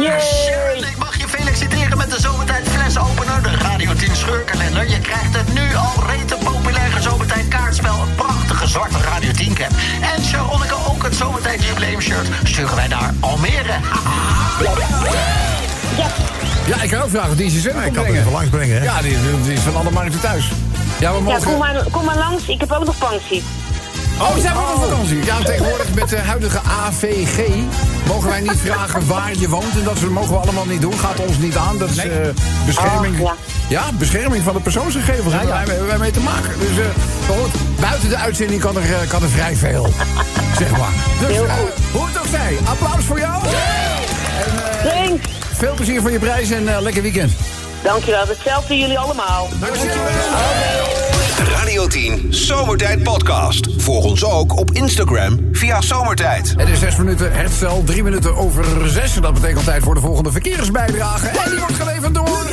jou. 0.00 0.86
Ik 0.90 0.96
mag 0.98 1.16
je 1.16 1.28
feliciteren 1.28 1.96
met 1.96 2.10
de 2.10 2.20
Zomertijd 2.20 2.68
flesopener, 2.68 3.42
de 3.42 3.56
Radio 3.56 3.92
10 3.92 4.16
scheurkalender. 4.16 4.88
Je 4.88 5.00
krijgt 5.00 5.36
het 5.36 5.54
nu 5.54 5.74
al 5.74 5.92
rete 6.06 6.36
populaire 6.44 7.00
Zomertijd 7.00 7.48
zwarte 8.68 8.98
Radio 8.98 9.30
10 9.30 9.54
cap. 9.54 9.70
En 10.00 10.24
Sharonneke 10.24 10.74
ook 10.88 11.02
het 11.02 11.14
zomertijd 11.14 11.64
Jubileum 11.64 12.00
shirt 12.00 12.28
sturen 12.44 12.76
wij 12.76 12.86
naar 12.86 13.14
Almere. 13.20 13.74
Ja, 16.66 16.82
ik 16.82 16.90
kan 16.90 17.00
ook 17.00 17.10
vragen 17.10 17.36
die 17.36 17.50
ze 17.50 17.60
zijn. 17.60 17.86
Ik 17.86 17.92
kan 17.92 18.04
hem 18.04 18.14
even 18.14 18.32
langs 18.32 18.48
brengen. 18.48 18.78
Hè? 18.78 18.84
Ja, 18.84 19.02
die, 19.02 19.52
is 19.52 19.60
van 19.60 19.76
alle 19.76 19.90
markten 19.90 20.20
thuis. 20.20 20.50
Ja, 21.00 21.12
we 21.12 21.20
mogen... 21.20 21.40
ja 21.40 21.46
kom, 21.46 21.58
maar, 21.58 21.84
kom 21.90 22.04
maar 22.04 22.16
langs. 22.16 22.48
Ik 22.48 22.60
heb 22.60 22.72
ook 22.72 22.84
nog 22.84 22.98
pangziet. 22.98 23.44
Oh, 24.20 24.34
we 24.34 24.40
zijn 24.40 24.56
ook 24.56 24.74
op 24.74 24.82
vakantie. 24.82 25.24
Ja, 25.24 25.36
tegenwoordig 25.44 25.94
met 25.94 26.08
de 26.08 26.18
huidige 26.18 26.58
AVG 26.86 27.48
mogen 28.06 28.28
wij 28.28 28.40
niet 28.40 28.56
vragen 28.64 29.06
waar 29.06 29.30
je 29.38 29.48
woont. 29.48 29.72
En 29.78 29.84
dat 29.84 30.00
mogen 30.00 30.30
we 30.30 30.36
allemaal 30.36 30.66
niet 30.66 30.80
doen. 30.80 30.98
Gaat 30.98 31.20
ons 31.20 31.38
niet 31.38 31.56
aan. 31.56 31.78
Dat 31.78 31.90
is 31.90 31.96
eh, 31.96 32.10
bescherming. 32.66 33.20
Oh, 33.20 33.26
ja. 33.26 33.34
ja. 33.68 33.92
bescherming 33.92 34.44
van 34.44 34.54
de 34.54 34.60
persoonsgegevens. 34.60 35.32
Daar 35.34 35.58
hebben 35.66 35.86
wij- 35.86 35.98
mee 35.98 36.10
te 36.10 36.20
maken. 36.20 36.58
Dus 36.58 36.78
eh, 36.78 36.84
buiten 37.80 38.08
de 38.08 38.16
uitzending 38.16 38.60
kan 38.60 38.76
er, 38.76 38.82
eh, 38.82 39.08
kan 39.08 39.22
er 39.22 39.28
vrij 39.28 39.56
veel. 39.56 39.92
zeg 40.58 40.70
maar. 40.70 40.92
Dus 41.20 41.28
Heel 41.28 41.44
goed. 41.48 41.72
hoe 41.92 42.06
het 42.06 42.18
ook 42.18 42.26
zij, 42.30 42.58
applaus 42.64 43.04
voor 43.04 43.18
jou. 43.18 43.42
En 43.44 44.82
eh, 44.84 44.92
Thanks. 45.06 45.26
veel 45.52 45.74
plezier 45.74 46.00
voor 46.00 46.10
je 46.10 46.18
prijs 46.18 46.50
en 46.50 46.82
lekker 46.82 47.02
weekend. 47.02 47.32
Dankjewel. 47.82 48.26
Hetzelfde 48.26 48.76
jullie 48.78 48.98
allemaal. 48.98 49.48
De 49.60 49.66
Radio 51.38 51.86
10 51.86 52.26
Zomertijd 52.30 53.02
Podcast. 53.02 53.68
Volg 53.76 54.04
ons 54.04 54.24
ook 54.24 54.56
op 54.56 54.70
Instagram 54.70 55.48
via 55.52 55.80
Zomertijd. 55.80 56.54
Het 56.56 56.68
is 56.68 56.78
zes 56.78 56.96
minuten 56.96 57.32
herstel, 57.32 57.82
drie 57.84 58.02
minuten 58.02 58.36
over 58.36 58.88
zes. 58.88 59.16
En 59.16 59.22
dat 59.22 59.34
betekent 59.34 59.64
tijd 59.64 59.82
voor 59.82 59.94
de 59.94 60.00
volgende 60.00 60.32
verkeersbijdrage. 60.32 61.26
En 61.26 61.50
die 61.50 61.58
wordt 61.58 61.74
geleverd 61.74 62.14
door... 62.14 62.46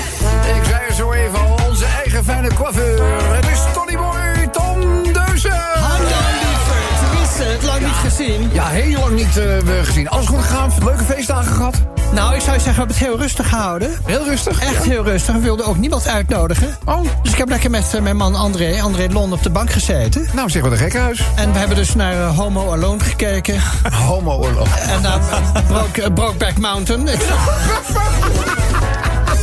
Ik 0.58 0.64
zei 0.64 0.82
het 0.88 0.96
zo 0.96 1.12
even 1.12 1.40
al, 1.40 1.60
onze 1.70 1.86
eigen 1.86 2.24
fijne 2.24 2.54
coiffeur. 2.54 3.04
Het 3.34 3.46
is 3.46 3.60
Tony 3.74 3.98
Boy 3.98 4.48
Tom 4.52 5.04
Deuzen. 5.04 5.52
Hallo 5.74 6.08
lieverd, 6.42 7.38
het? 7.38 7.64
Lang 7.64 7.80
niet 7.80 8.12
gezien. 8.12 8.50
Ja, 8.54 8.68
heel 8.68 9.00
lang 9.00 9.16
niet 9.16 9.38
eh, 9.38 9.84
gezien. 9.84 10.10
Alles 10.10 10.26
goed 10.26 10.42
gegaan? 10.42 10.72
Leuke 10.84 11.04
feestdagen 11.04 11.54
gehad? 11.54 11.95
Nou, 12.14 12.36
ik 12.36 12.42
zou 12.42 12.60
zeggen, 12.60 12.64
we 12.64 12.70
hebben 12.78 12.88
het 12.96 12.98
heel 13.06 13.18
rustig 13.18 13.50
gehouden. 13.50 13.92
Heel 14.06 14.24
rustig? 14.26 14.60
Echt 14.62 14.84
Ja. 14.84 14.90
heel 14.90 15.04
rustig. 15.04 15.34
We 15.36 15.40
wilden 15.42 15.66
ook 15.66 15.78
niemand 15.78 16.08
uitnodigen. 16.08 16.78
Oh. 16.86 17.02
Dus 17.24 17.32
ik 17.32 17.38
heb 17.38 17.50
lekker 17.50 17.70
met 17.70 17.94
eh, 17.94 18.02
mijn 18.02 18.18
man 18.18 18.36
André, 18.36 18.82
André 18.82 19.08
Lon, 19.12 19.34
op 19.34 19.44
de 19.44 19.50
bank 19.50 19.72
gezeten. 19.72 20.28
Nou, 20.34 20.50
zeg 20.50 20.62
wat 20.62 20.72
een 20.72 20.78
gekkenhuis. 20.78 21.22
En 21.36 21.52
we 21.54 21.58
hebben 21.60 21.78
dus 21.78 21.96
naar 21.96 22.14
eh, 22.14 22.38
Homo 22.38 22.72
Alone 22.72 23.00
gekeken. 23.04 23.62
Homo-oorlog. 24.08 24.78
En 24.78 25.02
naar 25.02 25.20
Broke, 25.68 26.02
eh, 26.02 26.14
Brokeback 26.14 26.58
Mountain. 26.58 27.08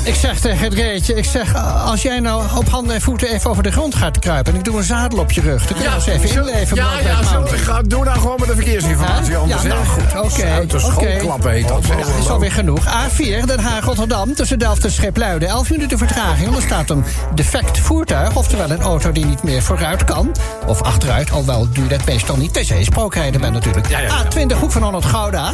Ik 0.05 0.15
zeg 0.15 0.41
tegen 0.41 0.59
het 0.65 0.75
reetje, 0.75 1.15
ik 1.15 1.25
zeg, 1.25 1.55
als 1.85 2.03
jij 2.03 2.21
nou 2.21 2.43
op 2.57 2.69
handen 2.69 2.95
en 2.95 3.01
voeten 3.01 3.29
even 3.29 3.51
over 3.51 3.63
de 3.63 3.73
grond 3.73 3.95
gaat 3.95 4.19
kruipen... 4.19 4.53
en 4.53 4.59
ik 4.59 4.65
doe 4.65 4.77
een 4.77 4.83
zadel 4.85 5.19
op 5.19 5.33
je 5.33 5.41
rug, 5.41 5.67
dan 5.67 5.77
kun 5.79 5.89
je 5.89 5.95
ons 5.95 6.07
even 6.07 6.29
zo- 6.29 6.45
inleven. 6.45 6.77
Ja, 6.77 6.99
ja, 7.05 7.23
zo, 7.23 7.45
ga, 7.47 7.83
doe 7.83 8.05
nou 8.05 8.19
gewoon 8.19 8.37
met 8.39 8.49
de 8.49 8.55
verkeersinformatie. 8.55 9.31
Ja? 9.33 9.39
Anders, 9.39 9.63
Ja, 9.63 9.69
nou 9.69 9.85
goed, 9.85 10.03
oké. 10.23 10.45
Uit 10.45 10.71
de 10.71 10.93
oké. 10.97 11.49
heet 11.49 11.69
dat. 11.69 11.87
Ja, 11.87 11.95
is 12.21 12.29
alweer 12.29 12.53
genoeg. 12.53 12.85
A4, 12.87 13.45
Den 13.47 13.61
Haag-Rotterdam, 13.61 14.35
tussen 14.35 14.59
Delft 14.59 14.85
en 14.85 14.93
Schipluiden. 14.93 15.49
11 15.49 15.71
minuten 15.71 15.99
vertraging, 15.99 16.45
want 16.45 16.57
er 16.57 16.63
staat 16.63 16.91
een 16.91 17.05
defect 17.35 17.79
voertuig... 17.79 18.37
oftewel 18.37 18.71
een 18.71 18.83
auto 18.83 19.13
die 19.13 19.25
niet 19.25 19.43
meer 19.43 19.63
vooruit 19.63 20.05
kan. 20.05 20.33
Of 20.67 20.83
achteruit, 20.83 21.31
alhoewel 21.31 21.69
je 21.73 21.87
dat 21.87 22.05
meestal 22.05 22.37
niet... 22.37 22.53
tenzij 22.53 22.79
je 22.79 22.85
spookrijden 22.85 23.41
bent 23.41 23.53
natuurlijk. 23.53 23.87
A20, 23.89 24.59
Hoek 24.61 24.73
van 24.73 24.83
Holland 24.83 25.05
Gouda. 25.05 25.53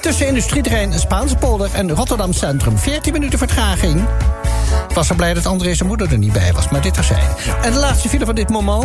Tussen 0.00 0.26
industrieterrein 0.26 0.98
Spaanse 0.98 1.36
polder 1.36 1.68
en 1.72 1.90
Rotterdam 1.90 2.32
Centrum. 2.32 2.78
14 2.78 3.12
minuten 3.12 3.38
vertraging. 3.38 3.81
Ik 4.88 4.94
was 4.98 5.06
zo 5.06 5.14
blij 5.14 5.34
dat 5.34 5.46
André 5.46 5.74
zijn 5.74 5.88
moeder 5.88 6.12
er 6.12 6.18
niet 6.18 6.32
bij 6.32 6.52
was, 6.52 6.68
maar 6.68 6.80
dit 6.80 6.96
was 6.96 7.06
zij. 7.06 7.22
En 7.62 7.72
de 7.72 7.78
laatste 7.78 8.08
file 8.08 8.24
van 8.24 8.34
dit 8.34 8.48
moment. 8.48 8.84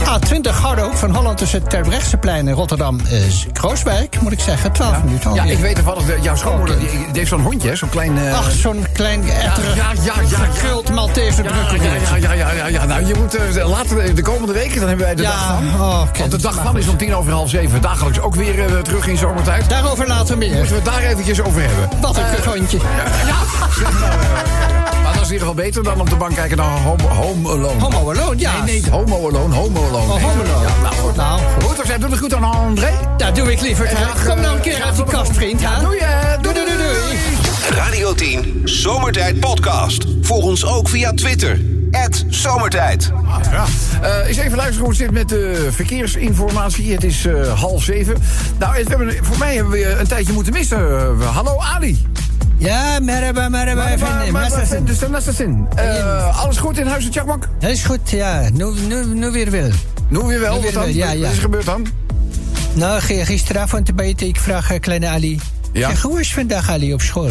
A20 0.00 0.40
Gouden 0.50 0.84
Hoek 0.84 0.96
van 0.96 1.14
Holland 1.14 1.38
tussen 1.38 1.68
Terbrechtseplein 1.68 2.48
en 2.48 2.54
Rotterdam 2.54 3.00
is 3.26 3.46
Krooswijk, 3.52 4.20
moet 4.20 4.32
ik 4.32 4.40
zeggen. 4.40 4.72
12 4.72 5.02
minuten 5.04 5.34
Ja, 5.34 5.44
ik 5.44 5.58
weet 5.58 5.74
toevallig, 5.74 6.04
jouw 6.22 6.36
schoonmoeder 6.36 6.78
die, 6.78 6.88
die 6.88 6.98
heeft 7.12 7.28
zo'n 7.28 7.40
hondje, 7.40 7.76
zo'n 7.76 7.88
klein... 7.88 8.18
eh, 8.18 8.38
Ach, 8.38 8.50
zo'n 8.50 8.86
klein 8.92 9.22
etterig, 9.28 9.76
ja, 9.76 9.90
ja, 10.02 10.12
ja, 10.30 10.38
ja. 10.86 10.92
Maltese 10.92 11.42
Ja, 11.42 11.50
ja, 12.16 12.16
ja, 12.16 12.32
ja, 12.32 12.50
ja, 12.52 12.66
ja. 12.66 12.84
Nou, 12.84 13.06
je 13.06 13.14
moet 13.14 13.34
eh, 13.56 13.68
later 13.68 14.14
de 14.14 14.22
komende 14.22 14.52
weken, 14.52 14.78
dan 14.78 14.88
hebben 14.88 15.06
wij 15.06 15.14
de 15.14 15.22
Ja, 15.22 15.30
dag 15.30 15.46
van. 15.46 15.80
oh, 15.80 16.02
Want 16.18 16.30
de 16.30 16.38
dag 16.40 16.54
van 16.62 16.78
is 16.78 16.88
om 16.88 16.96
tien 16.96 17.14
over 17.14 17.32
half 17.32 17.50
zeven. 17.50 17.80
Dagelijks 17.80 18.20
ook 18.20 18.34
weer 18.34 18.66
eh, 18.66 18.78
terug 18.82 19.06
in 19.06 19.16
zomertijd. 19.16 19.68
Daarover 19.68 20.06
later 20.06 20.38
meer. 20.38 20.50
Moeten 20.56 20.68
we 20.68 20.74
het 20.74 20.84
daar 20.84 21.02
eventjes 21.02 21.40
over 21.42 21.60
hebben. 21.62 21.88
Wat 22.00 22.16
een 22.16 22.24
kuthondje. 22.34 22.78
Maar 25.02 25.12
dat 25.12 25.22
is 25.22 25.28
in 25.28 25.32
ieder 25.32 25.38
geval 25.48 25.54
beter 25.54 25.82
dan 25.82 26.00
op 26.00 26.10
de 26.10 26.16
bank 26.16 26.34
kijken 26.34 26.56
naar 26.56 26.80
Home, 26.82 27.02
home 27.02 27.48
Alone. 27.48 27.80
Homo 27.80 28.10
Alone, 28.12 28.38
ja. 28.38 28.62
Nee, 28.64 28.80
nee, 28.80 28.90
Homo 28.90 29.28
Alone, 29.28 29.54
Homo 29.54 29.86
Alone. 29.88 30.12
Oh, 30.12 30.22
Home 30.22 30.42
Alone. 30.44 30.66
Ja, 30.66 30.82
nou, 30.82 30.94
goed. 30.94 31.16
Nou, 31.16 31.40
goed. 31.60 31.64
Goed, 31.76 31.86
zeg, 31.86 31.98
doe 31.98 32.10
het 32.10 32.18
goed 32.18 32.34
aan 32.34 32.44
André. 32.44 32.90
Dat 33.16 33.34
doe 33.36 33.52
ik 33.52 33.60
liever. 33.60 33.86
Kom 34.26 34.40
nou 34.40 34.46
een 34.52 34.56
eh, 34.56 34.60
keer 34.62 34.72
graag 34.72 34.86
uit 34.86 34.96
die 34.96 35.04
kast, 35.04 35.32
vriend. 35.32 35.60
Ja, 35.60 35.74
hè? 35.74 35.82
doei. 35.82 35.98
Doei, 36.40 36.54
doei, 36.54 36.66
doei, 36.66 36.78
doei. 36.78 37.76
Radio 37.76 38.14
10 38.14 38.60
Zomertijd 38.64 39.40
Podcast. 39.40 40.04
Volg 40.22 40.44
ons 40.44 40.64
ook 40.66 40.88
via 40.88 41.12
Twitter. 41.12 41.60
Zomertijd. 42.28 43.12
Ja. 43.50 43.64
Eh, 44.02 44.28
eens 44.28 44.36
even 44.36 44.56
luisteren 44.56 44.80
hoe 44.80 44.88
het 44.88 44.98
zit 44.98 45.10
met 45.10 45.28
de 45.28 45.68
verkeersinformatie. 45.70 46.92
Het 46.92 47.04
is 47.04 47.26
eh, 47.26 47.58
half 47.60 47.82
zeven. 47.82 48.16
Nou, 48.58 48.76
het- 48.76 48.88
we 48.88 48.96
hebben, 48.96 49.24
voor 49.24 49.38
mij 49.38 49.54
hebben 49.54 49.72
we 49.72 49.96
een 49.98 50.06
tijdje 50.06 50.32
moeten 50.32 50.52
missen. 50.52 50.78
Eh, 51.20 51.34
hallo 51.34 51.58
Ali. 51.74 52.06
Ja, 52.60 52.98
merhaba, 53.00 53.48
merhaba. 53.48 53.90
Efendim. 53.90 54.34
Nasılsın? 54.34 54.86
Dus 54.86 55.02
is 55.02 55.26
het 55.26 55.40
in. 55.40 55.68
Alles 56.32 56.58
goed 56.58 56.78
in 56.78 56.86
huis 56.86 57.04
in 57.04 57.12
Chakmak? 57.12 57.48
Dat 57.60 57.70
is 57.70 57.84
goed, 57.84 58.10
ja. 58.10 58.48
Nu, 58.52 58.64
nu, 58.88 59.06
nu 59.06 59.30
weer 59.30 59.50
wel. 59.50 59.70
Nu 60.08 60.18
weer 60.18 60.40
wel. 60.40 60.58
Nu 60.58 60.64
Wat 60.64 60.72
dan? 60.72 60.94
ja, 60.94 61.12
ja. 61.12 61.20
Wat 61.20 61.30
is 61.30 61.36
er 61.36 61.42
gebeurd 61.42 61.64
dan? 61.64 61.86
Nou, 62.72 63.00
gisteravond 63.00 63.96
bij 63.96 64.08
het, 64.08 64.20
ik 64.20 64.40
vraag 64.40 64.70
eh, 64.70 64.80
kleine 64.80 65.08
Ali. 65.08 65.40
Ja. 65.72 65.88
Zeg, 65.88 66.02
hoe 66.02 66.20
is 66.20 66.26
het 66.26 66.34
vandaag 66.34 66.70
Ali 66.70 66.94
op 66.94 67.00
school? 67.00 67.30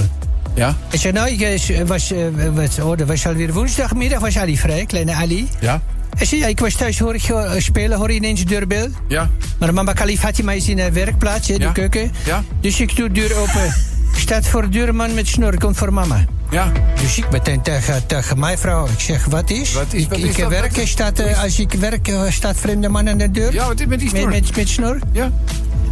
Ja. 0.54 0.76
Ik 0.92 1.00
zei, 1.00 1.14
nou, 1.14 1.30
ik 1.30 1.42
eh, 1.42 1.82
was, 1.86 2.12
eh, 2.12 2.20
wat, 2.54 2.80
oh, 2.82 2.98
dat 2.98 3.08
was 3.08 3.28
alweer 3.28 3.54
woensdagmiddag, 3.54 4.20
was 4.20 4.38
Ali 4.38 4.58
vrij, 4.58 4.86
kleine 4.86 5.14
Ali. 5.14 5.50
Ja. 5.60 5.82
Hij 6.18 6.26
zei, 6.26 6.42
ja, 6.42 6.48
ik 6.48 6.60
was 6.60 6.74
thuis, 6.74 7.00
hoor 7.00 7.16
ik 7.16 7.32
spelen, 7.58 7.98
hoor 7.98 8.10
je 8.12 8.16
ineens 8.16 8.40
de 8.40 8.46
deurbel. 8.46 8.88
Ja. 9.08 9.30
Maar 9.60 9.74
mama 9.74 9.94
Kalif 9.94 10.22
had 10.22 10.42
mij 10.42 10.58
in 10.58 10.76
de 10.76 10.92
werkplaats, 10.92 11.48
hè, 11.48 11.58
de 11.58 11.72
keuken. 11.72 12.12
Ja. 12.26 12.44
Dus 12.62 12.80
ik 12.80 12.96
doe 12.96 13.12
de 13.12 13.14
deur 13.14 13.38
open. 13.38 13.74
Staat 14.18 14.48
voor 14.48 14.62
de 14.62 14.70
deur 14.70 14.90
een 14.90 14.96
man 14.96 15.14
met 15.14 15.28
snor, 15.28 15.58
komt 15.58 15.78
voor 15.78 15.94
mama. 15.94 16.26
Ja. 16.50 16.72
Dus 17.02 17.18
ik 17.18 17.30
meteen 17.32 17.62
tegen, 17.62 18.06
tegen 18.08 18.40
mijn 18.40 18.58
vrouw. 18.58 18.86
Ik 18.86 19.00
zeg, 19.00 19.26
wat 19.26 19.50
is? 19.50 19.74
Wat 19.74 19.86
is- 19.94 20.02
ik 20.04 20.10
wat 20.10 20.18
is 20.18 20.24
ik 20.24 20.38
dat? 20.38 20.50
werk, 20.50 20.70
Wat 20.76 20.78
is- 20.84 20.90
staat, 20.90 21.20
eh, 21.20 21.44
als 21.44 21.60
ik 21.60 21.72
werk, 21.74 22.08
eh, 22.08 22.22
staat 22.30 22.58
vreemde 22.58 22.90
man 22.90 23.10
aan 23.10 23.18
de 23.18 23.32
deur. 23.32 23.54
Ja, 23.54 23.68
wat 23.68 23.80
is 23.80 23.86
met 23.86 24.00
die 24.00 24.10
snor? 24.10 24.30
Met, 24.30 24.42
met, 24.42 24.56
met 24.56 24.70
snor. 24.70 25.00
Ja. 25.12 25.32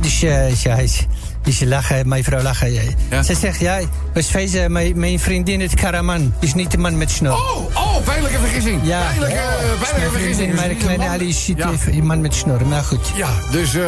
Dus, 0.01 0.23
eh, 0.23 0.55
ja, 0.55 0.77
dus 1.47 1.57
ze 1.57 1.67
lachen, 1.67 2.07
mijn 2.07 2.23
vrouw 2.23 2.41
lachen. 2.41 2.73
ja. 3.09 3.23
Ze 3.23 3.35
zegt, 3.35 3.59
ja, 3.59 3.79
was 4.13 4.25
feest, 4.25 4.67
mijn, 4.67 4.99
mijn 4.99 5.19
vriendin 5.19 5.61
het 5.61 5.73
Karaman. 5.73 6.33
Is 6.39 6.53
niet 6.53 6.71
de 6.71 6.77
man 6.77 6.97
met 6.97 7.11
snor. 7.11 7.33
Oh, 7.33 7.75
oh, 7.75 8.03
pijnlijke 8.03 8.37
vergissing. 8.39 8.81
Ja, 8.83 9.01
Pijnlijke, 9.07 9.35
ja. 9.35 10.09
vergissing. 10.11 10.55
maar 10.55 10.67
de 10.67 10.75
kleine 10.75 11.03
man- 11.03 11.13
Ali 11.13 11.31
ziet 11.33 11.57
Ja. 11.57 12.01
man 12.03 12.21
met 12.21 12.33
snor. 12.35 12.65
Maar 12.67 12.83
goed. 12.83 13.11
Ja, 13.15 13.29
dus, 13.51 13.75
eh, 13.75 13.83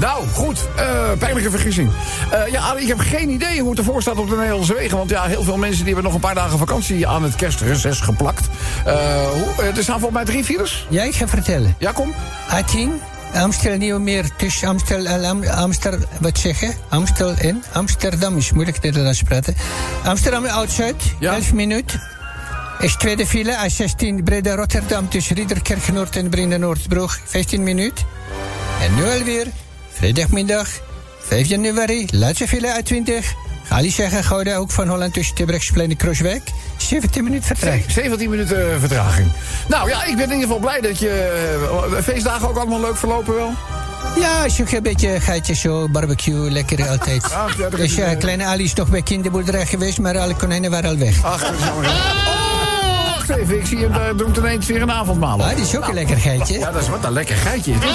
nou, 0.00 0.24
goed. 0.32 0.58
eh 0.76 0.84
pijnlijke 1.18 1.50
vergissing. 1.50 1.90
Eh, 2.30 2.52
ja, 2.52 2.60
Ali, 2.60 2.82
ik 2.82 2.88
heb 2.88 2.98
geen 2.98 3.30
idee 3.30 3.60
hoe 3.60 3.70
het 3.70 3.78
ervoor 3.78 4.02
staat 4.02 4.16
op 4.18 4.28
de 4.30 4.36
Nederlandse 4.36 4.74
wegen. 4.74 4.96
Want 4.96 5.10
ja, 5.10 5.22
heel 5.24 5.42
veel 5.42 5.56
mensen 5.56 5.84
die 5.84 5.94
hebben 5.94 6.04
nog 6.04 6.14
een 6.14 6.20
paar 6.28 6.34
dagen 6.34 6.58
vakantie 6.58 7.06
aan 7.08 7.22
het 7.22 7.36
kerstreces 7.36 8.00
geplakt. 8.00 8.46
Hoe, 8.84 9.64
er 9.76 9.82
staan 9.82 10.00
volgens 10.00 10.10
mij 10.12 10.24
drie 10.24 10.44
files. 10.44 10.86
Ja, 10.90 11.02
ik 11.02 11.14
ga 11.14 11.28
vertellen. 11.28 11.74
Ja, 11.78 11.92
kom. 11.92 12.14
A10, 12.50 12.88
Amstel 13.34 13.76
Nieuwmeer, 13.76 14.36
tussen 14.36 14.68
Amstel 14.68 15.06
en 15.06 15.24
Am, 15.24 15.44
Amster, 15.44 15.98
wat 16.20 16.38
zeggen? 16.38 16.74
Amstel 16.88 17.34
en 17.36 17.62
Amsterdam 17.72 18.36
is 18.36 18.52
moeilijk 18.52 18.82
Nederlands 18.82 19.22
praten. 19.22 19.54
Amsterdam 20.04 20.44
Oud-Zuid, 20.44 21.02
Ja. 21.18 21.34
11 21.34 21.54
minuten. 21.54 22.00
Is 22.78 22.96
tweede 22.96 23.26
file, 23.26 23.56
A16 23.56 24.22
Breda 24.24 24.54
Rotterdam 24.54 25.08
tussen 25.08 25.36
Riederkerk 25.36 25.92
Noord 25.92 26.16
en 26.16 26.28
Breda 26.28 26.56
Noordbrug, 26.56 27.20
15 27.24 27.62
minuten. 27.62 28.04
En 28.82 28.94
nu 28.94 29.04
alweer, 29.04 29.46
vrijdagmiddag, 29.92 30.68
5 31.20 31.48
januari, 31.48 32.06
laatste 32.10 32.48
file 32.48 32.82
A20. 32.82 33.24
Je 33.82 33.90
zeggen, 33.90 34.24
Gouda, 34.24 34.56
ook 34.56 34.70
van 34.70 34.88
Holland 34.88 35.12
tussen 35.12 35.34
Terbrechtsplein 35.34 35.90
en 35.90 35.96
Krooswijk. 35.96 36.42
17 36.76 37.24
minuten 37.24 37.46
vertraging. 37.46 37.90
17 37.90 38.30
minuten 38.30 38.80
vertraging. 38.80 39.28
Nou 39.68 39.88
ja, 39.88 40.04
ik 40.04 40.16
ben 40.16 40.24
in 40.24 40.32
ieder 40.32 40.46
geval 40.46 40.58
blij 40.58 40.80
dat 40.80 40.98
je 40.98 41.10
eh, 41.96 42.02
feestdagen 42.02 42.48
ook 42.48 42.56
allemaal 42.56 42.80
leuk 42.80 42.96
verlopen 42.96 43.34
wel. 43.34 43.52
Ja, 44.16 44.44
je 44.44 44.76
een 44.76 44.82
beetje 44.82 45.20
gaatje 45.20 45.54
zo, 45.54 45.88
barbecue, 45.88 46.50
lekker 46.50 46.88
altijd. 46.90 47.26
ja, 47.30 47.46
dat 47.68 47.70
dus 47.80 47.94
ja, 47.94 48.04
eh, 48.04 48.18
kleine 48.18 48.44
Ali 48.44 48.64
is 48.64 48.74
nog 48.74 48.88
bij 48.88 49.02
kinderboerderij 49.02 49.66
geweest, 49.66 49.98
maar 49.98 50.18
alle 50.18 50.34
konijnen 50.34 50.70
waren 50.70 50.90
al 50.90 50.96
weg. 50.96 51.24
Ach, 51.24 51.40
dat 51.40 51.52
is 51.58 51.64
jammer. 51.64 51.86
Oh, 51.86 53.14
wacht 53.14 53.28
even. 53.28 53.58
Ik 53.58 53.66
zie 53.66 53.78
hem, 53.78 53.92
daar 53.92 54.16
doet 54.16 54.36
ineens 54.36 54.66
weer 54.66 54.82
een 54.82 54.90
avondmaal 54.90 55.34
op. 55.34 55.40
Ah, 55.40 55.54
die 55.54 55.64
is 55.64 55.76
ook 55.76 55.88
een 55.88 55.94
lekker 55.94 56.16
geitje. 56.16 56.58
Ja, 56.58 56.70
dat 56.70 56.82
is 56.82 56.88
wat 56.88 57.04
een 57.04 57.12
lekker 57.12 57.36
geitje. 57.36 57.72
is. 57.72 57.78
Nou, 57.78 57.92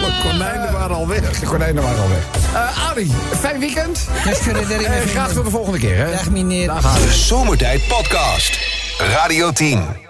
de 0.00 0.20
konijnen 0.22 0.72
waren 0.72 0.96
al 0.96 1.08
weg. 1.08 1.40
De 1.40 1.46
konijnen 1.46 1.82
waren 1.82 2.02
al 2.02 2.08
weg. 2.08 2.24
Eh 2.54 2.88
Arie, 2.90 3.12
fijn 3.40 3.60
weekend. 3.60 4.08
Eh, 4.24 5.00
graag 5.06 5.32
tot 5.32 5.44
de 5.44 5.50
volgende 5.50 5.78
keer. 5.78 5.96
Hè. 5.96 6.10
Dag 6.10 6.30
meneer. 6.30 6.66
Dag, 6.66 6.86
Arie. 6.86 7.06
De 7.06 7.12
Zomertijd 7.12 7.88
Podcast. 7.88 8.58
Radio 8.98 9.52
10. 9.52 10.05